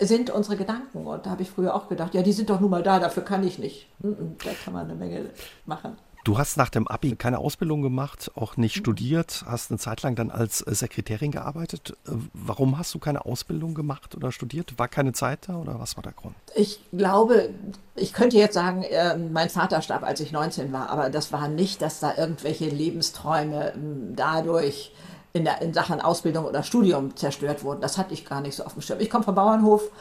sind 0.00 0.30
unsere 0.30 0.56
Gedanken. 0.56 1.06
Und 1.06 1.26
da 1.26 1.30
habe 1.30 1.42
ich 1.42 1.50
früher 1.50 1.74
auch 1.74 1.88
gedacht, 1.88 2.14
ja, 2.14 2.22
die 2.22 2.32
sind 2.32 2.48
doch 2.48 2.60
nun 2.60 2.70
mal 2.70 2.84
da, 2.84 3.00
dafür 3.00 3.24
kann 3.24 3.42
ich 3.44 3.58
nicht. 3.58 3.88
Da 3.98 4.50
kann 4.64 4.74
man 4.74 4.84
eine 4.84 4.94
Menge 4.94 5.30
machen. 5.64 5.96
Du 6.26 6.38
hast 6.38 6.56
nach 6.56 6.70
dem 6.70 6.88
Abi 6.88 7.14
keine 7.14 7.38
Ausbildung 7.38 7.82
gemacht, 7.82 8.32
auch 8.34 8.56
nicht 8.56 8.74
studiert, 8.74 9.44
hast 9.46 9.70
eine 9.70 9.78
Zeit 9.78 10.02
lang 10.02 10.16
dann 10.16 10.32
als 10.32 10.58
Sekretärin 10.58 11.30
gearbeitet. 11.30 11.96
Äh, 12.04 12.14
warum 12.32 12.78
hast 12.78 12.92
du 12.94 12.98
keine 12.98 13.24
Ausbildung 13.24 13.74
gemacht 13.74 14.16
oder 14.16 14.32
studiert? 14.32 14.76
War 14.76 14.88
keine 14.88 15.12
Zeit 15.12 15.46
da 15.46 15.54
oder 15.54 15.78
was 15.78 15.94
war 15.94 16.02
der 16.02 16.14
Grund? 16.14 16.34
Ich 16.56 16.80
glaube, 16.90 17.50
ich 17.94 18.12
könnte 18.12 18.38
jetzt 18.38 18.54
sagen, 18.54 18.84
ähm, 18.90 19.32
mein 19.32 19.50
Vater 19.50 19.80
starb, 19.82 20.02
als 20.02 20.18
ich 20.18 20.32
19 20.32 20.72
war, 20.72 20.90
aber 20.90 21.10
das 21.10 21.32
war 21.32 21.46
nicht, 21.46 21.80
dass 21.80 22.00
da 22.00 22.16
irgendwelche 22.16 22.68
Lebensträume 22.70 23.74
ähm, 23.76 24.16
dadurch 24.16 24.92
in, 25.32 25.44
der, 25.44 25.62
in 25.62 25.72
Sachen 25.72 26.00
Ausbildung 26.00 26.44
oder 26.44 26.64
Studium 26.64 27.14
zerstört 27.14 27.62
wurden. 27.62 27.80
Das 27.80 27.98
hatte 27.98 28.14
ich 28.14 28.24
gar 28.24 28.40
nicht 28.40 28.56
so 28.56 28.64
auf 28.64 28.72
dem 28.72 28.82
Schirm. 28.82 28.98
Ich 28.98 29.10
komme 29.10 29.22
vom 29.22 29.36
Bauernhof 29.36 29.92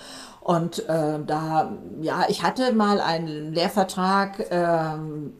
und 0.41 0.89
äh, 0.89 1.19
da, 1.23 1.71
ja, 2.01 2.25
ich 2.29 2.41
hatte 2.41 2.73
mal 2.73 2.99
einen 2.99 3.53
Lehrvertrag. 3.53 4.43
Ähm, 4.49 5.33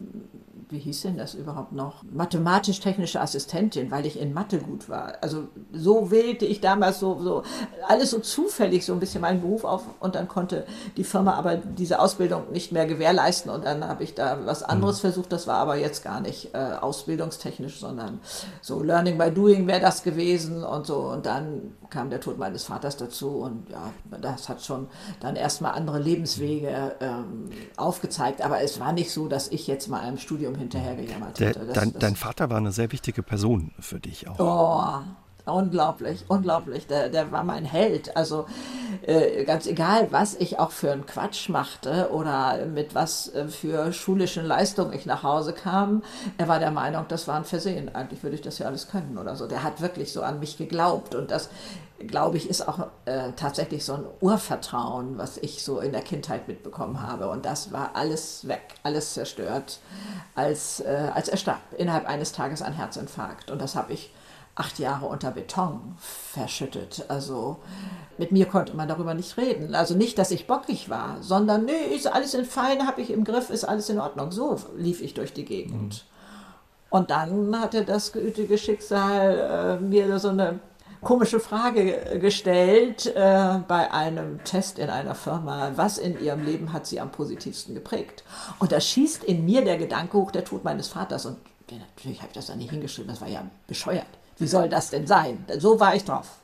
wie 0.76 0.80
hieß 0.80 1.04
denn 1.04 1.18
das 1.18 1.34
überhaupt 1.34 1.72
noch? 1.72 2.04
Mathematisch-technische 2.04 3.22
Assistentin, 3.22 3.92
weil 3.92 4.06
ich 4.06 4.20
in 4.20 4.34
Mathe 4.34 4.60
gut 4.60 4.90
war. 4.90 5.14
Also 5.22 5.48
so 5.72 6.12
wählte 6.12 6.46
ich 6.46 6.60
damals 6.60 7.00
so, 7.00 7.20
so 7.22 7.44
alles 7.88 8.12
so 8.12 8.20
zufällig 8.20 8.86
so 8.86 8.94
ein 8.94 9.00
bisschen 9.00 9.22
meinen 9.22 9.42
Beruf 9.42 9.64
auf 9.64 9.84
und 10.02 10.16
dann 10.16 10.28
konnte 10.28 10.66
die 10.98 11.06
Firma 11.06 11.36
aber 11.36 11.56
diese 11.56 12.00
Ausbildung 12.00 12.52
nicht 12.52 12.72
mehr 12.72 12.86
gewährleisten 12.86 13.50
und 13.50 13.64
dann 13.64 13.88
habe 13.88 14.04
ich 14.04 14.14
da 14.16 14.40
was 14.46 14.64
anderes 14.64 14.98
mhm. 14.98 15.02
versucht. 15.02 15.32
Das 15.32 15.48
war 15.48 15.58
aber 15.58 15.78
jetzt 15.78 16.04
gar 16.04 16.20
nicht 16.20 16.54
äh, 16.54 16.58
ausbildungstechnisch, 16.58 17.80
sondern 17.80 18.20
so 18.62 18.84
Learning 18.84 19.18
by 19.18 19.32
Doing 19.32 19.68
wäre 19.68 19.80
das 19.80 20.04
gewesen 20.04 20.64
und 20.64 20.86
so 20.86 20.98
und 20.98 21.26
dann 21.26 21.74
kam 21.90 22.10
der 22.10 22.20
Tod 22.20 22.38
meines 22.38 22.66
Vaters 22.66 22.98
dazu 22.98 23.30
und 23.30 23.70
ja, 23.70 23.92
das 24.22 24.50
hat 24.50 24.62
schon 24.62 24.88
dann 25.22 25.38
erstmal 25.38 25.74
andere 25.74 26.00
Lebenswege 26.00 26.96
ähm, 27.00 27.50
aufgezeigt. 27.78 28.42
Aber 28.42 28.62
es 28.62 28.80
war 28.80 28.92
nicht 28.92 29.12
so, 29.12 29.28
dass 29.28 29.50
ich 29.50 29.68
jetzt 29.68 29.88
mal 29.88 30.02
einem 30.02 30.18
Studium 30.18 30.56
hinterhergejammert 30.66 31.40
hätte. 31.40 31.60
Das, 31.66 31.74
dein, 31.74 31.94
das, 31.94 32.00
dein, 32.00 32.16
Vater 32.16 32.50
war 32.50 32.58
eine 32.58 32.72
sehr 32.72 32.92
wichtige 32.92 33.24
Person 33.24 33.72
für 33.80 34.00
dich 34.00 34.28
auch. 34.28 34.40
Oh, 34.40 35.02
Unglaublich, 35.46 36.26
unglaublich. 36.28 36.88
Der, 36.88 37.10
der 37.10 37.32
war 37.32 37.44
mein 37.44 37.66
Held. 37.66 38.18
Also 38.18 38.48
äh, 39.04 39.44
ganz 39.44 39.68
egal, 39.68 40.08
was 40.10 40.34
ich 40.34 40.58
auch 40.58 40.72
für 40.72 40.92
einen 40.92 41.06
Quatsch 41.06 41.50
machte 41.50 42.10
oder 42.12 42.66
mit 42.66 42.96
was 42.96 43.32
äh, 43.36 43.48
für 43.48 43.94
schulischen 43.94 44.44
Leistungen 44.44 44.92
ich 44.94 45.06
nach 45.06 45.22
Hause 45.22 45.54
kam, 45.54 46.02
er 46.40 46.48
war 46.48 46.58
der 46.58 46.72
Meinung, 46.72 47.06
das 47.10 47.28
war 47.28 47.36
ein 47.36 47.46
Versehen. 47.46 47.94
Eigentlich 47.94 48.24
würde 48.24 48.36
ich 48.36 48.42
das 48.42 48.58
ja 48.58 48.66
alles 48.66 48.88
können 48.88 49.20
oder 49.20 49.36
so. 49.36 49.46
Der 49.46 49.62
hat 49.62 49.82
wirklich 49.82 50.12
so 50.12 50.24
an 50.24 50.40
mich 50.40 50.58
geglaubt 50.58 51.14
und 51.14 51.30
das, 51.30 51.50
glaube 52.00 52.38
ich, 52.38 52.50
ist 52.50 52.68
auch 52.68 52.88
äh, 53.06 53.32
tatsächlich 53.36 53.86
so 53.86 53.94
ein 53.94 54.06
Urvertrauen, 54.22 55.20
was 55.20 55.38
ich 55.38 55.64
so 55.64 55.80
in 55.80 55.92
der 55.92 56.02
Kindheit 56.02 56.48
mitbekommen 56.48 57.04
habe. 57.04 57.30
Und 57.30 57.46
das 57.46 57.72
war 57.72 57.92
alles 57.94 58.48
weg, 58.48 58.74
alles 58.82 59.14
zerstört, 59.14 59.78
als, 60.34 60.80
äh, 60.80 61.12
als 61.14 61.30
er 61.30 61.38
starb. 61.38 61.62
Innerhalb 61.78 62.08
eines 62.08 62.32
Tages 62.32 62.64
ein 62.64 62.74
Herzinfarkt. 62.74 63.52
Und 63.52 63.62
das 63.62 63.76
habe 63.76 63.94
ich 63.94 64.12
acht 64.56 64.80
Jahre 64.80 65.06
unter 65.06 65.32
Beton 65.32 65.96
verschüttet. 66.00 67.06
Also 67.10 67.58
mit 68.18 68.32
mir 68.32 68.46
konnte 68.46 68.76
man 68.76 68.88
darüber 68.88 69.14
nicht 69.14 69.38
reden. 69.38 69.76
Also 69.76 69.96
nicht, 69.96 70.18
dass 70.18 70.32
ich 70.32 70.48
bockig 70.48 70.90
war, 70.90 71.18
sondern 71.22 71.66
nee, 71.66 71.94
ist 71.94 72.08
alles 72.08 72.34
in 72.34 72.46
fein, 72.46 72.88
habe 72.88 73.02
ich 73.02 73.12
im 73.12 73.26
Griff, 73.26 73.50
ist 73.50 73.66
alles 73.66 73.90
in 73.90 74.00
Ordnung. 74.00 74.32
So 74.32 74.58
lief 74.78 75.02
ich 75.02 75.14
durch 75.14 75.34
die 75.34 75.46
Gegend. 75.46 75.94
Mhm. 75.94 76.16
Und 76.90 77.10
dann 77.10 77.60
hatte 77.60 77.84
das 77.84 78.14
gütige 78.14 78.58
Schicksal 78.58 79.80
äh, 79.82 79.84
mir 79.84 80.18
so 80.18 80.30
eine 80.30 80.60
komische 81.02 81.42
Frage 81.42 82.20
gestellt 82.22 83.08
äh, 83.08 83.60
bei 83.68 83.92
einem 83.92 84.42
Test 84.46 84.80
in 84.80 84.90
einer 84.90 85.16
Firma. 85.16 85.72
Was 85.76 85.98
in 85.98 86.24
ihrem 86.24 86.46
Leben 86.46 86.72
hat 86.72 86.88
sie 86.88 87.02
am 87.02 87.12
positivsten 87.12 87.76
geprägt? 87.76 88.24
Und 88.60 88.72
da 88.72 88.80
schießt 88.80 89.26
in 89.26 89.44
mir 89.44 89.66
der 89.66 89.78
Gedanke 89.78 90.18
hoch, 90.18 90.32
der 90.32 90.46
Tod 90.46 90.64
meines 90.64 90.88
Vaters. 90.88 91.26
Und 91.26 91.38
natürlich 91.70 92.20
habe 92.20 92.30
ich 92.30 92.36
das 92.36 92.48
da 92.48 92.56
nicht 92.56 92.72
hingeschrieben, 92.72 93.10
das 93.10 93.20
war 93.20 93.28
ja 93.28 93.44
bescheuert. 93.68 94.08
Wie 94.38 94.48
soll 94.48 94.70
das 94.70 94.90
denn 94.90 95.08
sein? 95.08 95.46
So 95.58 95.80
war 95.80 95.96
ich 95.96 96.04
drauf. 96.04 96.40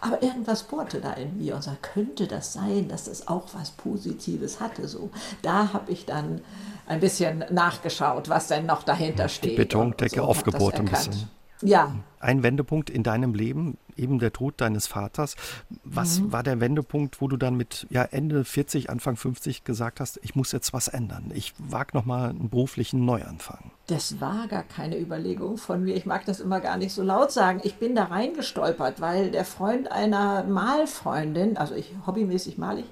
Aber 0.00 0.22
irgendwas 0.22 0.62
bohrte 0.62 1.00
da 1.00 1.12
in 1.12 1.38
mir 1.38 1.56
und 1.56 1.62
sagte, 1.62 1.88
könnte 1.92 2.26
das 2.26 2.52
sein, 2.52 2.88
dass 2.88 3.04
das 3.04 3.28
auch 3.28 3.48
was 3.52 3.70
Positives 3.70 4.60
hatte? 4.60 4.88
So, 4.88 5.10
da 5.42 5.72
habe 5.72 5.92
ich 5.92 6.06
dann 6.06 6.40
ein 6.86 7.00
bisschen 7.00 7.44
nachgeschaut, 7.50 8.28
was 8.28 8.48
denn 8.48 8.66
noch 8.66 8.82
dahinter 8.82 9.28
steht. 9.28 9.52
Die 9.52 9.56
Betondecke 9.56 10.16
so, 10.16 10.22
aufgebohrt 10.22 10.76
ein 10.76 10.86
bisschen. 10.86 11.28
Ja. 11.62 11.94
Ein 12.18 12.42
Wendepunkt 12.42 12.88
in 12.88 13.02
deinem 13.02 13.34
Leben, 13.34 13.76
eben 14.00 14.18
der 14.18 14.32
Tod 14.32 14.54
deines 14.60 14.86
Vaters. 14.86 15.36
Was 15.84 16.20
mhm. 16.20 16.32
war 16.32 16.42
der 16.42 16.60
Wendepunkt, 16.60 17.20
wo 17.20 17.28
du 17.28 17.36
dann 17.36 17.56
mit 17.56 17.86
ja, 17.90 18.02
Ende 18.02 18.44
40, 18.44 18.90
Anfang 18.90 19.16
50 19.16 19.64
gesagt 19.64 20.00
hast, 20.00 20.18
ich 20.22 20.34
muss 20.34 20.52
jetzt 20.52 20.72
was 20.72 20.88
ändern? 20.88 21.30
Ich 21.34 21.54
wage 21.58 21.90
nochmal 21.94 22.30
einen 22.30 22.50
beruflichen 22.50 23.04
Neuanfang. 23.04 23.70
Das 23.86 24.20
war 24.20 24.46
gar 24.46 24.62
keine 24.62 25.00
Überlegung 25.00 25.56
von 25.56 25.82
mir. 25.82 25.96
Ich 25.96 26.06
mag 26.06 26.24
das 26.24 26.38
immer 26.38 26.60
gar 26.60 26.76
nicht 26.76 26.92
so 26.92 27.02
laut 27.02 27.32
sagen. 27.32 27.60
Ich 27.64 27.74
bin 27.76 27.96
da 27.96 28.04
reingestolpert, 28.04 29.00
weil 29.00 29.32
der 29.32 29.44
Freund 29.44 29.90
einer 29.90 30.44
Malfreundin, 30.44 31.56
also 31.56 31.74
ich 31.74 31.92
hobbymäßig 32.06 32.56
male 32.56 32.80
ich, 32.80 32.86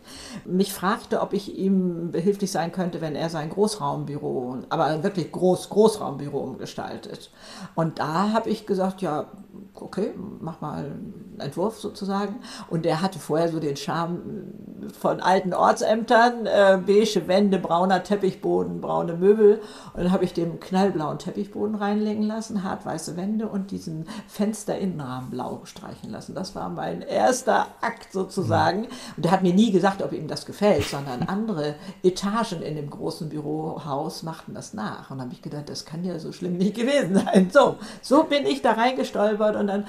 mich 0.45 0.73
fragte, 0.73 1.21
ob 1.21 1.35
ich 1.35 1.57
ihm 1.57 2.11
behilflich 2.11 2.51
sein 2.51 2.73
könnte, 2.73 3.01
wenn 3.01 3.15
er 3.15 3.31
sein 3.31 3.49
Großraumbüro, 3.51 4.59
aber 4.71 5.05
wirklich 5.05 5.31
groß 5.31 5.69
Großraumbüro 5.69 6.39
umgestaltet. 6.39 7.31
Und 7.77 8.01
da 8.01 8.33
habe 8.33 8.51
ich 8.51 8.67
gesagt, 8.67 9.01
ja, 9.01 9.27
okay, 9.75 10.13
mach 10.41 10.61
mal 10.61 10.98
Entwurf 11.39 11.79
sozusagen. 11.79 12.37
Und 12.69 12.85
der 12.85 13.01
hatte 13.03 13.19
vorher 13.19 13.49
so 13.49 13.61
den 13.61 13.77
Charme 13.77 14.21
von 14.99 15.21
alten 15.21 15.53
Ortsämtern, 15.55 16.47
äh, 16.47 16.79
beige 16.85 17.27
Wände, 17.27 17.59
brauner 17.59 18.03
Teppichboden, 18.03 18.81
braune 18.81 19.15
Möbel. 19.15 19.61
Und 19.95 20.05
dann 20.05 20.13
habe 20.13 20.25
ich 20.25 20.33
dem 20.33 20.61
knallblauen 20.61 21.19
Teppichboden 21.19 21.75
reinlegen 21.75 22.23
lassen, 22.23 22.63
hartweiße 22.63 23.17
Wände 23.17 23.49
und 23.49 23.71
diesen 23.71 24.07
Fenster-Innenrahmen 24.29 25.31
blau 25.31 25.61
streichen 25.65 26.11
lassen. 26.11 26.35
Das 26.35 26.55
war 26.55 26.69
mein 26.69 27.03
erster 27.03 27.67
Akt 27.81 28.13
sozusagen. 28.13 28.87
Und 29.17 29.25
der 29.25 29.33
hat 29.33 29.43
mir 29.43 29.55
nie 29.55 29.73
gesagt, 29.73 30.03
ob 30.03 30.13
ihm 30.13 30.29
das 30.29 30.47
gefällt, 30.47 30.85
sondern 30.85 31.23
andere 31.23 31.75
Etagen 32.03 32.63
in 32.63 32.77
dem 32.77 32.91
großen 32.91 33.29
Bürohaus 33.29 34.23
machten 34.23 34.55
das 34.55 34.75
nach. 34.75 35.11
Und 35.11 35.21
habe 35.21 35.33
ich 35.33 35.43
gedacht, 35.43 35.69
das 35.69 35.85
kann 35.85 36.05
ja 36.05 36.19
so 36.19 36.33
schlimm 36.33 36.57
nicht 36.57 36.77
gewesen 36.77 37.15
sein. 37.15 37.51
So, 37.53 37.77
so 38.01 38.25
bin 38.25 38.47
ich 38.47 38.63
da 38.63 38.73
reingestolpert 38.73 39.57
und 39.57 39.67
dann 39.67 39.85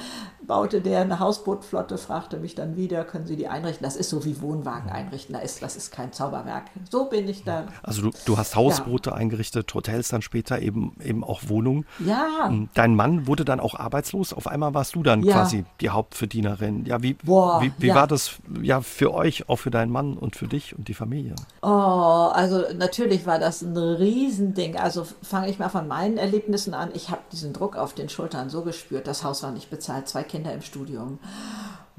baute 0.49 0.81
der 0.81 1.01
eine 1.01 1.19
Hausbootflotte, 1.19 1.99
fragte 1.99 2.37
mich 2.37 2.55
dann 2.55 2.75
wieder, 2.75 3.05
können 3.05 3.27
Sie 3.27 3.35
die 3.35 3.47
einrichten? 3.47 3.83
Das 3.83 3.95
ist 3.95 4.09
so 4.09 4.25
wie 4.25 4.41
Wohnwagen 4.41 4.89
einrichten, 4.89 5.33
da 5.33 5.39
ist, 5.39 5.61
das 5.61 5.75
ist 5.75 5.91
kein 5.91 6.11
Zauberwerk. 6.11 6.63
So 6.89 7.05
bin 7.05 7.29
ich 7.29 7.43
da. 7.43 7.67
Also 7.83 8.01
du, 8.01 8.11
du 8.25 8.37
hast 8.37 8.55
Hausboote 8.55 9.11
ja. 9.11 9.15
eingerichtet, 9.15 9.71
Hotels 9.75 10.09
dann 10.09 10.23
später, 10.23 10.59
eben, 10.59 10.95
eben 11.03 11.23
auch 11.23 11.41
Wohnungen. 11.47 11.85
Ja. 11.99 12.47
Ähm, 12.47 12.69
dein 12.73 12.95
Mann 12.95 13.27
wurde 13.27 13.45
dann 13.45 13.59
auch 13.59 13.75
arbeitslos. 13.75 14.33
Auf 14.33 14.47
einmal 14.47 14.73
warst 14.73 14.95
du 14.95 15.03
dann 15.03 15.21
ja. 15.21 15.33
quasi 15.33 15.65
die 15.81 15.91
Hauptverdienerin. 15.91 16.85
Ja, 16.85 17.03
wie, 17.03 17.13
Boah, 17.13 17.61
wie, 17.61 17.71
wie 17.77 17.87
ja. 17.87 17.95
war 17.95 18.07
das 18.07 18.39
ja 18.59 18.81
für 18.81 19.13
euch, 19.13 19.47
auch 19.49 19.57
für 19.57 19.69
deinen 19.69 19.91
Mann 19.91 20.17
und 20.17 20.35
für 20.35 20.47
dich 20.47 20.75
und 20.75 20.87
die 20.87 20.95
Familie? 20.95 21.35
Oh, 21.61 21.67
also 21.67 22.63
natürlich 22.75 23.27
war 23.27 23.37
das 23.37 23.61
ein 23.61 23.77
Riesending. 23.77 24.77
Also 24.77 25.05
fange 25.21 25.51
ich 25.51 25.59
mal 25.59 25.69
von 25.69 25.87
meinen 25.87 26.17
Erlebnissen 26.17 26.73
an. 26.73 26.89
Ich 26.95 27.11
habe 27.11 27.21
diesen 27.31 27.53
Druck 27.53 27.75
auf 27.75 27.93
den 27.93 28.09
Schultern 28.09 28.49
so 28.49 28.63
gespürt. 28.63 29.05
Das 29.05 29.23
Haus 29.23 29.43
war 29.43 29.51
nicht 29.51 29.69
bezahlt, 29.69 30.07
zwei 30.07 30.23
Kinder 30.23 30.38
im 30.45 30.61
Studium. 30.61 31.19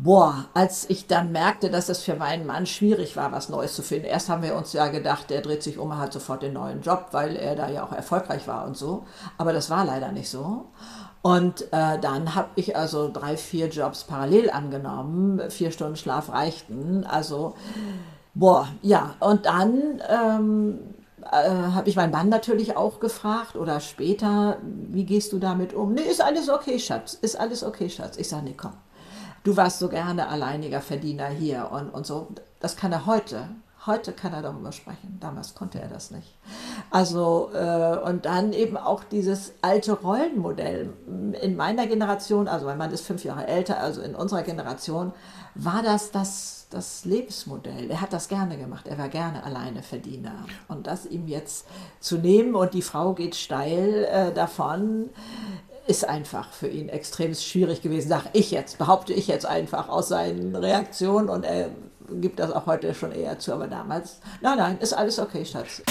Boah, 0.02 0.46
als 0.54 0.88
ich 0.88 1.06
dann 1.06 1.30
merkte, 1.30 1.68
dass 1.68 1.90
es 1.90 2.02
für 2.02 2.14
meinen 2.14 2.46
Mann 2.46 2.64
schwierig 2.64 3.18
war, 3.18 3.32
was 3.32 3.50
Neues 3.50 3.74
zu 3.74 3.82
finden. 3.82 4.06
Erst 4.06 4.30
haben 4.30 4.42
wir 4.42 4.54
uns 4.54 4.72
ja 4.72 4.88
gedacht, 4.88 5.28
der 5.28 5.42
dreht 5.42 5.62
sich 5.62 5.76
um, 5.76 5.98
hat 5.98 6.14
sofort 6.14 6.42
den 6.42 6.54
neuen 6.54 6.80
Job, 6.80 7.08
weil 7.10 7.36
er 7.36 7.54
da 7.54 7.68
ja 7.68 7.84
auch 7.84 7.92
erfolgreich 7.92 8.48
war 8.48 8.66
und 8.66 8.78
so. 8.78 9.04
Aber 9.36 9.52
das 9.52 9.68
war 9.68 9.84
leider 9.84 10.10
nicht 10.10 10.30
so. 10.30 10.68
Und 11.22 11.70
äh, 11.72 11.98
dann 11.98 12.34
habe 12.34 12.48
ich 12.54 12.76
also 12.76 13.10
drei, 13.12 13.36
vier 13.36 13.68
Jobs 13.68 14.04
parallel 14.04 14.50
angenommen. 14.50 15.50
Vier 15.50 15.70
Stunden 15.70 15.96
Schlaf 15.96 16.30
reichten. 16.30 17.04
Also, 17.04 17.54
boah, 18.32 18.68
ja. 18.80 19.16
Und 19.20 19.44
dann 19.44 20.00
ähm, 20.08 20.78
äh, 20.78 20.99
habe 21.24 21.88
ich 21.88 21.96
meinen 21.96 22.12
Mann 22.12 22.28
natürlich 22.28 22.76
auch 22.76 23.00
gefragt 23.00 23.56
oder 23.56 23.80
später, 23.80 24.58
wie 24.62 25.04
gehst 25.04 25.32
du 25.32 25.38
damit 25.38 25.74
um? 25.74 25.92
Nee, 25.92 26.02
ist 26.02 26.22
alles 26.22 26.48
okay, 26.48 26.78
Schatz. 26.78 27.14
Ist 27.14 27.38
alles 27.38 27.62
okay, 27.64 27.90
Schatz. 27.90 28.16
Ich 28.16 28.28
sage, 28.28 28.44
nee, 28.44 28.54
komm 28.56 28.72
du 29.44 29.56
warst 29.56 29.78
so 29.78 29.88
gerne 29.88 30.28
alleiniger 30.28 30.80
Verdiener 30.80 31.28
hier 31.28 31.70
und, 31.72 31.90
und 31.90 32.06
so. 32.06 32.28
Das 32.60 32.76
kann 32.76 32.92
er 32.92 33.06
heute. 33.06 33.48
Heute 33.86 34.12
kann 34.12 34.34
er 34.34 34.42
darüber 34.42 34.72
sprechen. 34.72 35.16
Damals 35.20 35.54
konnte 35.54 35.80
er 35.80 35.88
das 35.88 36.10
nicht. 36.10 36.36
Also, 36.90 37.50
äh, 37.54 37.96
und 38.04 38.26
dann 38.26 38.52
eben 38.52 38.76
auch 38.76 39.04
dieses 39.04 39.54
alte 39.62 39.92
Rollenmodell. 39.92 40.92
In 41.40 41.56
meiner 41.56 41.86
Generation, 41.86 42.46
also 42.46 42.66
mein 42.66 42.76
Mann 42.76 42.90
ist 42.90 43.06
fünf 43.06 43.24
Jahre 43.24 43.46
älter, 43.46 43.78
also 43.78 44.02
in 44.02 44.14
unserer 44.14 44.42
Generation, 44.42 45.12
war 45.54 45.82
das 45.82 46.10
das, 46.10 46.59
das 46.70 47.04
Lebensmodell. 47.04 47.90
Er 47.90 48.00
hat 48.00 48.12
das 48.12 48.28
gerne 48.28 48.56
gemacht. 48.56 48.86
Er 48.86 48.96
war 48.96 49.08
gerne 49.08 49.42
alleine 49.42 49.82
Verdiener. 49.82 50.46
Und 50.68 50.86
das 50.86 51.04
ihm 51.04 51.26
jetzt 51.26 51.66
zu 51.98 52.16
nehmen 52.16 52.54
und 52.54 52.74
die 52.74 52.82
Frau 52.82 53.12
geht 53.12 53.34
steil 53.34 54.04
äh, 54.04 54.32
davon, 54.32 55.10
ist 55.86 56.08
einfach 56.08 56.52
für 56.52 56.68
ihn 56.68 56.88
extrem 56.88 57.34
schwierig 57.34 57.82
gewesen, 57.82 58.08
sage 58.08 58.30
ich 58.32 58.52
jetzt, 58.52 58.78
behaupte 58.78 59.12
ich 59.12 59.26
jetzt 59.26 59.46
einfach 59.46 59.88
aus 59.88 60.08
seinen 60.08 60.54
Reaktionen 60.54 61.28
und 61.28 61.44
er 61.44 61.70
gibt 62.20 62.38
das 62.38 62.52
auch 62.52 62.66
heute 62.66 62.94
schon 62.94 63.12
eher 63.12 63.38
zu, 63.38 63.52
aber 63.52 63.66
damals, 63.66 64.20
nein, 64.40 64.58
nein, 64.58 64.78
ist 64.78 64.92
alles 64.92 65.18
okay, 65.18 65.44
Schatz. 65.44 65.82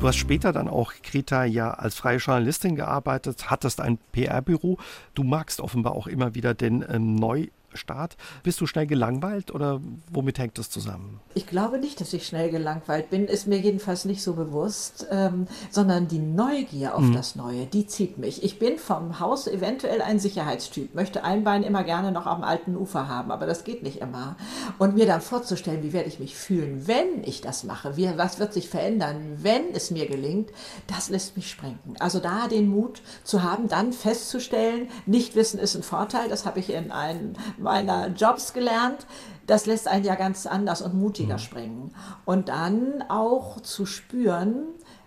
Du 0.00 0.08
hast 0.08 0.16
später 0.16 0.52
dann 0.52 0.68
auch, 0.68 0.94
Greta, 1.02 1.44
ja 1.44 1.70
als 1.72 1.94
freie 1.94 2.16
Journalistin 2.16 2.76
gearbeitet, 2.76 3.50
hattest 3.50 3.80
ein 3.80 3.98
PR-Büro. 4.12 4.78
Du 5.14 5.22
magst 5.22 5.60
offenbar 5.60 5.94
auch 5.94 6.06
immer 6.06 6.34
wieder 6.34 6.54
den 6.54 6.84
ähm, 6.88 7.14
neu 7.14 7.48
Start. 7.74 8.16
Bist 8.42 8.60
du 8.60 8.66
schnell 8.66 8.86
gelangweilt 8.86 9.50
oder 9.52 9.80
womit 10.10 10.38
hängt 10.38 10.58
das 10.58 10.70
zusammen? 10.70 11.20
Ich 11.34 11.46
glaube 11.46 11.78
nicht, 11.78 12.00
dass 12.00 12.12
ich 12.12 12.26
schnell 12.26 12.50
gelangweilt 12.50 13.10
bin, 13.10 13.26
ist 13.26 13.46
mir 13.46 13.58
jedenfalls 13.58 14.04
nicht 14.04 14.22
so 14.22 14.34
bewusst, 14.34 15.06
ähm, 15.10 15.46
sondern 15.70 16.08
die 16.08 16.18
Neugier 16.18 16.94
auf 16.94 17.02
mhm. 17.02 17.14
das 17.14 17.36
Neue, 17.36 17.66
die 17.66 17.86
zieht 17.86 18.18
mich. 18.18 18.42
Ich 18.42 18.58
bin 18.58 18.78
vom 18.78 19.20
Haus 19.20 19.46
eventuell 19.46 20.02
ein 20.02 20.18
Sicherheitstyp, 20.18 20.94
möchte 20.94 21.24
ein 21.24 21.44
Bein 21.44 21.62
immer 21.62 21.84
gerne 21.84 22.12
noch 22.12 22.26
am 22.26 22.42
alten 22.42 22.76
Ufer 22.76 23.08
haben, 23.08 23.30
aber 23.30 23.46
das 23.46 23.64
geht 23.64 23.82
nicht 23.82 24.00
immer. 24.00 24.36
Und 24.78 24.94
mir 24.94 25.06
dann 25.06 25.20
vorzustellen, 25.20 25.82
wie 25.82 25.92
werde 25.92 26.08
ich 26.08 26.18
mich 26.18 26.36
fühlen, 26.36 26.86
wenn 26.86 27.24
ich 27.24 27.40
das 27.40 27.64
mache, 27.64 27.96
wie, 27.96 28.10
was 28.16 28.38
wird 28.38 28.52
sich 28.52 28.68
verändern, 28.68 29.38
wenn 29.38 29.72
es 29.72 29.90
mir 29.90 30.06
gelingt, 30.06 30.50
das 30.86 31.08
lässt 31.08 31.36
mich 31.36 31.50
sprengen. 31.50 31.78
Also 31.98 32.18
da 32.18 32.48
den 32.48 32.68
Mut 32.68 33.02
zu 33.24 33.42
haben, 33.42 33.68
dann 33.68 33.92
festzustellen, 33.92 34.88
nicht 35.06 35.34
wissen 35.34 35.58
ist 35.58 35.74
ein 35.74 35.82
Vorteil, 35.82 36.28
das 36.28 36.46
habe 36.46 36.60
ich 36.60 36.70
in 36.72 36.90
einem 36.90 37.34
meiner 37.62 38.08
Jobs 38.08 38.52
gelernt. 38.52 39.06
Das 39.46 39.66
lässt 39.66 39.88
einen 39.88 40.04
ja 40.04 40.14
ganz 40.14 40.46
anders 40.46 40.82
und 40.82 40.94
mutiger 40.94 41.34
mhm. 41.34 41.40
springen. 41.40 41.94
Und 42.24 42.48
dann 42.48 43.04
auch 43.08 43.60
zu 43.60 43.86
spüren, 43.86 44.64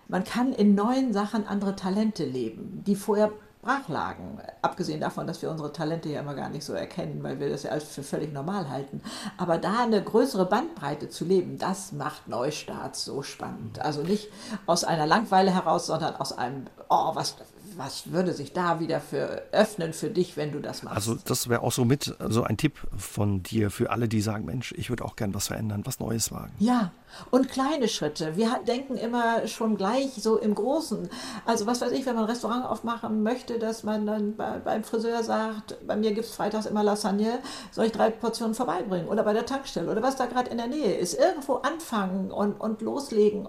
man 0.08 0.24
kann 0.24 0.52
in 0.52 0.74
neuen 0.74 1.12
Sachen 1.12 1.46
andere 1.46 1.74
Talente 1.74 2.24
leben, 2.24 2.82
die 2.86 2.94
vorher 2.94 3.32
brach 3.66 3.88
lagen. 3.88 4.38
Abgesehen 4.62 5.00
davon, 5.00 5.26
dass 5.26 5.42
wir 5.42 5.50
unsere 5.50 5.72
Talente 5.72 6.08
ja 6.08 6.20
immer 6.20 6.34
gar 6.34 6.48
nicht 6.48 6.64
so 6.64 6.72
erkennen, 6.72 7.22
weil 7.22 7.40
wir 7.40 7.50
das 7.50 7.64
ja 7.64 7.72
als 7.72 7.84
für 7.84 8.04
völlig 8.04 8.32
normal 8.32 8.70
halten. 8.70 9.02
Aber 9.36 9.58
da 9.58 9.82
eine 9.82 10.02
größere 10.02 10.46
Bandbreite 10.46 11.08
zu 11.08 11.24
leben, 11.24 11.58
das 11.58 11.90
macht 11.90 12.28
Neustarts 12.28 13.04
so 13.04 13.22
spannend. 13.22 13.80
Also 13.80 14.02
nicht 14.02 14.28
aus 14.66 14.84
einer 14.84 15.06
Langweile 15.06 15.52
heraus, 15.52 15.86
sondern 15.86 16.14
aus 16.14 16.32
einem, 16.32 16.66
oh, 16.88 17.10
was, 17.14 17.34
was 17.76 18.10
würde 18.10 18.32
sich 18.32 18.52
da 18.52 18.80
wieder 18.80 19.00
für 19.00 19.42
öffnen 19.52 19.92
für 19.92 20.08
dich, 20.08 20.36
wenn 20.36 20.52
du 20.52 20.60
das 20.60 20.82
machst? 20.82 20.96
Also 20.96 21.16
das 21.24 21.48
wäre 21.48 21.62
auch 21.62 21.72
so 21.72 21.84
mit 21.84 22.14
so 22.28 22.42
ein 22.42 22.56
Tipp 22.56 22.78
von 22.96 23.42
dir 23.42 23.70
für 23.70 23.90
alle, 23.90 24.08
die 24.08 24.20
sagen, 24.20 24.46
Mensch, 24.46 24.72
ich 24.76 24.88
würde 24.88 25.04
auch 25.04 25.14
gern 25.14 25.34
was 25.34 25.48
verändern, 25.48 25.82
was 25.84 26.00
Neues 26.00 26.32
wagen. 26.32 26.52
Ja, 26.58 26.92
und 27.30 27.48
kleine 27.50 27.88
Schritte. 27.88 28.36
Wir 28.36 28.60
denken 28.66 28.96
immer 28.96 29.46
schon 29.46 29.76
gleich 29.76 30.14
so 30.14 30.38
im 30.38 30.54
Großen. 30.54 31.08
Also 31.44 31.66
was 31.66 31.80
weiß 31.80 31.92
ich, 31.92 32.06
wenn 32.06 32.14
man 32.14 32.24
ein 32.24 32.30
Restaurant 32.30 32.64
aufmachen 32.64 33.22
möchte, 33.22 33.58
dass 33.58 33.82
man 33.82 34.06
dann 34.06 34.36
bei, 34.36 34.58
beim 34.58 34.82
Friseur 34.82 35.22
sagt, 35.22 35.76
bei 35.86 35.96
mir 35.96 36.12
gibt 36.14 36.26
es 36.26 36.34
freitags 36.34 36.66
immer 36.66 36.82
Lasagne, 36.82 37.40
soll 37.72 37.86
ich 37.86 37.92
drei 37.92 38.10
Portionen 38.10 38.54
vorbeibringen? 38.54 39.08
Oder 39.08 39.22
bei 39.22 39.34
der 39.34 39.46
Tankstelle 39.46 39.90
oder 39.90 40.02
was 40.02 40.16
da 40.16 40.26
gerade 40.26 40.50
in 40.50 40.56
der 40.56 40.68
Nähe 40.68 40.94
ist. 40.94 41.14
Irgendwo 41.14 41.56
anfangen 41.56 42.30
und, 42.30 42.54
und 42.54 42.80
loslegen. 42.80 43.48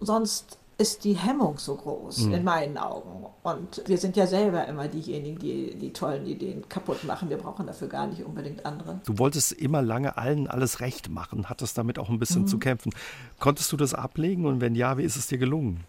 Sonst 0.00 0.58
ist 0.78 1.04
die 1.04 1.14
Hemmung 1.14 1.56
so 1.56 1.74
groß, 1.74 2.26
mhm. 2.26 2.34
in 2.34 2.44
meinen 2.44 2.76
Augen. 2.76 3.26
Und 3.42 3.82
wir 3.86 3.96
sind 3.96 4.14
ja 4.14 4.26
selber 4.26 4.66
immer 4.66 4.88
diejenigen, 4.88 5.38
die 5.38 5.74
die 5.74 5.92
tollen 5.92 6.26
Ideen 6.26 6.68
kaputt 6.68 7.04
machen. 7.04 7.30
Wir 7.30 7.38
brauchen 7.38 7.66
dafür 7.66 7.88
gar 7.88 8.06
nicht 8.06 8.22
unbedingt 8.22 8.66
andere. 8.66 9.00
Du 9.06 9.18
wolltest 9.18 9.52
immer 9.52 9.80
lange 9.80 10.18
allen 10.18 10.48
alles 10.48 10.80
recht 10.80 11.08
machen, 11.08 11.48
hattest 11.48 11.78
damit 11.78 11.98
auch 11.98 12.10
ein 12.10 12.18
bisschen 12.18 12.42
mhm. 12.42 12.46
zu 12.46 12.58
kämpfen. 12.58 12.92
Konntest 13.40 13.72
du 13.72 13.78
das 13.78 13.94
ablegen 13.94 14.44
und 14.44 14.60
wenn 14.60 14.74
ja, 14.74 14.98
wie 14.98 15.04
ist 15.04 15.16
es 15.16 15.28
dir 15.28 15.38
gelungen? 15.38 15.84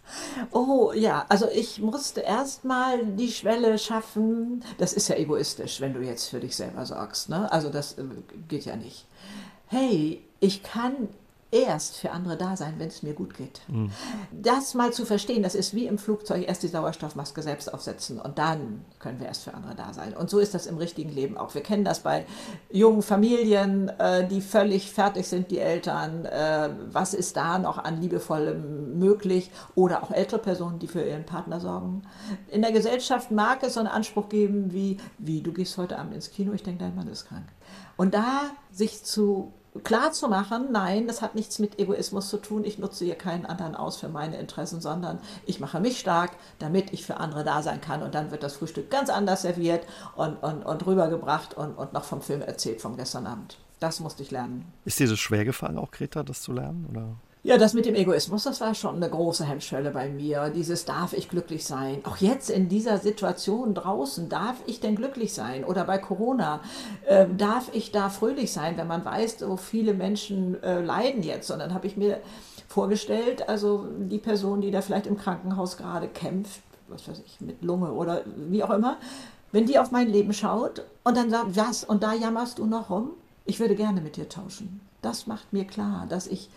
Oh 0.52 0.94
ja, 0.96 1.26
also 1.28 1.48
ich 1.54 1.82
musste 1.82 2.22
erst 2.22 2.64
mal 2.64 3.06
die 3.06 3.32
Schwelle 3.32 3.78
schaffen. 3.78 4.64
Das 4.78 4.94
ist 4.94 5.10
ja 5.10 5.16
egoistisch, 5.16 5.82
wenn 5.82 5.94
du 5.94 6.02
jetzt 6.02 6.30
für 6.30 6.40
dich 6.40 6.56
selber 6.56 6.86
sorgst. 6.86 7.28
Ne? 7.28 7.52
Also 7.52 7.70
das 7.70 7.98
äh, 7.98 8.04
geht 8.48 8.64
ja 8.64 8.78
nicht. 8.78 9.06
Hey, 9.68 10.22
ich 10.40 10.64
kann 10.64 11.10
erst 11.52 11.98
für 11.98 12.12
andere 12.12 12.36
da 12.36 12.58
sein, 12.58 12.76
wenn 12.78 12.90
es 12.90 13.04
mir 13.04 13.14
gut 13.14 13.34
geht. 13.34 13.62
Mhm. 13.68 13.92
Das 14.32 14.74
mal 14.74 14.92
zu 14.92 15.06
verstehen, 15.06 15.44
das 15.44 15.56
ist 15.56 15.74
wie 15.74 15.86
im 15.86 15.98
Flugzeug 15.98 16.48
erst 16.48 16.64
die 16.64 16.68
Sauerstoffmaske 16.68 17.42
selbst 17.42 17.74
aufsetzen 17.74 18.20
und 18.20 18.38
dann 18.38 18.84
können 19.00 19.20
wir 19.20 19.28
erst 19.28 19.44
für 19.44 19.54
andere 19.54 19.76
da 19.76 19.94
sein. 19.94 20.16
Und 20.16 20.30
so 20.30 20.40
ist 20.40 20.54
das 20.54 20.68
im 20.68 20.78
richtigen 20.78 21.10
Leben 21.10 21.38
auch. 21.38 21.56
Wir 21.56 21.62
kennen 21.62 21.86
das 21.86 22.02
bei 22.02 22.26
jungen 22.70 23.02
Familien, 23.02 23.90
äh, 24.00 24.28
die 24.28 24.42
völlig 24.42 24.92
fertig 24.92 25.28
sind, 25.28 25.52
die 25.52 25.60
Eltern. 25.60 26.26
Äh, 26.26 26.70
was 26.92 27.14
ist 27.14 27.38
da 27.38 27.60
noch 27.60 27.78
an 27.78 28.02
liebevollem 28.02 29.00
möglich? 29.00 29.50
Oder 29.76 30.04
auch 30.04 30.12
ältere 30.12 30.40
Personen, 30.40 30.80
die 30.80 30.88
für 30.88 31.02
ihren 31.02 31.26
Partner 31.26 31.60
sorgen. 31.60 32.04
In 32.50 32.62
der 32.62 32.72
Gesellschaft 32.72 33.32
mag 33.32 33.64
es 33.64 33.76
so 33.76 33.80
einen 33.80 33.90
Anspruch 33.90 34.28
geben 34.28 34.74
wie, 34.74 34.98
wie 35.18 35.42
du 35.42 35.54
gehst 35.54 35.78
heute 35.78 35.98
Abend 35.98 36.14
ins 36.14 36.32
Kino, 36.32 36.52
ich 36.54 36.64
denke, 36.64 36.84
dein 36.84 36.96
Mann 36.96 37.08
ist 37.08 37.26
krank. 37.26 37.46
Und 37.96 38.14
da 38.14 38.52
sich 38.72 39.04
zu 39.04 39.54
klar 39.84 40.12
zu 40.12 40.28
machen, 40.28 40.68
nein, 40.72 41.08
das 41.08 41.22
hat 41.22 41.36
nichts 41.36 41.60
mit 41.60 41.80
Egoismus 41.80 42.30
zu 42.30 42.38
tun, 42.38 42.64
ich 42.66 42.78
nutze 42.78 43.06
hier 43.06 43.16
keinen 43.16 43.46
anderen 43.46 43.76
aus 43.76 43.98
für 43.98 44.10
meine 44.10 44.38
Interessen, 44.38 44.82
sondern 44.82 45.20
ich 45.46 45.60
mache 45.60 45.80
mich 45.80 46.00
stark, 46.00 46.32
damit 46.60 46.94
ich 46.94 47.06
für 47.06 47.18
andere 47.18 47.44
da 47.44 47.62
sein 47.62 47.82
kann 47.82 48.04
und 48.04 48.16
dann 48.16 48.32
wird 48.32 48.44
das 48.44 48.56
Frühstück 48.56 48.90
ganz 48.90 49.10
anders 49.10 49.42
serviert 49.44 49.86
und, 50.16 50.36
und, 50.44 50.64
und 50.64 50.86
rübergebracht 50.86 51.56
und, 51.56 51.78
und 51.78 51.94
noch 51.94 52.04
vom 52.04 52.22
Film 52.22 52.42
erzählt 52.42 52.82
vom 52.82 52.98
gestern 52.98 53.28
Abend. 53.28 53.58
Das 53.80 54.00
musste 54.00 54.24
ich 54.24 54.32
lernen. 54.32 54.66
Ist 54.86 55.00
dir 55.00 55.08
das 55.08 55.20
schwer 55.20 55.46
gefallen, 55.46 55.78
auch 55.78 55.92
Greta, 55.92 56.24
das 56.24 56.42
zu 56.42 56.52
lernen? 56.52 56.88
Oder? 56.90 57.16
Ja, 57.48 57.58
das 57.58 57.74
mit 57.74 57.86
dem 57.86 57.96
Egoismus, 57.96 58.44
das 58.44 58.60
war 58.60 58.76
schon 58.76 58.98
eine 58.98 59.10
große 59.10 59.46
Hemmschwelle 59.46 59.92
bei 59.92 60.10
mir. 60.10 60.50
Dieses 60.50 60.84
darf 60.84 61.14
ich 61.14 61.30
glücklich 61.30 61.64
sein. 61.64 62.02
Auch 62.04 62.18
jetzt 62.18 62.50
in 62.50 62.68
dieser 62.68 62.98
Situation 62.98 63.74
draußen, 63.74 64.28
darf 64.28 64.58
ich 64.66 64.82
denn 64.82 64.98
glücklich 64.98 65.34
sein? 65.34 65.64
Oder 65.64 65.86
bei 65.86 65.98
Corona, 65.98 66.60
äh, 67.06 67.26
darf 67.38 67.70
ich 67.72 67.94
da 67.94 68.10
fröhlich 68.10 68.52
sein, 68.52 68.76
wenn 68.76 68.88
man 68.88 69.06
weiß, 69.06 69.40
so 69.40 69.56
viele 69.56 69.94
Menschen 69.94 70.62
äh, 70.62 70.82
leiden 70.82 71.24
jetzt? 71.24 71.50
Und 71.50 71.60
dann 71.60 71.74
habe 71.74 71.88
ich 71.88 71.96
mir 71.96 72.20
vorgestellt, 72.68 73.48
also 73.48 73.86
die 73.98 74.18
Person, 74.18 74.60
die 74.60 74.70
da 74.70 74.82
vielleicht 74.82 75.08
im 75.08 75.18
Krankenhaus 75.18 75.78
gerade 75.78 76.10
kämpft, 76.10 76.60
was 76.90 77.08
weiß 77.08 77.22
ich, 77.26 77.40
mit 77.40 77.64
Lunge 77.64 77.94
oder 77.94 78.24
wie 78.50 78.62
auch 78.62 78.72
immer, 78.72 78.98
wenn 79.54 79.66
die 79.66 79.80
auf 79.80 79.92
mein 79.92 80.10
Leben 80.10 80.34
schaut 80.34 80.84
und 81.06 81.16
dann 81.16 81.30
sagt, 81.30 81.56
was, 81.56 81.86
und 81.86 82.04
da 82.04 82.14
jammerst 82.14 82.60
du 82.60 82.66
noch 82.66 82.90
rum? 82.90 83.12
Ich 83.46 83.62
würde 83.62 83.76
gerne 83.76 84.02
mit 84.02 84.18
dir 84.18 84.28
tauschen. 84.28 84.82
Das 85.02 85.28
macht 85.28 85.54
mir 85.54 85.64
klar, 85.64 86.06
dass 86.10 86.28
ich 86.28 86.50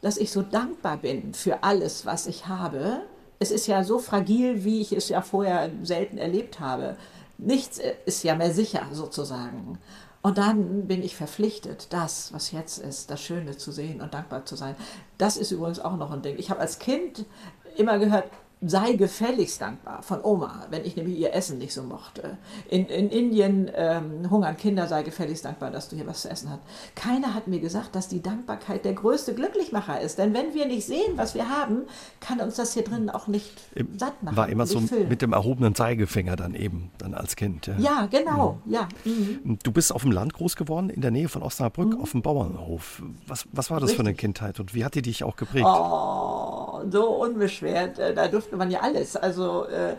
dass 0.00 0.16
ich 0.16 0.30
so 0.30 0.42
dankbar 0.42 0.98
bin 0.98 1.34
für 1.34 1.62
alles, 1.62 2.06
was 2.06 2.26
ich 2.26 2.46
habe. 2.46 3.02
Es 3.38 3.50
ist 3.50 3.66
ja 3.66 3.84
so 3.84 3.98
fragil, 3.98 4.64
wie 4.64 4.80
ich 4.80 4.92
es 4.92 5.08
ja 5.08 5.22
vorher 5.22 5.70
selten 5.82 6.18
erlebt 6.18 6.60
habe. 6.60 6.96
Nichts 7.36 7.80
ist 8.04 8.24
ja 8.24 8.34
mehr 8.34 8.52
sicher 8.52 8.86
sozusagen. 8.92 9.78
Und 10.22 10.38
dann 10.38 10.86
bin 10.86 11.02
ich 11.02 11.14
verpflichtet, 11.16 11.92
das, 11.92 12.32
was 12.32 12.50
jetzt 12.50 12.78
ist, 12.78 13.10
das 13.10 13.20
Schöne 13.20 13.56
zu 13.56 13.70
sehen 13.70 14.00
und 14.00 14.14
dankbar 14.14 14.44
zu 14.44 14.56
sein. 14.56 14.74
Das 15.16 15.36
ist 15.36 15.52
übrigens 15.52 15.78
auch 15.78 15.96
noch 15.96 16.10
ein 16.10 16.22
Ding. 16.22 16.36
Ich 16.38 16.50
habe 16.50 16.60
als 16.60 16.80
Kind 16.80 17.24
immer 17.76 17.98
gehört, 17.98 18.24
sei 18.60 18.92
gefälligst 18.94 19.60
dankbar 19.60 20.02
von 20.02 20.22
Oma, 20.24 20.66
wenn 20.70 20.84
ich 20.84 20.96
nämlich 20.96 21.18
ihr 21.18 21.32
Essen 21.32 21.58
nicht 21.58 21.72
so 21.72 21.82
mochte. 21.84 22.38
In, 22.68 22.86
in 22.86 23.08
Indien 23.08 23.70
ähm, 23.74 24.28
hungern 24.30 24.56
Kinder, 24.56 24.88
sei 24.88 25.04
gefälligst 25.04 25.44
dankbar, 25.44 25.70
dass 25.70 25.88
du 25.88 25.96
hier 25.96 26.06
was 26.06 26.22
zu 26.22 26.30
essen 26.30 26.50
hast. 26.50 26.60
Keiner 26.96 27.34
hat 27.34 27.46
mir 27.46 27.60
gesagt, 27.60 27.94
dass 27.94 28.08
die 28.08 28.20
Dankbarkeit 28.20 28.84
der 28.84 28.94
größte 28.94 29.34
Glücklichmacher 29.34 30.00
ist. 30.00 30.18
Denn 30.18 30.34
wenn 30.34 30.54
wir 30.54 30.66
nicht 30.66 30.86
sehen, 30.86 31.12
was 31.16 31.34
wir 31.34 31.48
haben, 31.48 31.82
kann 32.20 32.40
uns 32.40 32.56
das 32.56 32.74
hier 32.74 32.82
drin 32.82 33.10
auch 33.10 33.28
nicht 33.28 33.52
satt 33.96 34.22
machen. 34.22 34.36
War 34.36 34.48
immer 34.48 34.66
so 34.66 34.80
füllen. 34.80 35.08
mit 35.08 35.22
dem 35.22 35.32
erhobenen 35.32 35.74
Zeigefinger 35.76 36.34
dann 36.34 36.54
eben, 36.54 36.90
dann 36.98 37.14
als 37.14 37.36
Kind. 37.36 37.66
Ja, 37.66 37.78
ja 37.78 38.08
genau, 38.10 38.58
mhm. 38.64 38.72
ja. 38.72 38.88
Mhm. 39.04 39.58
Du 39.62 39.70
bist 39.70 39.94
auf 39.94 40.02
dem 40.02 40.10
Land 40.10 40.34
groß 40.34 40.56
geworden, 40.56 40.90
in 40.90 41.00
der 41.00 41.12
Nähe 41.12 41.28
von 41.28 41.42
Osnabrück, 41.42 41.94
mhm. 41.94 42.00
auf 42.00 42.10
dem 42.10 42.22
Bauernhof. 42.22 43.02
Was, 43.26 43.46
was 43.52 43.70
war 43.70 43.78
das 43.78 43.90
Richtig. 43.90 43.96
für 43.96 44.08
eine 44.08 44.14
Kindheit 44.16 44.58
und 44.58 44.74
wie 44.74 44.84
hat 44.84 44.94
die 44.96 45.02
dich 45.02 45.22
auch 45.22 45.36
geprägt? 45.36 45.66
Oh, 45.68 46.80
so 46.90 47.06
unbeschwert. 47.08 47.98
Äh, 47.98 48.14
da 48.14 48.26
durfte 48.26 48.47
man 48.52 48.70
ja 48.70 48.80
alles. 48.80 49.16
Also 49.16 49.64
äh, 49.66 49.96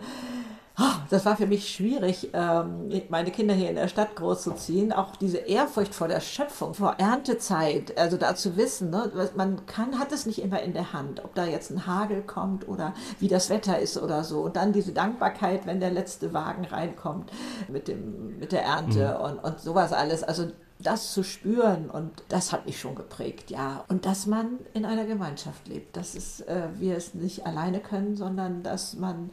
Ah, 0.82 1.02
das 1.10 1.26
war 1.26 1.36
für 1.36 1.46
mich 1.46 1.68
schwierig, 1.68 2.30
ähm, 2.32 2.90
meine 3.10 3.32
Kinder 3.32 3.54
hier 3.54 3.70
in 3.70 3.76
der 3.76 3.90
Stadt 3.90 4.16
großzuziehen. 4.16 4.94
Auch 4.94 5.18
diese 5.18 5.40
Ehrfurcht 5.40 5.94
vor 5.94 6.08
der 6.08 6.22
Schöpfung, 6.22 6.74
vor 6.74 6.96
Erntezeit, 7.00 7.98
also 7.98 8.16
da 8.16 8.34
zu 8.34 8.56
wissen, 8.56 8.90
ne, 8.90 9.12
man 9.36 9.66
kann, 9.66 10.00
hat 10.00 10.14
es 10.14 10.26
nicht 10.26 10.42
immer 10.42 10.62
in 10.62 10.72
der 10.72 10.94
Hand, 10.94 11.22
ob 11.26 11.36
da 11.36 11.46
jetzt 11.46 11.70
ein 11.70 11.86
Hagel 11.86 12.22
kommt 12.22 12.66
oder 12.66 12.94
wie 13.20 13.28
das 13.28 13.50
Wetter 13.50 13.78
ist 13.78 14.02
oder 14.02 14.24
so. 14.24 14.40
Und 14.40 14.56
dann 14.56 14.72
diese 14.72 14.94
Dankbarkeit, 14.94 15.66
wenn 15.66 15.82
der 15.82 15.92
letzte 15.92 16.34
Wagen 16.34 16.64
reinkommt 16.64 17.30
mit, 17.68 17.90
dem, 17.90 18.40
mit 18.40 18.54
der 18.54 18.64
Ernte 18.64 19.18
mhm. 19.20 19.26
und, 19.26 19.40
und 19.40 19.60
sowas 19.60 19.92
alles. 19.92 20.24
Also 20.24 20.48
das 20.82 21.12
zu 21.12 21.24
spüren 21.24 21.90
und 21.90 22.24
das 22.30 22.54
hat 22.54 22.66
mich 22.66 22.80
schon 22.80 22.96
geprägt, 22.96 23.52
ja. 23.52 23.84
Und 23.90 24.06
dass 24.06 24.26
man 24.26 24.60
in 24.74 24.86
einer 24.86 25.06
Gemeinschaft 25.06 25.68
lebt, 25.68 25.98
dass 25.98 26.16
es, 26.16 26.40
äh, 26.42 26.70
wir 26.78 26.96
es 26.96 27.14
nicht 27.14 27.46
alleine 27.46 27.80
können, 27.82 28.16
sondern 28.16 28.64
dass 28.64 28.96
man 28.96 29.30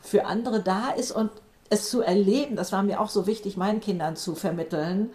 für 0.00 0.26
andere 0.26 0.62
da 0.62 0.90
ist 0.90 1.10
und 1.10 1.30
es 1.70 1.90
zu 1.90 2.02
erleben, 2.02 2.54
das 2.54 2.70
war 2.70 2.84
mir 2.84 3.00
auch 3.00 3.08
so 3.08 3.26
wichtig, 3.26 3.56
meinen 3.56 3.80
Kindern 3.80 4.14
zu 4.14 4.36
vermitteln. 4.36 5.10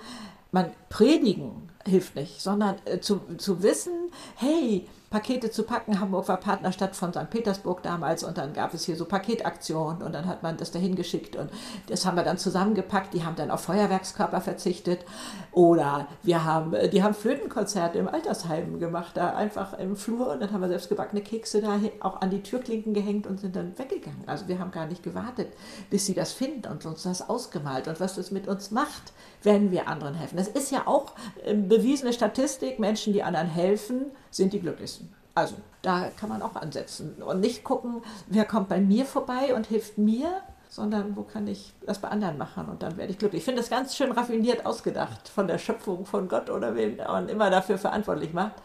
Man 0.51 0.71
predigen 0.89 1.69
hilft 1.85 2.15
nicht, 2.15 2.41
sondern 2.41 2.75
äh, 2.83 2.99
zu, 2.99 3.21
zu 3.37 3.63
wissen, 3.63 3.93
hey, 4.35 4.87
Pakete 5.11 5.51
zu 5.51 5.63
packen. 5.63 5.99
Hamburg 5.99 6.29
war 6.29 6.37
Partnerstadt 6.37 6.95
von 6.95 7.11
St. 7.11 7.29
Petersburg 7.29 7.83
damals 7.83 8.23
und 8.23 8.37
dann 8.37 8.53
gab 8.53 8.73
es 8.73 8.85
hier 8.85 8.95
so 8.95 9.05
Paketaktionen 9.05 10.01
und 10.01 10.13
dann 10.13 10.25
hat 10.25 10.41
man 10.41 10.55
das 10.55 10.71
dahin 10.71 10.95
geschickt 10.95 11.35
und 11.35 11.51
das 11.87 12.05
haben 12.05 12.15
wir 12.15 12.23
dann 12.23 12.37
zusammengepackt. 12.37 13.13
Die 13.13 13.23
haben 13.25 13.35
dann 13.35 13.51
auf 13.51 13.61
Feuerwerkskörper 13.61 14.39
verzichtet 14.39 15.05
oder 15.51 16.07
wir 16.23 16.45
haben, 16.45 16.73
die 16.91 17.03
haben 17.03 17.13
Flötenkonzerte 17.13 17.99
im 17.99 18.07
Altersheim 18.07 18.79
gemacht, 18.79 19.17
da 19.17 19.35
einfach 19.35 19.77
im 19.77 19.97
Flur 19.97 20.31
und 20.31 20.39
dann 20.39 20.51
haben 20.53 20.61
wir 20.61 20.69
selbst 20.69 20.87
gebackene 20.87 21.21
Kekse 21.21 21.61
da 21.61 21.79
auch 21.99 22.21
an 22.21 22.29
die 22.29 22.41
Türklinken 22.41 22.93
gehängt 22.93 23.27
und 23.27 23.41
sind 23.41 23.55
dann 23.57 23.77
weggegangen. 23.77 24.23
Also 24.27 24.47
wir 24.47 24.59
haben 24.59 24.71
gar 24.71 24.85
nicht 24.85 25.03
gewartet, 25.03 25.51
bis 25.89 26.05
sie 26.05 26.13
das 26.13 26.31
finden 26.31 26.71
und 26.71 26.85
uns 26.85 27.03
das 27.03 27.29
ausgemalt 27.29 27.89
und 27.89 27.99
was 27.99 28.15
das 28.15 28.31
mit 28.31 28.47
uns 28.47 28.71
macht, 28.71 29.11
wenn 29.43 29.71
wir 29.71 29.87
anderen 29.87 30.15
helfen. 30.15 30.37
Das 30.37 30.47
ist 30.47 30.71
ja 30.71 30.87
auch 30.87 31.13
äh, 31.43 31.53
bewiesene 31.53 32.13
Statistik, 32.13 32.79
Menschen, 32.79 33.13
die 33.13 33.23
anderen 33.23 33.47
helfen, 33.47 34.11
sind 34.29 34.53
die 34.53 34.59
glücklichsten. 34.59 35.13
Also 35.33 35.55
da 35.81 36.09
kann 36.19 36.29
man 36.29 36.41
auch 36.41 36.55
ansetzen 36.55 37.21
und 37.23 37.39
nicht 37.39 37.63
gucken, 37.63 38.01
wer 38.27 38.45
kommt 38.45 38.69
bei 38.69 38.81
mir 38.81 39.05
vorbei 39.05 39.55
und 39.55 39.65
hilft 39.65 39.97
mir, 39.97 40.29
sondern 40.67 41.15
wo 41.15 41.23
kann 41.23 41.47
ich 41.47 41.73
das 41.85 41.99
bei 41.99 42.09
anderen 42.09 42.37
machen 42.37 42.67
und 42.67 42.83
dann 42.83 42.97
werde 42.97 43.11
ich 43.11 43.17
glücklich. 43.17 43.39
Ich 43.39 43.45
finde 43.45 43.61
das 43.61 43.69
ganz 43.69 43.95
schön 43.95 44.11
raffiniert 44.11 44.65
ausgedacht 44.65 45.29
von 45.29 45.47
der 45.47 45.57
Schöpfung 45.57 46.05
von 46.05 46.27
Gott 46.27 46.49
oder 46.49 46.75
wen 46.75 46.97
man 46.97 47.29
immer 47.29 47.49
dafür 47.49 47.77
verantwortlich 47.77 48.33
macht, 48.33 48.55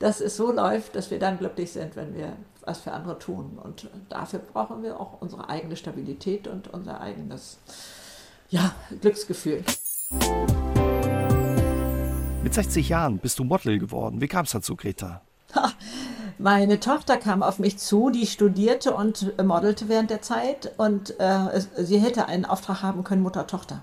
dass 0.00 0.20
es 0.20 0.36
so 0.36 0.52
läuft, 0.52 0.96
dass 0.96 1.10
wir 1.10 1.18
dann 1.18 1.38
glücklich 1.38 1.72
sind, 1.72 1.96
wenn 1.96 2.14
wir 2.14 2.36
was 2.62 2.80
für 2.80 2.92
andere 2.92 3.18
tun. 3.18 3.58
Und 3.62 3.88
dafür 4.08 4.40
brauchen 4.40 4.82
wir 4.82 5.00
auch 5.00 5.20
unsere 5.20 5.48
eigene 5.48 5.76
Stabilität 5.76 6.46
und 6.48 6.72
unser 6.72 7.00
eigenes 7.00 7.58
ja, 8.48 8.74
Glücksgefühl. 9.00 9.64
Mit 12.50 12.54
60 12.54 12.88
Jahren 12.88 13.18
bist 13.18 13.38
du 13.38 13.44
Model 13.44 13.78
geworden. 13.78 14.20
Wie 14.20 14.26
kam 14.26 14.44
es 14.44 14.50
dazu, 14.50 14.74
Greta? 14.74 15.20
Meine 16.38 16.80
Tochter 16.80 17.18
kam 17.18 17.42
auf 17.42 17.58
mich 17.58 17.78
zu, 17.78 18.10
die 18.10 18.26
studierte 18.26 18.92
und 18.92 19.38
modelte 19.40 19.88
während 19.88 20.10
der 20.10 20.20
Zeit 20.22 20.72
und 20.78 21.20
äh, 21.20 21.60
sie 21.76 21.98
hätte 21.98 22.26
einen 22.26 22.46
Auftrag 22.46 22.82
haben 22.82 23.04
können, 23.04 23.22
Mutter-Tochter. 23.22 23.82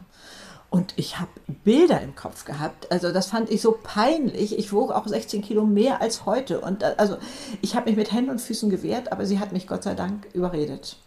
Und 0.69 0.93
ich 0.97 1.19
habe 1.19 1.30
Bilder 1.63 2.01
im 2.01 2.15
Kopf 2.15 2.45
gehabt. 2.45 2.91
Also 2.91 3.13
das 3.13 3.28
fand 3.28 3.49
ich 3.51 3.61
so 3.61 3.78
peinlich. 3.82 4.57
Ich 4.57 4.73
wog 4.73 4.91
auch 4.91 5.07
16 5.07 5.43
Kilo 5.43 5.63
mehr 5.65 6.01
als 6.01 6.25
heute. 6.25 6.59
Und 6.59 6.84
äh, 6.84 6.95
also 6.97 7.17
ich 7.61 7.75
habe 7.75 7.86
mich 7.86 7.95
mit 7.95 8.11
Händen 8.11 8.32
und 8.32 8.41
Füßen 8.41 8.69
gewehrt, 8.69 9.11
aber 9.11 9.25
sie 9.25 9.39
hat 9.39 9.53
mich 9.53 9.67
Gott 9.67 9.84
sei 9.84 9.93
Dank 9.93 10.28
überredet. 10.34 10.97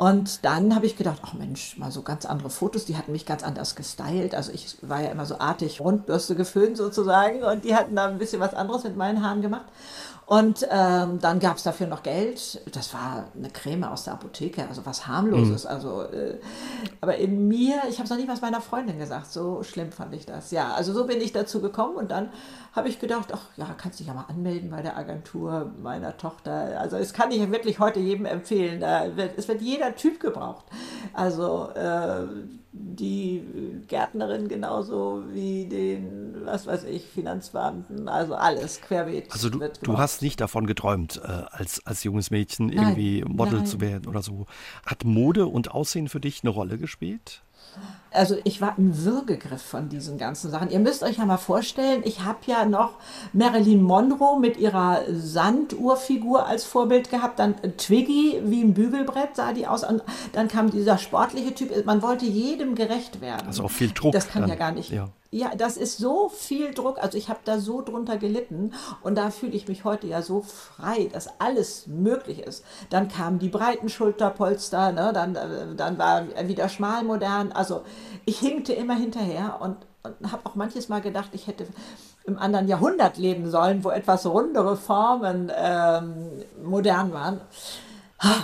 Und 0.00 0.46
dann 0.46 0.74
habe 0.74 0.86
ich 0.86 0.96
gedacht, 0.96 1.20
ach 1.22 1.34
Mensch, 1.34 1.76
mal 1.76 1.90
so 1.90 2.00
ganz 2.00 2.24
andere 2.24 2.48
Fotos, 2.48 2.86
die 2.86 2.96
hatten 2.96 3.12
mich 3.12 3.26
ganz 3.26 3.42
anders 3.42 3.74
gestylt. 3.74 4.34
Also 4.34 4.50
ich 4.50 4.78
war 4.80 5.02
ja 5.02 5.10
immer 5.10 5.26
so 5.26 5.38
artig 5.38 5.78
Rundbürste 5.82 6.34
geföhnt 6.34 6.78
sozusagen 6.78 7.42
und 7.42 7.66
die 7.66 7.74
hatten 7.74 7.94
da 7.96 8.06
ein 8.06 8.16
bisschen 8.16 8.40
was 8.40 8.54
anderes 8.54 8.84
mit 8.84 8.96
meinen 8.96 9.22
Haaren 9.22 9.42
gemacht. 9.42 9.66
Und 10.30 10.64
ähm, 10.70 11.18
dann 11.20 11.40
gab 11.40 11.56
es 11.56 11.64
dafür 11.64 11.88
noch 11.88 12.04
Geld. 12.04 12.60
Das 12.72 12.94
war 12.94 13.24
eine 13.36 13.50
Creme 13.50 13.82
aus 13.82 14.04
der 14.04 14.12
Apotheke, 14.12 14.64
also 14.68 14.86
was 14.86 15.08
harmloses. 15.08 15.64
Mhm. 15.64 15.70
Also, 15.70 16.02
äh, 16.02 16.38
aber 17.00 17.16
in 17.16 17.48
mir, 17.48 17.82
ich 17.88 17.96
habe 17.96 18.04
es 18.04 18.10
noch 18.10 18.16
nicht 18.16 18.28
was 18.28 18.40
meiner 18.40 18.60
Freundin 18.60 18.96
gesagt, 18.96 19.32
so 19.32 19.64
schlimm 19.64 19.90
fand 19.90 20.14
ich 20.14 20.26
das. 20.26 20.52
Ja, 20.52 20.72
also 20.74 20.92
so 20.92 21.04
bin 21.08 21.20
ich 21.20 21.32
dazu 21.32 21.60
gekommen 21.60 21.96
und 21.96 22.12
dann 22.12 22.28
habe 22.74 22.88
ich 22.88 23.00
gedacht, 23.00 23.30
ach 23.34 23.40
ja, 23.56 23.74
kannst 23.76 23.98
dich 23.98 24.06
ja 24.06 24.14
mal 24.14 24.26
anmelden 24.28 24.70
bei 24.70 24.82
der 24.82 24.96
Agentur 24.96 25.72
meiner 25.82 26.16
Tochter. 26.16 26.78
Also 26.78 26.96
es 26.96 27.12
kann 27.12 27.32
ich 27.32 27.50
wirklich 27.50 27.80
heute 27.80 27.98
jedem 27.98 28.24
empfehlen. 28.24 28.82
Wird, 29.16 29.36
es 29.36 29.48
wird 29.48 29.60
jeder 29.60 29.96
Typ 29.96 30.20
gebraucht. 30.20 30.64
Also 31.12 31.70
äh, 31.74 32.28
die 32.72 33.42
Gärtnerin 33.88 34.46
genauso 34.46 35.24
wie 35.32 35.66
den, 35.66 36.44
was 36.44 36.66
weiß 36.66 36.84
ich, 36.84 37.04
Finanzbeamten, 37.04 38.08
also 38.08 38.34
alles 38.34 38.80
querbeet. 38.80 39.32
Also 39.32 39.50
du, 39.50 39.58
du 39.82 39.98
hast 39.98 40.22
nicht 40.22 40.40
davon 40.40 40.66
geträumt, 40.66 41.20
äh, 41.24 41.26
als, 41.26 41.84
als 41.84 42.04
junges 42.04 42.30
Mädchen 42.30 42.70
irgendwie 42.70 43.22
nein, 43.22 43.36
Model 43.36 43.58
nein. 43.58 43.66
zu 43.66 43.80
werden 43.80 44.06
oder 44.06 44.22
so. 44.22 44.46
Hat 44.86 45.04
Mode 45.04 45.46
und 45.46 45.72
Aussehen 45.72 46.08
für 46.08 46.20
dich 46.20 46.42
eine 46.44 46.50
Rolle 46.50 46.78
gespielt? 46.78 47.42
Also 48.12 48.36
ich 48.42 48.60
war 48.60 48.74
im 48.76 49.04
Würgegriff 49.04 49.62
von 49.62 49.88
diesen 49.88 50.18
ganzen 50.18 50.50
Sachen. 50.50 50.70
Ihr 50.70 50.80
müsst 50.80 51.02
euch 51.02 51.18
ja 51.18 51.26
mal 51.26 51.36
vorstellen, 51.36 52.02
ich 52.04 52.24
habe 52.24 52.38
ja 52.46 52.64
noch 52.64 52.94
Marilyn 53.32 53.82
Monroe 53.82 54.40
mit 54.40 54.56
ihrer 54.56 55.02
Sanduhrfigur 55.08 56.44
als 56.44 56.64
Vorbild 56.64 57.10
gehabt, 57.10 57.38
dann 57.38 57.54
Twiggy 57.76 58.40
wie 58.44 58.62
ein 58.62 58.74
Bügelbrett 58.74 59.36
sah 59.36 59.52
die 59.52 59.66
aus 59.66 59.84
und 59.84 60.02
dann 60.32 60.48
kam 60.48 60.70
dieser 60.70 60.98
sportliche 60.98 61.54
Typ. 61.54 61.86
Man 61.86 62.02
wollte 62.02 62.24
jedem 62.24 62.74
gerecht 62.74 63.20
werden. 63.20 63.46
Also 63.46 63.64
auch 63.64 63.70
viel 63.70 63.92
Druck. 63.92 64.12
Das 64.12 64.28
kann 64.28 64.42
dann, 64.42 64.50
ja 64.50 64.56
gar 64.56 64.72
nicht. 64.72 64.90
Ja. 64.90 65.08
Ja, 65.32 65.54
das 65.54 65.76
ist 65.76 65.98
so 65.98 66.28
viel 66.28 66.74
Druck. 66.74 67.00
Also 67.00 67.16
ich 67.16 67.28
habe 67.28 67.38
da 67.44 67.60
so 67.60 67.82
drunter 67.82 68.16
gelitten 68.18 68.72
und 69.02 69.16
da 69.16 69.30
fühle 69.30 69.52
ich 69.52 69.68
mich 69.68 69.84
heute 69.84 70.08
ja 70.08 70.22
so 70.22 70.42
frei, 70.42 71.08
dass 71.12 71.40
alles 71.40 71.86
möglich 71.86 72.40
ist. 72.40 72.64
Dann 72.90 73.06
kamen 73.06 73.38
die 73.38 73.48
breiten 73.48 73.88
Schulterpolster, 73.88 74.90
ne? 74.90 75.12
dann, 75.14 75.36
äh, 75.36 75.76
dann 75.76 75.98
war 75.98 76.24
wieder 76.48 76.68
schmalmodern. 76.68 77.52
Also 77.52 77.82
ich 78.24 78.40
hinkte 78.40 78.72
immer 78.72 78.96
hinterher 78.96 79.58
und, 79.60 79.76
und 80.02 80.32
habe 80.32 80.46
auch 80.46 80.56
manches 80.56 80.88
Mal 80.88 81.00
gedacht, 81.00 81.28
ich 81.30 81.46
hätte 81.46 81.64
im 82.24 82.36
anderen 82.36 82.66
Jahrhundert 82.66 83.16
leben 83.16 83.48
sollen, 83.48 83.84
wo 83.84 83.90
etwas 83.90 84.26
rundere 84.26 84.76
Formen 84.76 85.52
ähm, 85.56 86.42
modern 86.64 87.12
waren. 87.12 87.40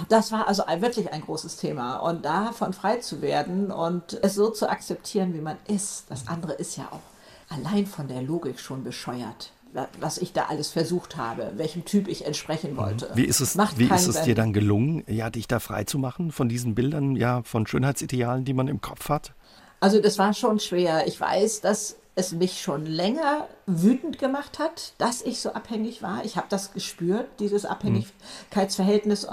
Das 0.09 0.33
war 0.33 0.49
also 0.49 0.63
wirklich 0.79 1.13
ein 1.13 1.21
großes 1.21 1.57
Thema. 1.57 1.99
Und 1.99 2.25
davon 2.25 2.73
frei 2.73 2.97
zu 2.97 3.21
werden 3.21 3.71
und 3.71 4.19
es 4.23 4.35
so 4.35 4.51
zu 4.51 4.71
akzeptieren, 4.71 5.35
wie 5.35 5.41
man 5.41 5.59
ist, 5.69 6.05
das 6.09 6.29
andere 6.29 6.55
ist 6.55 6.77
ja 6.77 6.89
auch 6.91 7.55
allein 7.55 7.87
von 7.87 8.09
der 8.09 8.23
Logik 8.23 8.59
schon 8.59 8.85
bescheuert 8.85 9.53
was 10.01 10.19
ich 10.19 10.33
da 10.33 10.47
alles 10.47 10.71
versucht 10.71 11.17
habe, 11.17 11.53
welchem 11.57 11.85
Typ 11.85 12.09
ich 12.09 12.25
entsprechen 12.25 12.73
mhm. 12.73 12.77
wollte. 12.79 13.11
Wie 13.15 13.25
ist 13.25 13.41
es, 13.41 13.57
wie 13.77 13.93
ist 13.93 14.07
es 14.07 14.23
dir 14.23 14.35
dann 14.35 14.53
gelungen, 14.53 15.05
ja, 15.07 15.31
dich 15.31 15.49
da 15.49 15.59
frei 15.59 15.85
zu 15.85 15.99
machen 15.99 16.33
von 16.33 16.49
diesen 16.49 16.75
Bildern, 16.75 17.17
ja, 17.17 17.43
von 17.43 17.67
Schönheitsidealen, 17.67 18.45
die 18.45 18.55
man 18.55 18.69
im 18.69 18.81
Kopf 18.81 19.09
hat? 19.09 19.33
Also 19.81 20.01
das 20.01 20.19
war 20.19 20.33
schon 20.33 20.59
schwer. 20.61 21.07
Ich 21.07 21.21
weiß, 21.21 21.61
dass 21.61 21.97
es 22.15 22.33
mich 22.33 22.63
schon 22.63 22.87
länger 22.87 23.47
wütend 23.67 24.19
gemacht 24.19 24.59
hat, 24.59 24.95
dass 24.97 25.21
ich 25.21 25.41
so 25.41 25.53
abhängig 25.53 26.03
war. 26.03 26.25
Ich 26.25 26.37
habe 26.37 26.47
das 26.49 26.73
gespürt, 26.73 27.27
dieses 27.41 27.65
mhm. 27.65 27.71
Abhängigkeitsverhältnis. 27.71 29.27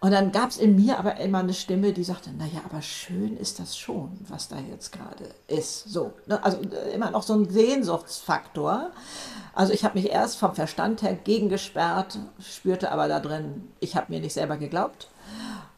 Und 0.00 0.10
dann 0.10 0.30
gab 0.30 0.50
es 0.50 0.58
in 0.58 0.76
mir 0.76 0.98
aber 0.98 1.16
immer 1.16 1.38
eine 1.38 1.54
Stimme, 1.54 1.92
die 1.92 2.04
sagte, 2.04 2.30
naja, 2.30 2.60
aber 2.64 2.82
schön 2.82 3.36
ist 3.36 3.58
das 3.58 3.76
schon, 3.76 4.18
was 4.28 4.48
da 4.48 4.56
jetzt 4.58 4.92
gerade 4.92 5.24
ist. 5.48 5.84
So, 5.88 6.12
ne? 6.26 6.42
also 6.44 6.58
äh, 6.58 6.94
immer 6.94 7.10
noch 7.10 7.22
so 7.22 7.34
ein 7.34 7.48
Sehnsuchtsfaktor. 7.48 8.90
Also 9.54 9.72
ich 9.72 9.84
habe 9.84 9.98
mich 9.98 10.10
erst 10.10 10.38
vom 10.38 10.54
Verstand 10.54 11.02
her 11.02 11.14
gegengesperrt, 11.14 12.18
spürte 12.40 12.92
aber 12.92 13.08
da 13.08 13.20
drin, 13.20 13.68
ich 13.80 13.96
habe 13.96 14.12
mir 14.12 14.20
nicht 14.20 14.34
selber 14.34 14.58
geglaubt. 14.58 15.08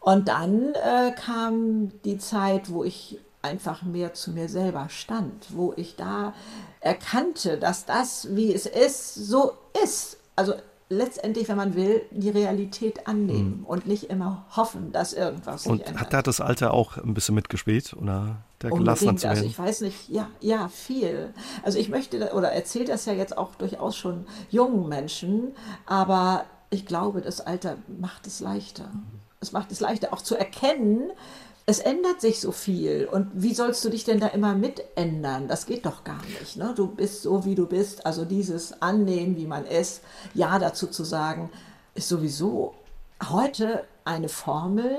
Und 0.00 0.28
dann 0.28 0.74
äh, 0.74 1.12
kam 1.12 1.92
die 2.02 2.18
Zeit, 2.18 2.70
wo 2.70 2.82
ich 2.82 3.20
einfach 3.42 3.82
mehr 3.82 4.14
zu 4.14 4.32
mir 4.32 4.48
selber 4.48 4.88
stand, 4.88 5.46
wo 5.50 5.72
ich 5.76 5.96
da 5.96 6.34
erkannte, 6.80 7.56
dass 7.56 7.84
das, 7.86 8.34
wie 8.34 8.52
es 8.52 8.66
ist, 8.66 9.14
so 9.14 9.52
ist. 9.84 10.18
Also 10.34 10.54
letztendlich, 10.88 11.48
wenn 11.48 11.56
man 11.56 11.74
will, 11.74 12.02
die 12.10 12.30
Realität 12.30 13.06
annehmen 13.06 13.58
mhm. 13.60 13.66
und 13.66 13.86
nicht 13.86 14.04
immer 14.04 14.46
hoffen, 14.56 14.92
dass 14.92 15.12
irgendwas 15.12 15.64
sich 15.64 15.72
und 15.72 15.80
ändert. 15.80 16.00
Hat 16.00 16.12
da 16.12 16.22
das 16.22 16.40
Alter 16.40 16.72
auch 16.72 16.96
ein 16.96 17.14
bisschen 17.14 17.34
mitgespielt 17.34 17.94
oder 17.94 18.36
der 18.62 18.70
gelassener 18.70 19.16
zu 19.16 19.24
werden? 19.24 19.36
Also 19.36 19.44
ich 19.44 19.58
weiß 19.58 19.82
nicht, 19.82 20.08
ja, 20.08 20.28
ja, 20.40 20.68
viel. 20.68 21.34
Also 21.62 21.78
ich 21.78 21.88
möchte 21.88 22.32
oder 22.32 22.52
erzähle 22.52 22.86
das 22.86 23.04
ja 23.04 23.12
jetzt 23.12 23.36
auch 23.36 23.54
durchaus 23.56 23.96
schon 23.96 24.26
jungen 24.50 24.88
Menschen, 24.88 25.52
aber 25.86 26.44
ich 26.70 26.86
glaube, 26.86 27.20
das 27.20 27.40
Alter 27.40 27.76
macht 27.98 28.26
es 28.26 28.40
leichter. 28.40 28.84
Mhm. 28.84 29.20
Es 29.40 29.52
macht 29.52 29.70
es 29.70 29.80
leichter 29.80 30.12
auch 30.12 30.22
zu 30.22 30.36
erkennen, 30.36 31.12
es 31.68 31.80
ändert 31.80 32.22
sich 32.22 32.40
so 32.40 32.50
viel. 32.50 33.06
Und 33.12 33.28
wie 33.34 33.52
sollst 33.52 33.84
du 33.84 33.90
dich 33.90 34.04
denn 34.04 34.20
da 34.20 34.28
immer 34.28 34.54
mitändern? 34.54 35.48
Das 35.48 35.66
geht 35.66 35.84
doch 35.84 36.02
gar 36.02 36.22
nicht. 36.40 36.56
Ne? 36.56 36.72
Du 36.74 36.86
bist 36.86 37.20
so, 37.20 37.44
wie 37.44 37.54
du 37.54 37.66
bist. 37.66 38.06
Also 38.06 38.24
dieses 38.24 38.80
Annehmen, 38.80 39.36
wie 39.36 39.46
man 39.46 39.66
ist, 39.66 40.00
Ja 40.32 40.58
dazu 40.58 40.86
zu 40.86 41.04
sagen, 41.04 41.50
ist 41.94 42.08
sowieso 42.08 42.74
heute 43.28 43.84
eine 44.06 44.30
Formel, 44.30 44.96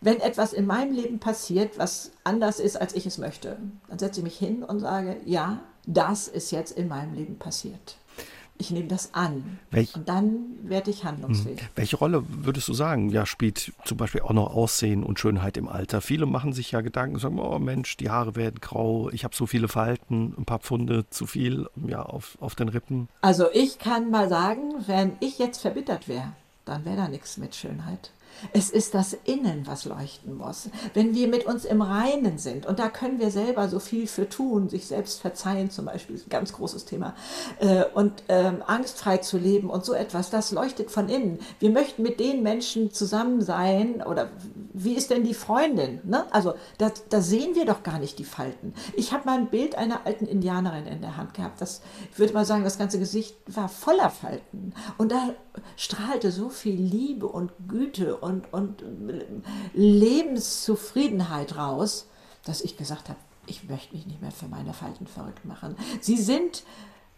wenn 0.00 0.18
etwas 0.20 0.54
in 0.54 0.64
meinem 0.64 0.94
Leben 0.94 1.18
passiert, 1.18 1.78
was 1.78 2.12
anders 2.24 2.58
ist, 2.58 2.80
als 2.80 2.94
ich 2.94 3.04
es 3.04 3.18
möchte, 3.18 3.58
dann 3.88 3.98
setze 3.98 4.20
ich 4.20 4.24
mich 4.24 4.38
hin 4.38 4.62
und 4.62 4.80
sage, 4.80 5.20
ja, 5.26 5.60
das 5.86 6.26
ist 6.26 6.52
jetzt 6.52 6.72
in 6.72 6.88
meinem 6.88 7.12
Leben 7.12 7.38
passiert. 7.38 7.98
Ich 8.62 8.70
nehme 8.70 8.86
das 8.86 9.12
an. 9.12 9.58
Welch, 9.72 9.96
und 9.96 10.08
dann 10.08 10.36
werde 10.62 10.92
ich 10.92 11.04
handlungsfähig. 11.04 11.60
Hm. 11.60 11.68
Welche 11.74 11.96
Rolle 11.96 12.22
würdest 12.28 12.68
du 12.68 12.74
sagen, 12.74 13.10
ja, 13.10 13.26
spielt 13.26 13.72
zum 13.84 13.96
Beispiel 13.96 14.20
auch 14.20 14.30
noch 14.30 14.54
Aussehen 14.54 15.02
und 15.02 15.18
Schönheit 15.18 15.56
im 15.56 15.66
Alter? 15.66 16.00
Viele 16.00 16.26
machen 16.26 16.52
sich 16.52 16.70
ja 16.70 16.80
Gedanken, 16.80 17.18
sagen, 17.18 17.40
oh 17.40 17.58
Mensch, 17.58 17.96
die 17.96 18.08
Haare 18.08 18.36
werden 18.36 18.60
grau, 18.60 19.10
ich 19.10 19.24
habe 19.24 19.34
so 19.34 19.46
viele 19.46 19.66
Falten, 19.66 20.32
ein 20.38 20.44
paar 20.44 20.60
Pfunde 20.60 21.10
zu 21.10 21.26
viel 21.26 21.68
ja, 21.88 22.02
auf, 22.02 22.38
auf 22.40 22.54
den 22.54 22.68
Rippen. 22.68 23.08
Also 23.20 23.46
ich 23.52 23.80
kann 23.80 24.12
mal 24.12 24.28
sagen, 24.28 24.74
wenn 24.86 25.14
ich 25.18 25.40
jetzt 25.40 25.60
verbittert 25.60 26.06
wäre, 26.06 26.32
dann 26.64 26.84
wäre 26.84 26.98
da 26.98 27.08
nichts 27.08 27.38
mit 27.38 27.56
Schönheit. 27.56 28.12
Es 28.52 28.70
ist 28.70 28.94
das 28.94 29.16
Innen, 29.24 29.66
was 29.66 29.84
leuchten 29.84 30.36
muss. 30.36 30.68
Wenn 30.94 31.14
wir 31.14 31.28
mit 31.28 31.46
uns 31.46 31.64
im 31.64 31.82
Reinen 31.82 32.38
sind, 32.38 32.66
und 32.66 32.78
da 32.78 32.88
können 32.88 33.18
wir 33.18 33.30
selber 33.30 33.68
so 33.68 33.78
viel 33.78 34.06
für 34.06 34.28
tun, 34.28 34.68
sich 34.68 34.86
selbst 34.86 35.20
verzeihen 35.20 35.70
zum 35.70 35.86
Beispiel, 35.86 36.16
ist 36.16 36.26
ein 36.26 36.30
ganz 36.30 36.52
großes 36.52 36.84
Thema, 36.84 37.14
äh, 37.60 37.84
und 37.94 38.22
ähm, 38.28 38.62
angstfrei 38.66 39.18
zu 39.18 39.38
leben 39.38 39.70
und 39.70 39.84
so 39.84 39.94
etwas, 39.94 40.30
das 40.30 40.50
leuchtet 40.52 40.90
von 40.90 41.08
innen. 41.08 41.38
Wir 41.58 41.70
möchten 41.70 42.02
mit 42.02 42.20
den 42.20 42.42
Menschen 42.42 42.92
zusammen 42.92 43.42
sein, 43.42 44.02
oder 44.02 44.30
wie 44.72 44.94
ist 44.94 45.10
denn 45.10 45.24
die 45.24 45.34
Freundin? 45.34 46.00
Ne? 46.04 46.24
Also 46.30 46.54
da, 46.78 46.90
da 47.10 47.20
sehen 47.20 47.54
wir 47.54 47.66
doch 47.66 47.82
gar 47.82 47.98
nicht 47.98 48.18
die 48.18 48.24
Falten. 48.24 48.74
Ich 48.94 49.12
habe 49.12 49.26
mal 49.26 49.38
ein 49.38 49.48
Bild 49.48 49.76
einer 49.76 50.06
alten 50.06 50.26
Indianerin 50.26 50.86
in 50.86 51.00
der 51.00 51.16
Hand 51.16 51.34
gehabt. 51.34 51.60
Das, 51.60 51.82
ich 52.10 52.18
würde 52.18 52.32
mal 52.32 52.44
sagen, 52.44 52.64
das 52.64 52.78
ganze 52.78 52.98
Gesicht 52.98 53.36
war 53.46 53.68
voller 53.68 54.10
Falten. 54.10 54.74
Und 54.98 55.12
da 55.12 55.30
strahlte 55.76 56.30
so 56.30 56.48
viel 56.48 56.80
Liebe 56.80 57.26
und 57.26 57.52
Güte 57.68 58.16
und, 58.16 58.52
und 58.52 58.82
Lebenszufriedenheit 59.74 61.56
raus, 61.56 62.08
dass 62.44 62.62
ich 62.62 62.76
gesagt 62.76 63.08
habe, 63.08 63.18
ich 63.46 63.68
möchte 63.68 63.94
mich 63.94 64.06
nicht 64.06 64.22
mehr 64.22 64.30
für 64.30 64.46
meine 64.46 64.72
Falten 64.72 65.06
verrückt 65.06 65.44
machen. 65.44 65.76
Sie 66.00 66.16
sind 66.16 66.64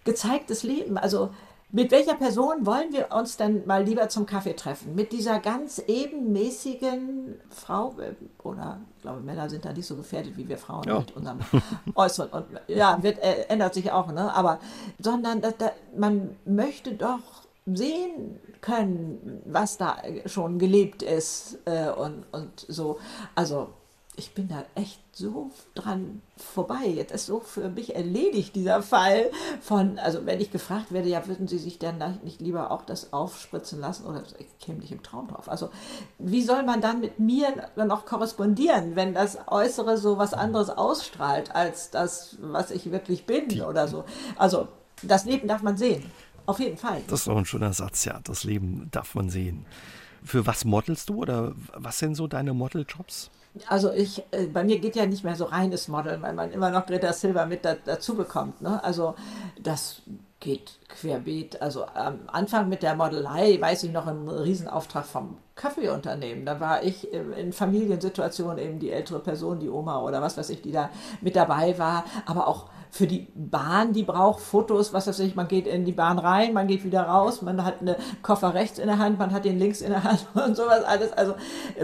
gezeigtes 0.05 0.63
Leben. 0.63 0.99
Also 0.99 1.31
mit 1.71 1.91
welcher 1.91 2.15
Person 2.15 2.65
wollen 2.67 2.93
wir 2.93 3.11
uns 3.11 3.37
denn 3.37 3.67
mal 3.67 3.83
lieber 3.83 4.09
zum 4.09 4.27
Kaffee 4.27 4.55
treffen? 4.55 4.95
Mit 4.95 5.11
dieser 5.11 5.41
ganz 5.41 5.83
ebenmäßigen 5.85 7.41
Frau, 7.51 7.97
äh, 7.99 8.15
oder 8.45 8.81
ich 8.95 9.03
glaube, 9.03 9.21
Männer 9.23 9.51
sind 9.51 9.65
da 9.65 9.73
nicht 9.73 9.87
so 9.87 9.97
gefährdet 9.97 10.37
wie 10.37 10.49
wir 10.49 10.57
Frauen 10.57 10.85
ja. 10.87 11.01
mit 11.01 11.17
unserem 11.17 11.41
Äußeren. 11.97 12.31
Und 12.31 12.47
ja, 12.69 13.03
wird, 13.03 13.19
äh, 13.19 13.47
ändert 13.49 13.75
sich 13.75 13.91
auch, 13.91 14.13
ne? 14.13 14.33
Aber, 14.33 14.61
sondern 15.01 15.41
da, 15.41 15.51
da, 15.51 15.73
man 15.97 16.37
möchte 16.45 16.93
doch 16.93 17.44
sehen 17.67 18.39
können, 18.61 19.43
was 19.47 19.79
da 19.79 19.97
schon 20.27 20.59
gelebt 20.59 21.03
ist 21.03 21.59
äh, 21.65 21.91
und, 21.91 22.25
und 22.33 22.67
so. 22.69 22.99
Also 23.35 23.69
ich 24.17 24.33
bin 24.33 24.49
da 24.49 24.65
echt 24.75 25.01
so 25.13 25.51
dran 25.75 26.23
vorbei. 26.37 26.87
Jetzt 26.87 27.13
ist 27.13 27.27
so 27.27 27.41
für 27.41 27.69
mich 27.69 27.97
erledigt 27.97 28.55
dieser 28.55 28.83
Fall 28.83 29.31
von, 29.61 29.99
also 29.99 30.25
wenn 30.25 30.41
ich 30.41 30.51
gefragt 30.53 30.93
werde, 30.93 31.09
ja, 31.09 31.27
würden 31.27 31.49
Sie 31.49 31.59
sich 31.59 31.79
denn 31.79 32.03
nicht 32.23 32.41
lieber 32.41 32.71
auch 32.71 32.83
das 32.83 33.13
aufspritzen 33.13 33.81
lassen 33.81 34.07
oder 34.07 34.23
ich 34.39 34.59
käme 34.61 34.79
nicht 34.79 34.93
im 34.93 35.03
Traum 35.03 35.29
drauf. 35.29 35.49
Also 35.49 35.71
wie 36.19 36.43
soll 36.43 36.63
man 36.63 36.81
dann 36.81 37.01
mit 37.01 37.19
mir 37.19 37.71
noch 37.77 38.07
korrespondieren, 38.07 38.95
wenn 38.95 39.15
das 39.15 39.39
Äußere 39.49 39.99
so 39.99 40.17
was 40.17 40.33
anderes 40.33 40.71
ausstrahlt 40.71 41.55
als 41.55 41.91
das, 41.91 42.37
was 42.41 42.71
ich 42.71 42.93
wirklich 42.93 43.27
bin 43.27 43.63
oder 43.63 43.89
so. 43.89 44.05
Also 44.37 44.69
das 45.03 45.25
Leben 45.25 45.49
darf 45.49 45.63
man 45.63 45.77
sehen. 45.77 46.11
Auf 46.47 46.61
jeden 46.61 46.77
Fall. 46.77 47.03
Das 47.09 47.21
ist 47.21 47.29
doch 47.29 47.37
ein 47.37 47.47
schöner 47.47 47.73
Satz, 47.73 48.05
ja. 48.05 48.21
Das 48.25 48.45
Leben 48.45 48.89
darf 48.91 49.15
man 49.15 49.31
sehen. 49.31 49.67
Für 50.25 50.47
was 50.47 50.65
modelst 50.65 51.11
du 51.11 51.17
oder 51.17 51.53
was 51.75 51.99
sind 51.99 52.15
so 52.15 52.27
deine 52.27 52.55
Modeljobs? 52.55 53.31
Also 53.69 53.93
ich, 53.93 54.23
äh, 54.33 54.47
bei 54.47 54.65
mir 54.65 54.79
geht 54.81 54.97
ja 54.97 55.07
nicht 55.07 55.23
mehr 55.23 55.37
so 55.37 55.45
reines 55.45 55.87
Model, 55.89 56.21
weil 56.23 56.33
man 56.33 56.51
immer 56.51 56.71
noch 56.71 56.87
Greta 56.87 57.13
Silver 57.13 57.47
mit 57.47 57.65
da, 57.65 57.77
dazu 57.85 58.15
bekommt. 58.17 58.61
Ne? 58.63 58.83
Also 58.83 59.15
das 59.63 60.03
geht 60.41 60.79
querbeet. 60.89 61.63
Also 61.63 61.87
am 61.87 62.21
Anfang 62.27 62.69
mit 62.69 62.83
der 62.83 62.97
Modelei, 62.97 63.59
weiß 63.61 63.85
ich 63.85 63.93
noch, 63.93 64.07
einen 64.07 64.29
Riesenauftrag 64.29 65.07
vom 65.07 65.39
Kaffeeunternehmen. 65.55 66.45
Da 66.45 66.59
war 66.59 66.83
ich 66.83 67.13
in 67.13 67.53
Familiensituationen 67.53 68.59
eben 68.59 68.79
die 68.81 68.91
ältere 68.91 69.21
Person, 69.21 69.61
die 69.61 69.71
Oma 69.71 70.01
oder 70.01 70.21
was 70.21 70.37
weiß 70.37 70.51
ich, 70.51 70.61
die 70.61 70.73
da 70.73 70.91
mit 71.21 71.37
dabei 71.37 71.79
war. 71.79 72.05
Aber 72.27 72.49
auch 72.49 72.67
für 72.95 73.09
die 73.09 73.27
Bahn, 73.35 73.93
die 73.93 74.05
braucht 74.05 74.39
Fotos, 74.39 74.93
was 74.93 75.09
weiß 75.09 75.19
ich, 75.19 75.35
man 75.35 75.49
geht 75.49 75.67
in 75.67 75.85
die 75.85 75.91
Bahn 75.91 76.17
rein, 76.17 76.53
man 76.53 76.69
geht 76.69 76.85
wieder 76.85 77.03
raus, 77.03 77.43
man 77.43 77.65
hat 77.65 77.81
einen 77.81 77.97
Koffer 78.23 78.55
rechts 78.55 78.79
in 78.79 78.87
der 78.87 78.99
Hand, 78.99 79.19
man 79.19 79.33
hat 79.33 79.45
den 79.45 79.59
links 79.59 79.81
in 79.81 79.91
der 79.91 80.05
Hand 80.05 80.25
und 80.35 80.57
sowas 80.57 80.85
alles. 80.85 81.13
Also 81.13 81.35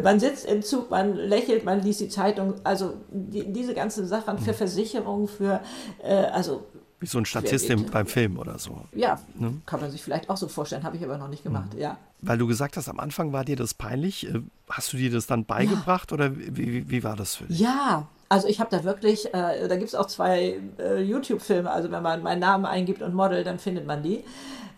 man 0.05 0.21
sitzt 0.21 0.47
im 0.47 0.63
Zug, 0.63 0.89
man 0.89 1.17
lächelt, 1.17 1.65
man 1.65 1.83
liest 1.83 1.99
die 1.99 2.09
Zeitung, 2.09 2.55
also 2.63 2.95
die, 3.11 3.53
diese 3.53 3.75
ganzen 3.75 4.07
Sachen 4.07 4.39
für 4.39 4.53
mhm. 4.53 4.55
Versicherungen, 4.55 5.27
für, 5.27 5.61
äh, 6.01 6.15
also 6.27 6.65
wie 7.01 7.07
so 7.07 7.19
ein 7.19 7.25
Statist 7.25 7.69
beim 7.91 8.07
Film 8.07 8.39
oder 8.39 8.61
so. 8.61 8.83
Ja, 8.95 9.19
ne? 9.35 9.55
kann 9.67 9.81
man 9.81 9.91
sich 9.91 10.05
vielleicht 10.05 10.31
auch 10.31 10.37
so 10.37 10.47
vorstellen, 10.47 10.85
habe 10.85 10.97
ich 10.97 11.03
aber 11.03 11.19
noch 11.19 11.29
nicht 11.29 11.43
gemacht, 11.43 11.75
mhm. 11.75 11.81
ja. 11.81 11.99
Weil 12.21 12.39
du 12.39 12.47
gesagt 12.47 12.77
hast, 12.77 12.89
am 12.89 13.01
Anfang 13.01 13.33
war 13.33 13.45
dir 13.45 13.57
das 13.57 13.75
peinlich. 13.75 14.29
Äh, 14.29 14.43
hast 14.69 14.93
du 14.93 14.97
dir 14.97 15.11
das 15.11 15.27
dann 15.27 15.45
beigebracht 15.45 16.13
ja. 16.13 16.15
oder 16.15 16.37
wie, 16.37 16.89
wie, 16.89 17.03
war 17.03 17.17
das 17.17 17.35
für 17.35 17.47
dich? 17.47 17.59
Ja, 17.59 18.07
also 18.31 18.47
ich 18.47 18.61
habe 18.61 18.71
da 18.71 18.85
wirklich, 18.85 19.35
äh, 19.35 19.67
da 19.67 19.77
gibt 19.77 19.89
es 19.89 19.95
auch 19.97 20.07
zwei 20.07 20.61
äh, 20.79 21.03
YouTube-Filme, 21.03 21.69
also 21.69 21.91
wenn 21.91 22.03
man 22.03 22.23
meinen 22.23 22.39
Namen 22.39 22.65
eingibt 22.65 23.03
und 23.03 23.13
Model, 23.13 23.43
dann 23.43 23.59
findet 23.59 23.87
man 23.87 24.05
die. 24.05 24.25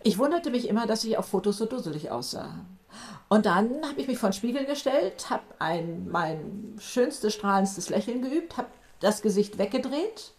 Ich 0.01 0.17
wunderte 0.17 0.49
mich 0.49 0.67
immer, 0.67 0.87
dass 0.87 1.03
ich 1.03 1.17
auf 1.19 1.27
Fotos 1.27 1.59
so 1.59 1.65
dusselig 1.65 2.09
aussah. 2.09 2.65
Und 3.29 3.45
dann 3.45 3.87
habe 3.87 4.01
ich 4.01 4.07
mich 4.07 4.17
vor 4.17 4.29
den 4.29 4.33
Spiegel 4.33 4.65
gestellt, 4.65 5.29
habe 5.29 5.43
mein 6.09 6.75
schönstes, 6.79 7.35
strahlendstes 7.35 7.89
Lächeln 7.89 8.23
geübt, 8.23 8.57
habe 8.57 8.69
das 8.99 9.21
Gesicht 9.21 9.59
weggedreht, 9.59 10.33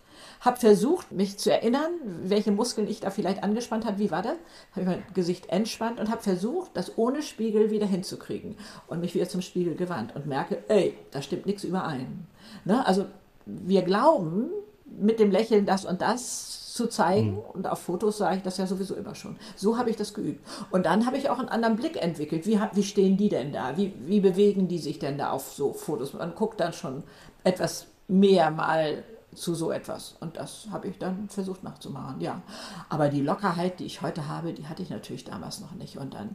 habe 0.45 0.59
versucht, 0.59 1.12
mich 1.12 1.38
zu 1.38 1.51
erinnern, 1.51 1.90
welche 2.24 2.53
Muskeln 2.53 2.86
ich 2.88 3.01
da 3.01 3.11
vielleicht 3.11 3.42
angespannt 3.42 3.86
habe. 3.86 3.99
Wie 3.99 4.11
war 4.11 4.22
das? 4.22 4.36
Habe 4.72 4.80
ich 4.82 4.86
mein 4.86 5.03
Gesicht 5.14 5.49
entspannt 5.49 5.99
und 6.01 6.11
habe 6.11 6.22
versucht, 6.22 6.70
das 6.74 6.99
ohne 6.99 7.22
Spiegel 7.22 7.70
wieder 7.70 7.86
hinzukriegen 7.86 8.57
und 8.86 9.01
mich 9.01 9.14
wieder 9.14 9.28
zum 9.28 9.40
Spiegel 9.40 9.74
gewandt 9.74 10.14
und 10.14 10.26
merke, 10.26 10.62
ey, 10.68 10.97
da 11.11 11.22
stimmt 11.22 11.47
nichts 11.47 11.64
überein. 11.64 12.26
Ne? 12.64 12.86
Also 12.86 13.07
wir 13.47 13.82
glauben, 13.82 14.51
mit 14.84 15.18
dem 15.18 15.30
Lächeln 15.30 15.66
das 15.66 15.84
und 15.84 16.03
das 16.03 16.72
zu 16.74 16.88
zeigen. 16.88 17.32
Mhm. 17.32 17.38
Und 17.55 17.66
auf 17.66 17.78
Fotos 17.80 18.18
sage 18.18 18.38
ich 18.38 18.42
das 18.42 18.59
ja 18.59 18.66
sowieso 18.66 18.95
immer 18.95 19.14
schon. 19.14 19.36
So 19.57 19.78
habe 19.78 19.90
ich 19.90 19.97
das 19.97 20.12
geübt. 20.12 20.45
Und 20.70 20.86
dann 20.86 21.07
habe 21.07 21.16
ich 21.16 21.30
auch 21.30 21.38
einen 21.38 21.49
anderen 21.49 21.76
Blick 21.76 22.01
entwickelt. 22.03 22.47
Wie, 22.47 22.59
wie 22.72 22.82
stehen 22.82 23.16
die 23.16 23.28
denn 23.28 23.53
da? 23.53 23.76
Wie, 23.76 23.95
wie 24.01 24.20
bewegen 24.20 24.68
die 24.68 24.78
sich 24.78 24.99
denn 24.99 25.16
da 25.16 25.30
auf 25.30 25.53
so 25.53 25.72
Fotos? 25.72 26.12
Man 26.12 26.34
guckt 26.34 26.61
dann 26.61 26.72
schon 26.72 27.05
etwas 27.45 27.86
mehr 28.09 28.51
mal 28.51 29.05
zu 29.35 29.55
so 29.55 29.70
etwas. 29.70 30.16
Und 30.20 30.37
das 30.37 30.68
habe 30.70 30.89
ich 30.89 30.99
dann 30.99 31.28
versucht 31.28 31.62
nachzumachen, 31.62 32.20
ja. 32.20 32.43
Aber 32.89 33.09
die 33.09 33.22
Lockerheit, 33.22 33.80
die 33.80 33.87
ich 33.87 34.03
heute 34.03 34.28
habe, 34.28 34.53
die 34.53 34.66
hatte 34.66 34.82
ich 34.82 34.91
natürlich 34.91 35.24
damals 35.24 35.61
noch 35.61 35.72
nicht. 35.72 35.99
Und 35.99 36.14
dann 36.14 36.35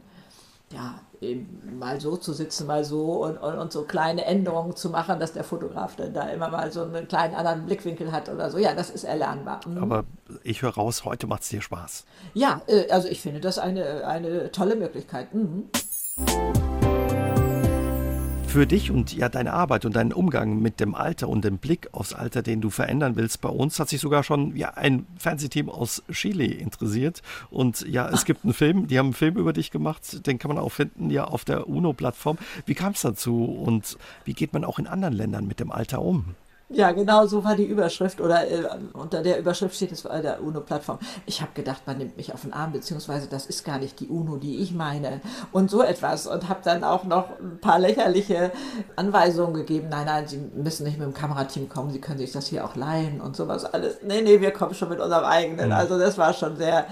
ja, 0.72 1.00
eben 1.20 1.78
mal 1.78 2.00
so 2.00 2.16
zu 2.16 2.32
sitzen, 2.32 2.66
mal 2.66 2.84
so 2.84 3.24
und, 3.24 3.38
und, 3.38 3.58
und, 3.58 3.72
so 3.72 3.82
kleine 3.82 4.24
Änderungen 4.24 4.76
zu 4.76 4.88
machen, 4.88 5.18
dass 5.18 5.32
der 5.32 5.42
Fotograf 5.42 5.96
dann 5.96 6.14
da 6.14 6.28
immer 6.28 6.48
mal 6.48 6.70
so 6.70 6.84
einen 6.84 7.08
kleinen 7.08 7.34
anderen 7.34 7.66
Blickwinkel 7.66 8.12
hat 8.12 8.28
oder 8.28 8.50
so. 8.50 8.58
Ja, 8.58 8.74
das 8.74 8.90
ist 8.90 9.02
erlernbar. 9.02 9.60
Mhm. 9.66 9.82
Aber 9.82 10.04
ich 10.44 10.62
höre 10.62 10.74
raus, 10.74 11.04
heute 11.04 11.26
macht 11.26 11.42
es 11.42 11.48
dir 11.48 11.60
Spaß. 11.60 12.04
Ja, 12.34 12.62
äh, 12.68 12.88
also 12.90 13.08
ich 13.08 13.20
finde 13.20 13.40
das 13.40 13.58
eine, 13.58 14.06
eine 14.06 14.52
tolle 14.52 14.76
Möglichkeit. 14.76 15.34
Mhm 15.34 15.70
für 18.50 18.66
dich 18.66 18.90
und 18.90 19.14
ja 19.14 19.28
deine 19.28 19.52
Arbeit 19.52 19.84
und 19.84 19.94
deinen 19.94 20.12
Umgang 20.12 20.60
mit 20.60 20.80
dem 20.80 20.96
Alter 20.96 21.28
und 21.28 21.44
dem 21.44 21.58
Blick 21.58 21.88
aufs 21.92 22.12
Alter, 22.12 22.42
den 22.42 22.60
du 22.60 22.68
verändern 22.68 23.14
willst. 23.14 23.40
Bei 23.40 23.48
uns 23.48 23.78
hat 23.78 23.88
sich 23.88 24.00
sogar 24.00 24.24
schon 24.24 24.56
ja 24.56 24.74
ein 24.74 25.06
Fernsehteam 25.18 25.68
aus 25.68 26.02
Chile 26.10 26.46
interessiert 26.46 27.22
und 27.50 27.82
ja, 27.82 28.08
es 28.08 28.24
gibt 28.24 28.44
einen 28.44 28.52
Film, 28.52 28.88
die 28.88 28.98
haben 28.98 29.06
einen 29.06 29.14
Film 29.14 29.36
über 29.36 29.52
dich 29.52 29.70
gemacht, 29.70 30.26
den 30.26 30.40
kann 30.40 30.48
man 30.48 30.58
auch 30.58 30.70
finden 30.70 31.10
ja 31.10 31.24
auf 31.24 31.44
der 31.44 31.68
UNO-Plattform. 31.68 32.38
Wie 32.66 32.74
kam 32.74 32.92
es 32.92 33.02
dazu 33.02 33.44
und 33.44 33.96
wie 34.24 34.34
geht 34.34 34.52
man 34.52 34.64
auch 34.64 34.80
in 34.80 34.88
anderen 34.88 35.14
Ländern 35.14 35.46
mit 35.46 35.60
dem 35.60 35.70
Alter 35.70 36.02
um? 36.02 36.34
Ja, 36.72 36.92
genau 36.92 37.26
so 37.26 37.42
war 37.42 37.56
die 37.56 37.64
Überschrift 37.64 38.20
oder 38.20 38.48
äh, 38.48 38.62
unter 38.92 39.22
der 39.22 39.40
Überschrift 39.40 39.74
steht 39.74 39.90
es 39.90 40.02
bei 40.02 40.20
der 40.20 40.40
UNO-Plattform. 40.40 41.00
Ich 41.26 41.40
habe 41.40 41.50
gedacht, 41.52 41.82
man 41.84 41.98
nimmt 41.98 42.16
mich 42.16 42.32
auf 42.32 42.42
den 42.42 42.52
Arm, 42.52 42.70
beziehungsweise 42.70 43.26
das 43.26 43.46
ist 43.46 43.64
gar 43.64 43.80
nicht 43.80 43.98
die 43.98 44.06
UNO, 44.06 44.36
die 44.36 44.58
ich 44.58 44.72
meine 44.72 45.20
und 45.50 45.68
so 45.68 45.82
etwas 45.82 46.28
und 46.28 46.48
habe 46.48 46.60
dann 46.62 46.84
auch 46.84 47.02
noch 47.02 47.40
ein 47.40 47.58
paar 47.60 47.80
lächerliche 47.80 48.52
Anweisungen 48.94 49.54
gegeben. 49.54 49.88
Nein, 49.90 50.06
nein, 50.06 50.28
Sie 50.28 50.38
müssen 50.38 50.84
nicht 50.84 50.96
mit 50.96 51.08
dem 51.08 51.14
Kamerateam 51.14 51.68
kommen, 51.68 51.90
Sie 51.90 52.00
können 52.00 52.18
sich 52.18 52.30
das 52.30 52.46
hier 52.46 52.64
auch 52.64 52.76
leihen 52.76 53.20
und 53.20 53.34
sowas 53.34 53.64
alles. 53.64 53.98
Nee, 54.06 54.22
nee, 54.22 54.40
wir 54.40 54.52
kommen 54.52 54.74
schon 54.74 54.90
mit 54.90 55.00
unserem 55.00 55.24
eigenen. 55.24 55.66
Mhm. 55.66 55.74
Also 55.74 55.98
das 55.98 56.18
war 56.18 56.32
schon 56.34 56.56
sehr 56.56 56.86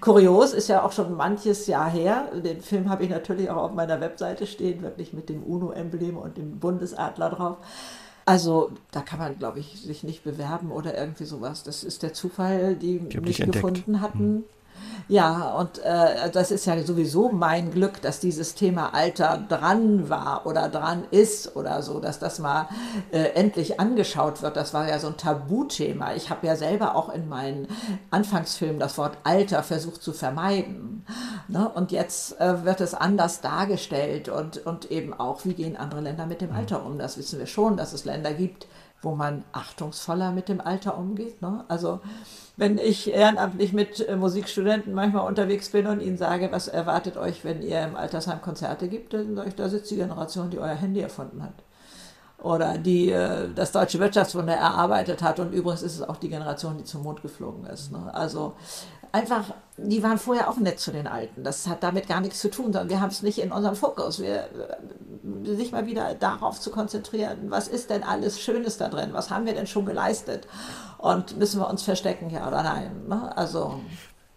kurios, 0.00 0.52
ist 0.52 0.68
ja 0.68 0.84
auch 0.84 0.92
schon 0.92 1.16
manches 1.16 1.66
Jahr 1.66 1.90
her. 1.90 2.28
Den 2.32 2.60
Film 2.60 2.88
habe 2.88 3.02
ich 3.02 3.10
natürlich 3.10 3.50
auch 3.50 3.64
auf 3.64 3.72
meiner 3.72 4.00
Webseite 4.00 4.46
stehen, 4.46 4.82
wirklich 4.82 5.12
mit 5.12 5.28
dem 5.28 5.42
UNO-Emblem 5.42 6.18
und 6.18 6.36
dem 6.36 6.60
Bundesadler 6.60 7.30
drauf. 7.30 7.56
Also 8.26 8.72
da 8.90 9.00
kann 9.00 9.18
man, 9.18 9.38
glaube 9.38 9.60
ich, 9.60 9.80
sich 9.80 10.02
nicht 10.02 10.24
bewerben 10.24 10.70
oder 10.70 10.96
irgendwie 10.96 11.24
sowas. 11.24 11.62
Das 11.62 11.84
ist 11.84 12.02
der 12.02 12.14
Zufall, 12.14 12.74
die 12.74 13.00
mich 13.00 13.38
gefunden 13.38 14.00
hatten. 14.00 14.18
Hm. 14.18 14.44
Ja, 15.06 15.50
und 15.54 15.80
äh, 15.80 16.30
das 16.30 16.50
ist 16.50 16.64
ja 16.64 16.82
sowieso 16.82 17.30
mein 17.30 17.70
Glück, 17.70 18.00
dass 18.00 18.20
dieses 18.20 18.54
Thema 18.54 18.94
Alter 18.94 19.44
dran 19.48 20.08
war 20.08 20.46
oder 20.46 20.70
dran 20.70 21.04
ist 21.10 21.56
oder 21.56 21.82
so, 21.82 22.00
dass 22.00 22.18
das 22.18 22.38
mal 22.38 22.68
äh, 23.12 23.24
endlich 23.34 23.78
angeschaut 23.78 24.40
wird. 24.40 24.56
Das 24.56 24.72
war 24.72 24.88
ja 24.88 24.98
so 24.98 25.08
ein 25.08 25.18
Tabuthema. 25.18 26.14
Ich 26.14 26.30
habe 26.30 26.46
ja 26.46 26.56
selber 26.56 26.96
auch 26.96 27.14
in 27.14 27.28
meinen 27.28 27.68
Anfangsfilmen 28.10 28.80
das 28.80 28.96
Wort 28.96 29.18
Alter 29.24 29.62
versucht 29.62 30.02
zu 30.02 30.14
vermeiden. 30.14 31.04
Ne? 31.48 31.68
Und 31.68 31.92
jetzt 31.92 32.40
äh, 32.40 32.64
wird 32.64 32.80
es 32.80 32.94
anders 32.94 33.42
dargestellt 33.42 34.30
und, 34.30 34.64
und 34.64 34.90
eben 34.90 35.12
auch, 35.12 35.44
wie 35.44 35.52
gehen 35.52 35.76
andere 35.76 36.00
Länder 36.00 36.24
mit 36.24 36.40
dem 36.40 36.52
Alter 36.52 36.84
um. 36.84 36.98
Das 36.98 37.18
wissen 37.18 37.38
wir 37.38 37.46
schon, 37.46 37.76
dass 37.76 37.92
es 37.92 38.06
Länder 38.06 38.32
gibt, 38.32 38.66
wo 39.02 39.14
man 39.14 39.44
achtungsvoller 39.52 40.32
mit 40.32 40.48
dem 40.48 40.62
Alter 40.62 40.96
umgeht. 40.96 41.42
Ne? 41.42 41.64
Also 41.68 42.00
wenn 42.56 42.78
ich 42.78 43.12
ehrenamtlich 43.12 43.72
mit 43.72 44.06
äh, 44.06 44.16
Musikstudenten 44.16 44.94
manchmal 44.94 45.26
unterwegs 45.26 45.70
bin 45.70 45.86
und 45.86 46.00
ihnen 46.00 46.16
sage, 46.16 46.52
was 46.52 46.68
erwartet 46.68 47.16
euch, 47.16 47.44
wenn 47.44 47.62
ihr 47.62 47.82
im 47.82 47.96
Altersheim 47.96 48.40
Konzerte 48.40 48.88
gibt, 48.88 49.12
dann 49.12 49.34
sage 49.34 49.48
ich, 49.48 49.54
da 49.56 49.68
sitzt 49.68 49.90
die 49.90 49.96
Generation, 49.96 50.50
die 50.50 50.58
euer 50.58 50.74
Handy 50.74 51.00
erfunden 51.00 51.42
hat. 51.42 51.63
Oder 52.44 52.76
die 52.76 53.10
äh, 53.10 53.48
das 53.54 53.72
deutsche 53.72 53.98
Wirtschaftswunder 53.98 54.52
erarbeitet 54.52 55.22
hat. 55.22 55.40
Und 55.40 55.54
übrigens 55.54 55.80
ist 55.80 55.94
es 55.94 56.02
auch 56.02 56.18
die 56.18 56.28
Generation, 56.28 56.76
die 56.76 56.84
zum 56.84 57.02
Mond 57.02 57.22
geflogen 57.22 57.64
ist. 57.64 57.90
Ne? 57.90 58.14
Also 58.14 58.52
einfach, 59.12 59.46
die 59.78 60.02
waren 60.02 60.18
vorher 60.18 60.50
auch 60.50 60.58
nett 60.58 60.78
zu 60.78 60.90
den 60.90 61.06
Alten. 61.06 61.42
Das 61.42 61.66
hat 61.66 61.82
damit 61.82 62.06
gar 62.06 62.20
nichts 62.20 62.40
zu 62.40 62.50
tun, 62.50 62.66
sondern 62.66 62.90
wir 62.90 63.00
haben 63.00 63.08
es 63.08 63.22
nicht 63.22 63.38
in 63.38 63.50
unserem 63.50 63.76
Fokus. 63.76 64.20
Wir, 64.20 64.44
äh, 64.44 65.56
sich 65.56 65.72
mal 65.72 65.86
wieder 65.86 66.14
darauf 66.14 66.60
zu 66.60 66.70
konzentrieren, 66.70 67.50
was 67.50 67.66
ist 67.66 67.88
denn 67.88 68.02
alles 68.02 68.38
Schönes 68.38 68.76
da 68.76 68.90
drin? 68.90 69.14
Was 69.14 69.30
haben 69.30 69.46
wir 69.46 69.54
denn 69.54 69.66
schon 69.66 69.86
geleistet? 69.86 70.46
Und 70.98 71.38
müssen 71.38 71.60
wir 71.60 71.70
uns 71.70 71.82
verstecken, 71.82 72.28
ja 72.28 72.46
oder 72.46 72.62
nein? 72.62 73.06
Ne? 73.08 73.34
Also 73.34 73.80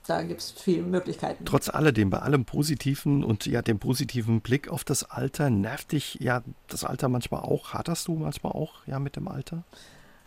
da 0.07 0.23
gibt 0.23 0.41
es 0.41 0.51
viele 0.51 0.83
Möglichkeiten. 0.83 1.45
Trotz 1.45 1.69
alledem, 1.69 2.09
bei 2.09 2.19
allem 2.19 2.45
Positiven 2.45 3.23
und 3.23 3.45
ja 3.45 3.61
dem 3.61 3.79
positiven 3.79 4.41
Blick 4.41 4.69
auf 4.69 4.83
das 4.83 5.03
Alter, 5.03 5.49
nervt 5.49 5.91
dich 5.91 6.15
ja 6.21 6.43
das 6.67 6.83
Alter 6.83 7.09
manchmal 7.09 7.41
auch? 7.41 7.73
Haderst 7.73 8.07
du 8.07 8.15
manchmal 8.15 8.53
auch 8.53 8.85
ja 8.85 8.99
mit 8.99 9.15
dem 9.15 9.27
Alter? 9.27 9.63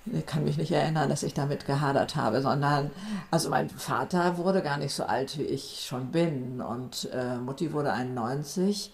Ich 0.06 0.24
kann 0.26 0.44
mich 0.44 0.56
nicht 0.56 0.72
erinnern, 0.72 1.08
dass 1.08 1.22
ich 1.22 1.34
damit 1.34 1.66
gehadert 1.66 2.16
habe, 2.16 2.40
sondern, 2.40 2.90
also 3.30 3.50
mein 3.50 3.68
Vater 3.68 4.38
wurde 4.38 4.62
gar 4.62 4.78
nicht 4.78 4.94
so 4.94 5.04
alt, 5.04 5.38
wie 5.38 5.42
ich 5.42 5.84
schon 5.86 6.10
bin 6.10 6.60
und 6.60 7.08
äh, 7.12 7.36
Mutti 7.36 7.72
wurde 7.72 7.92
91. 7.92 8.92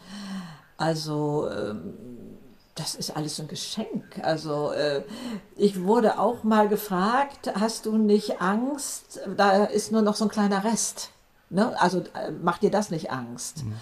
Also 0.77 1.49
ähm, 1.51 1.95
das 2.77 2.95
ist 2.95 3.17
alles 3.17 3.41
ein 3.41 3.49
Geschenk. 3.49 4.05
Also 4.23 4.71
äh, 4.71 5.03
ich 5.57 5.83
wurde 5.83 6.19
auch 6.19 6.45
mal 6.45 6.69
gefragt, 6.69 7.53
hast 7.59 7.87
du 7.87 7.97
nicht 7.97 8.41
Angst? 8.41 9.21
Da 9.37 9.65
ist 9.65 9.93
nur 9.93 10.03
noch 10.03 10.15
so 10.15 10.27
ein 10.27 10.31
kleiner 10.31 10.63
Rest. 10.63 11.11
Ne? 11.51 11.75
Also 11.81 12.05
äh, 12.15 12.31
macht 12.31 12.63
dir 12.63 12.71
das 12.71 12.91
nicht 12.91 13.11
Angst? 13.11 13.65
Mhm 13.65 13.75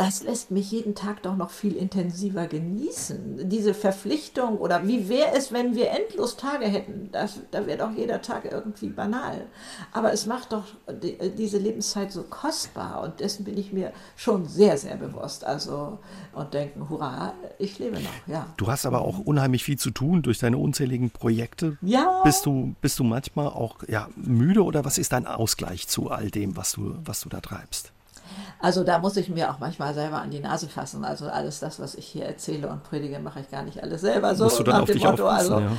das 0.00 0.22
lässt 0.22 0.50
mich 0.50 0.70
jeden 0.70 0.94
Tag 0.94 1.22
doch 1.24 1.36
noch 1.36 1.50
viel 1.50 1.76
intensiver 1.76 2.46
genießen. 2.46 3.50
Diese 3.50 3.74
Verpflichtung 3.74 4.56
oder 4.56 4.88
wie 4.88 5.10
wäre 5.10 5.32
es, 5.36 5.52
wenn 5.52 5.74
wir 5.74 5.90
endlos 5.90 6.38
Tage 6.38 6.64
hätten? 6.64 7.10
Das, 7.12 7.40
da 7.50 7.66
wäre 7.66 7.76
doch 7.76 7.90
jeder 7.90 8.22
Tag 8.22 8.50
irgendwie 8.50 8.88
banal. 8.88 9.44
Aber 9.92 10.10
es 10.10 10.24
macht 10.24 10.52
doch 10.52 10.64
die, 11.02 11.18
diese 11.36 11.58
Lebenszeit 11.58 12.12
so 12.12 12.22
kostbar 12.22 13.02
und 13.02 13.20
dessen 13.20 13.44
bin 13.44 13.58
ich 13.58 13.74
mir 13.74 13.92
schon 14.16 14.46
sehr, 14.46 14.78
sehr 14.78 14.96
bewusst. 14.96 15.44
Also 15.44 15.98
und 16.32 16.54
denken, 16.54 16.88
hurra, 16.88 17.34
ich 17.58 17.78
lebe 17.78 18.00
noch, 18.00 18.26
ja. 18.26 18.46
Du 18.56 18.68
hast 18.68 18.86
aber 18.86 19.02
auch 19.02 19.18
unheimlich 19.18 19.64
viel 19.64 19.78
zu 19.78 19.90
tun 19.90 20.22
durch 20.22 20.38
deine 20.38 20.56
unzähligen 20.56 21.10
Projekte. 21.10 21.76
Ja. 21.82 22.22
Bist 22.24 22.46
du, 22.46 22.74
bist 22.80 22.98
du 22.98 23.04
manchmal 23.04 23.48
auch 23.48 23.76
ja, 23.86 24.08
müde 24.16 24.64
oder 24.64 24.82
was 24.86 24.96
ist 24.96 25.12
dein 25.12 25.26
Ausgleich 25.26 25.88
zu 25.88 26.10
all 26.10 26.30
dem, 26.30 26.56
was 26.56 26.72
du, 26.72 26.94
was 27.04 27.20
du 27.20 27.28
da 27.28 27.42
treibst? 27.42 27.92
Also 28.60 28.84
da 28.84 28.98
muss 28.98 29.16
ich 29.16 29.28
mir 29.28 29.50
auch 29.50 29.58
manchmal 29.58 29.94
selber 29.94 30.20
an 30.20 30.30
die 30.30 30.40
Nase 30.40 30.68
fassen. 30.68 31.04
Also 31.04 31.26
alles 31.28 31.60
das, 31.60 31.80
was 31.80 31.94
ich 31.94 32.06
hier 32.06 32.26
erzähle 32.26 32.68
und 32.68 32.82
predige, 32.82 33.18
mache 33.18 33.40
ich 33.40 33.50
gar 33.50 33.62
nicht 33.62 33.82
alles 33.82 34.02
selber 34.02 34.34
so. 34.34 34.44
Musst 34.44 34.58
du 34.58 34.62
dann 34.64 34.74
nach 34.74 34.82
auf 34.82 34.86
dem 34.86 34.94
dich 34.94 35.04
Motto, 35.04 35.26
also 35.26 35.60
ja. 35.60 35.72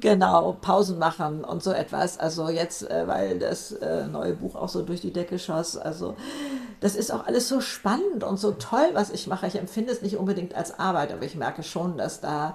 Genau, 0.00 0.52
Pausen 0.60 0.98
machen 0.98 1.44
und 1.44 1.62
so 1.62 1.72
etwas. 1.72 2.18
Also 2.20 2.50
jetzt, 2.50 2.90
äh, 2.90 3.08
weil 3.08 3.38
das 3.38 3.72
äh, 3.72 4.06
neue 4.06 4.34
Buch 4.34 4.54
auch 4.54 4.68
so 4.68 4.82
durch 4.82 5.00
die 5.00 5.12
Decke 5.12 5.38
schoss. 5.38 5.78
Also 5.78 6.14
das 6.80 6.94
ist 6.94 7.10
auch 7.10 7.26
alles 7.26 7.48
so 7.48 7.62
spannend 7.62 8.22
und 8.22 8.36
so 8.38 8.52
toll, 8.52 8.90
was 8.92 9.08
ich 9.08 9.26
mache. 9.28 9.46
Ich 9.46 9.56
empfinde 9.56 9.90
es 9.90 10.02
nicht 10.02 10.18
unbedingt 10.18 10.54
als 10.54 10.78
Arbeit, 10.78 11.10
aber 11.10 11.22
ich 11.22 11.36
merke 11.36 11.62
schon, 11.62 11.96
dass 11.96 12.20
da 12.20 12.54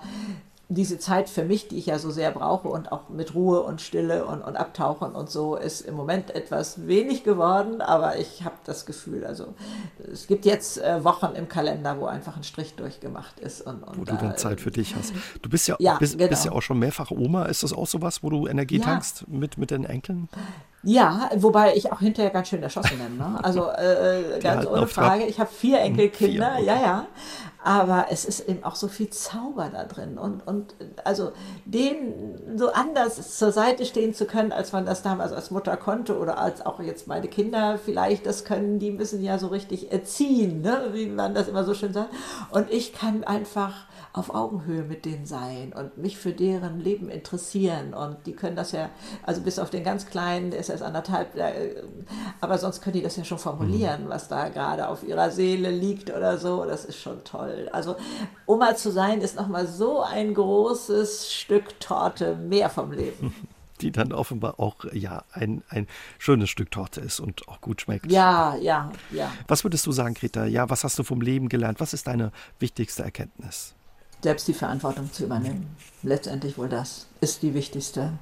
diese 0.71 0.99
Zeit 0.99 1.29
für 1.29 1.43
mich, 1.43 1.67
die 1.67 1.77
ich 1.77 1.87
ja 1.87 1.97
so 1.97 2.11
sehr 2.11 2.29
brauche 2.29 2.67
und 2.67 2.91
auch 2.91 3.09
mit 3.09 3.33
Ruhe 3.33 3.61
und 3.61 3.81
Stille 3.81 4.25
und, 4.25 4.41
und 4.43 4.55
Abtauchen 4.55 5.15
und 5.15 5.27
so, 5.27 5.55
ist 5.55 5.81
im 5.81 5.95
Moment 5.95 6.29
etwas 6.35 6.85
wenig 6.85 7.23
geworden, 7.23 7.81
aber 7.81 8.19
ich 8.19 8.43
habe 8.43 8.55
das 8.65 8.85
Gefühl, 8.85 9.25
also 9.25 9.55
es 10.11 10.27
gibt 10.27 10.45
jetzt 10.45 10.77
äh, 10.77 11.03
Wochen 11.03 11.33
im 11.35 11.49
Kalender, 11.49 11.99
wo 11.99 12.05
einfach 12.05 12.37
ein 12.37 12.43
Strich 12.43 12.75
durchgemacht 12.75 13.39
ist. 13.39 13.61
Und, 13.61 13.81
und 13.81 13.97
wo 13.97 14.03
da, 14.03 14.13
du 14.13 14.25
dann 14.27 14.37
Zeit 14.37 14.61
für 14.61 14.69
dich 14.69 14.95
hast. 14.95 15.11
Du 15.41 15.49
bist 15.49 15.67
ja, 15.67 15.75
ja, 15.79 15.97
bist, 15.97 16.19
genau. 16.19 16.29
bist 16.29 16.45
ja 16.45 16.51
auch 16.51 16.61
schon 16.61 16.77
mehrfach 16.77 17.09
Oma. 17.09 17.45
Ist 17.45 17.63
das 17.63 17.73
auch 17.73 17.87
sowas, 17.87 18.21
wo 18.21 18.29
du 18.29 18.45
Energie 18.45 18.77
ja. 18.77 18.85
tankst 18.85 19.27
mit, 19.27 19.57
mit 19.57 19.71
den 19.71 19.85
Enkeln? 19.85 20.29
Ja, 20.83 21.29
wobei 21.35 21.75
ich 21.75 21.91
auch 21.91 21.99
hinterher 21.99 22.31
ganz 22.31 22.47
schön 22.47 22.63
erschossen 22.63 22.97
bin. 22.99 23.17
Ne? 23.17 23.39
Also 23.43 23.67
äh, 23.69 24.37
äh 24.37 24.39
ganz 24.39 24.65
ohne 24.65 24.87
Frage. 24.87 25.25
Ich 25.25 25.39
habe 25.39 25.49
vier 25.51 25.79
Enkelkinder, 25.79 26.55
vier, 26.57 26.65
ja, 26.65 26.81
ja. 26.81 27.07
Aber 27.61 28.07
es 28.09 28.23
ist 28.23 28.47
eben 28.47 28.63
auch 28.63 28.75
so 28.75 28.87
viel 28.87 29.09
Zauber 29.09 29.69
da 29.71 29.83
drin. 29.83 30.17
Und, 30.17 30.47
und 30.47 30.75
also 31.03 31.33
denen 31.65 32.57
so 32.57 32.71
anders 32.71 33.37
zur 33.37 33.51
Seite 33.51 33.85
stehen 33.85 34.13
zu 34.13 34.25
können, 34.25 34.53
als 34.53 34.71
man 34.71 34.85
das 34.85 35.01
damals 35.01 35.33
als 35.33 35.51
Mutter 35.51 35.75
konnte 35.75 36.17
oder 36.17 36.37
als 36.37 36.65
auch 36.65 36.79
jetzt 36.79 37.07
meine 37.07 37.27
Kinder 37.27 37.77
vielleicht 37.77 38.25
das 38.25 38.45
können, 38.45 38.79
die 38.79 38.91
müssen 38.91 39.21
ja 39.21 39.37
so 39.37 39.47
richtig 39.47 39.91
erziehen, 39.91 40.61
ne? 40.61 40.89
wie 40.93 41.07
man 41.07 41.33
das 41.33 41.49
immer 41.49 41.65
so 41.65 41.73
schön 41.73 41.91
sagt. 41.91 42.09
Und 42.51 42.71
ich 42.71 42.93
kann 42.93 43.25
einfach 43.25 43.87
auf 44.13 44.33
Augenhöhe 44.33 44.83
mit 44.83 45.05
denen 45.05 45.25
sein 45.25 45.73
und 45.73 45.97
mich 45.97 46.17
für 46.17 46.31
deren 46.31 46.79
Leben 46.79 47.09
interessieren. 47.09 47.93
Und 47.93 48.17
die 48.25 48.33
können 48.33 48.55
das 48.55 48.71
ja, 48.71 48.89
also 49.23 49.41
bis 49.41 49.59
auf 49.59 49.69
den 49.69 49.83
ganz 49.83 50.07
Kleinen, 50.07 50.51
der 50.51 50.59
ist 50.59 50.69
erst 50.69 50.83
anderthalb, 50.83 51.29
aber 52.41 52.57
sonst 52.57 52.81
können 52.81 52.95
die 52.95 53.03
das 53.03 53.15
ja 53.17 53.23
schon 53.23 53.37
formulieren, 53.37 54.05
mhm. 54.05 54.09
was 54.09 54.27
da 54.27 54.49
gerade 54.49 54.87
auf 54.87 55.03
ihrer 55.03 55.31
Seele 55.31 55.69
liegt 55.69 56.09
oder 56.09 56.37
so. 56.37 56.65
Das 56.65 56.85
ist 56.85 56.99
schon 56.99 57.23
toll. 57.23 57.69
Also 57.71 57.95
Oma 58.45 58.75
zu 58.75 58.91
sein 58.91 59.21
ist 59.21 59.35
nochmal 59.35 59.67
so 59.67 60.01
ein 60.01 60.33
großes 60.33 61.31
Stück 61.31 61.79
Torte 61.79 62.35
mehr 62.35 62.69
vom 62.69 62.91
Leben. 62.91 63.33
die 63.81 63.91
dann 63.91 64.11
offenbar 64.11 64.59
auch 64.59 64.85
ja 64.91 65.23
ein, 65.31 65.63
ein 65.69 65.87
schönes 66.17 66.49
Stück 66.49 66.71
Torte 66.71 67.01
ist 67.01 67.19
und 67.19 67.47
auch 67.47 67.61
gut 67.61 67.81
schmeckt. 67.81 68.11
Ja, 68.11 68.55
ja, 68.55 68.91
ja. 69.11 69.31
Was 69.47 69.63
würdest 69.63 69.85
du 69.85 69.91
sagen, 69.91 70.13
Greta? 70.13 70.45
Ja, 70.45 70.69
was 70.69 70.83
hast 70.83 70.99
du 70.99 71.03
vom 71.03 71.21
Leben 71.21 71.49
gelernt? 71.49 71.79
Was 71.79 71.93
ist 71.93 72.07
deine 72.07 72.31
wichtigste 72.59 73.03
Erkenntnis? 73.03 73.75
Selbst 74.21 74.47
die 74.47 74.53
Verantwortung 74.53 75.11
zu 75.11 75.23
übernehmen. 75.23 75.75
Letztendlich 76.03 76.57
wohl 76.57 76.69
das 76.69 77.07
ist 77.21 77.41
die 77.41 77.53
wichtigste. 77.53 78.13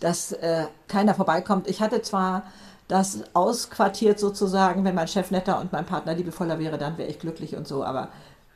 Dass 0.00 0.32
äh, 0.32 0.66
keiner 0.86 1.14
vorbeikommt. 1.14 1.68
Ich 1.68 1.80
hatte 1.80 2.02
zwar 2.02 2.44
das 2.86 3.22
ausquartiert 3.34 4.18
sozusagen, 4.18 4.84
wenn 4.84 4.94
mein 4.94 5.08
Chef 5.08 5.30
netter 5.30 5.60
und 5.60 5.72
mein 5.72 5.84
Partner 5.84 6.14
liebevoller 6.14 6.58
wäre, 6.58 6.78
dann 6.78 6.96
wäre 6.96 7.10
ich 7.10 7.18
glücklich 7.18 7.54
und 7.54 7.68
so, 7.68 7.84
aber 7.84 8.08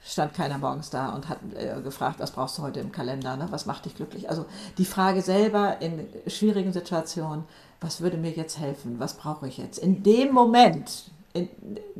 stand 0.05 0.34
keiner 0.34 0.59
morgens 0.59 0.90
da 0.90 1.11
und 1.11 1.28
hat 1.28 1.38
äh, 1.55 1.80
gefragt, 1.80 2.18
was 2.18 2.32
brauchst 2.32 2.59
du 2.59 2.62
heute 2.62 2.80
im 2.80 2.90
Kalender, 2.90 3.36
ne? 3.36 3.47
was 3.51 3.66
macht 3.66 3.84
dich 3.84 3.95
glücklich? 3.95 4.28
Also 4.28 4.47
die 4.78 4.84
Frage 4.84 5.22
selber 5.22 5.80
in 5.80 6.07
schwierigen 6.26 6.72
Situationen, 6.72 7.45
was 7.80 8.01
würde 8.01 8.16
mir 8.16 8.32
jetzt 8.32 8.59
helfen, 8.59 8.99
was 8.99 9.14
brauche 9.14 9.47
ich 9.47 9.59
jetzt 9.59 9.78
in 9.78 10.03
dem 10.03 10.32
Moment, 10.32 11.11
in, 11.34 11.49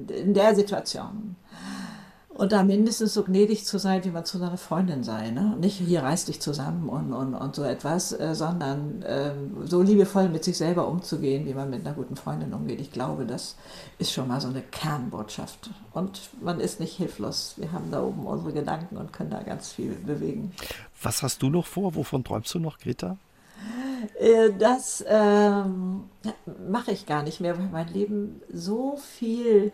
in 0.09 0.35
der 0.35 0.55
Situation. 0.55 1.37
Und 2.35 2.53
da 2.53 2.63
mindestens 2.63 3.13
so 3.13 3.25
gnädig 3.25 3.67
zu 3.67 3.79
sein, 3.79 4.05
wie 4.05 4.11
man 4.11 4.25
zu 4.25 4.39
seiner 4.39 4.57
Freundin 4.57 5.05
sei. 5.05 5.31
Ne? 5.31 5.55
Nicht 5.61 5.77
hier 5.77 6.03
reiß 6.03 6.25
dich 6.25 6.41
zusammen 6.41 6.89
und, 6.89 7.13
und, 7.13 7.35
und 7.35 7.55
so 7.55 7.63
etwas, 7.63 8.19
äh, 8.19 8.35
sondern 8.35 9.03
äh, 9.03 9.33
so 9.65 9.83
liebevoll 9.83 10.31
mit 10.31 10.43
sich 10.43 10.57
selber 10.57 10.89
umzugehen, 10.89 11.47
wie 11.47 11.53
man 11.53 11.69
mit 11.69 11.87
einer 11.87 11.95
guten 11.95 12.17
Freundin 12.17 12.55
umgeht. 12.55 12.81
Ich 12.81 12.91
glaube, 12.91 13.27
das 13.27 13.57
ist 13.99 14.13
schon 14.13 14.29
mal 14.29 14.41
so 14.41 14.49
eine 14.49 14.63
Kernbotschaft. 14.63 15.71
Und 15.93 16.31
man 16.41 16.59
ist 16.59 16.81
nicht 16.81 16.97
hilflos. 16.97 17.55
Wir 17.59 17.71
haben 17.71 17.91
da 17.91 18.03
oben 18.03 18.27
unsere 18.27 18.53
Gedanken 18.53 18.97
und 18.97 19.13
können 19.13 19.31
da 19.31 19.43
ganz 19.43 19.71
viel 19.71 19.93
bewegen. 19.93 20.53
Was 21.03 21.23
hast 21.23 21.43
du 21.43 21.51
noch 21.51 21.67
vor? 21.67 21.95
Wovon 21.95 22.25
träumst 22.25 22.55
du 22.55 22.59
noch, 22.59 22.79
Greta? 22.79 23.19
Äh, 24.19 24.51
das 24.59 25.05
ähm, 25.07 26.05
mache 26.69 26.93
ich 26.93 27.07
gar 27.07 27.23
nicht 27.23 27.41
mehr, 27.41 27.59
weil 27.59 27.69
mein 27.71 27.89
Leben 27.89 28.41
so 28.53 28.97
viel 28.97 29.73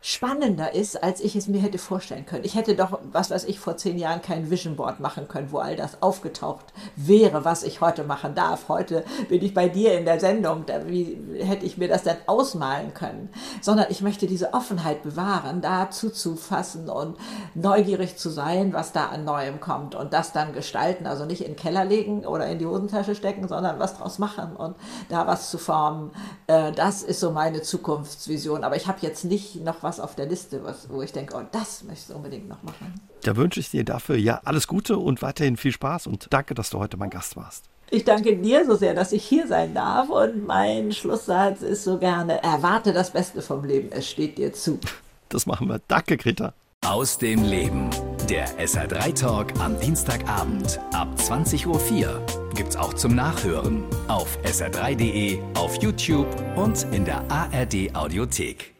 spannender 0.00 0.72
ist, 0.74 1.02
als 1.02 1.20
ich 1.20 1.34
es 1.34 1.48
mir 1.48 1.60
hätte 1.60 1.78
vorstellen 1.78 2.26
können. 2.26 2.44
Ich 2.44 2.54
hätte 2.54 2.76
doch, 2.76 3.00
was 3.10 3.30
weiß 3.30 3.44
ich, 3.44 3.58
vor 3.58 3.76
zehn 3.76 3.98
Jahren 3.98 4.22
kein 4.22 4.50
Vision 4.50 4.76
Board 4.76 5.00
machen 5.00 5.26
können, 5.26 5.50
wo 5.50 5.58
all 5.58 5.74
das 5.74 6.00
aufgetaucht 6.00 6.66
wäre, 6.94 7.44
was 7.44 7.64
ich 7.64 7.80
heute 7.80 8.04
machen 8.04 8.34
darf. 8.34 8.68
Heute 8.68 9.04
bin 9.28 9.42
ich 9.42 9.52
bei 9.52 9.68
dir 9.68 9.98
in 9.98 10.04
der 10.04 10.20
Sendung, 10.20 10.64
da, 10.66 10.86
wie 10.86 11.18
hätte 11.40 11.66
ich 11.66 11.76
mir 11.76 11.88
das 11.88 12.04
denn 12.04 12.16
ausmalen 12.26 12.94
können? 12.94 13.30
Sondern 13.60 13.86
ich 13.88 14.00
möchte 14.00 14.26
diese 14.26 14.54
Offenheit 14.54 15.02
bewahren, 15.02 15.60
da 15.60 15.90
zuzufassen 15.90 16.88
und 16.88 17.16
neugierig 17.54 18.16
zu 18.16 18.30
sein, 18.30 18.72
was 18.72 18.92
da 18.92 19.06
an 19.06 19.24
Neuem 19.24 19.60
kommt 19.60 19.94
und 19.94 20.12
das 20.12 20.32
dann 20.32 20.52
gestalten, 20.52 21.06
also 21.06 21.24
nicht 21.24 21.40
in 21.40 21.52
den 21.52 21.56
Keller 21.56 21.84
legen 21.84 22.24
oder 22.24 22.46
in 22.46 22.58
die 22.58 22.66
Hosentasche 22.66 23.14
stecken, 23.14 23.48
sondern 23.48 23.78
was 23.78 23.96
draus 23.96 24.18
machen 24.18 24.54
und 24.54 24.76
da 25.08 25.26
was 25.26 25.50
zu 25.50 25.58
formen. 25.58 26.12
Äh, 26.46 26.72
das 26.72 27.02
ist 27.02 27.18
so 27.20 27.30
meine 27.30 27.62
Zukunftsvision. 27.62 28.62
Aber 28.62 28.76
ich 28.76 28.86
habe 28.86 28.98
jetzt 29.00 29.24
nicht 29.24 29.64
noch 29.64 29.82
was 29.86 30.00
auf 30.00 30.16
der 30.16 30.26
Liste, 30.26 30.64
was, 30.64 30.90
wo 30.90 31.00
ich 31.00 31.12
denke, 31.12 31.36
oh, 31.36 31.42
das 31.52 31.84
möchte 31.84 32.10
ich 32.10 32.16
unbedingt 32.16 32.48
noch 32.48 32.60
machen. 32.64 33.00
Da 33.22 33.36
wünsche 33.36 33.60
ich 33.60 33.70
dir 33.70 33.84
dafür 33.84 34.16
ja 34.16 34.40
alles 34.44 34.66
Gute 34.66 34.98
und 34.98 35.22
weiterhin 35.22 35.56
viel 35.56 35.70
Spaß 35.70 36.08
und 36.08 36.26
danke, 36.30 36.54
dass 36.54 36.70
du 36.70 36.80
heute 36.80 36.96
mein 36.96 37.10
Gast 37.10 37.36
warst. 37.36 37.66
Ich 37.90 38.04
danke 38.04 38.36
dir 38.36 38.66
so 38.66 38.74
sehr, 38.74 38.94
dass 38.94 39.12
ich 39.12 39.24
hier 39.24 39.46
sein 39.46 39.74
darf 39.74 40.08
und 40.08 40.44
mein 40.44 40.90
Schlusssatz 40.90 41.62
ist 41.62 41.84
so 41.84 41.98
gerne, 41.98 42.42
erwarte 42.42 42.92
das 42.92 43.12
Beste 43.12 43.42
vom 43.42 43.64
Leben, 43.64 43.90
es 43.92 44.10
steht 44.10 44.38
dir 44.38 44.52
zu. 44.52 44.80
Das 45.28 45.46
machen 45.46 45.68
wir. 45.68 45.80
Danke, 45.86 46.16
Greta. 46.16 46.52
Aus 46.84 47.18
dem 47.18 47.44
Leben. 47.44 47.88
Der 48.28 48.48
SR3 48.58 49.14
Talk 49.20 49.60
am 49.60 49.78
Dienstagabend 49.78 50.80
ab 50.92 51.08
20.04 51.16 51.66
Uhr 51.68 52.26
gibt's 52.54 52.74
auch 52.74 52.94
zum 52.94 53.14
Nachhören 53.14 53.84
auf 54.08 54.36
sr3.de, 54.44 55.40
auf 55.54 55.80
YouTube 55.80 56.28
und 56.56 56.84
in 56.92 57.04
der 57.04 57.22
ARD 57.30 57.94
Audiothek. 57.94 58.75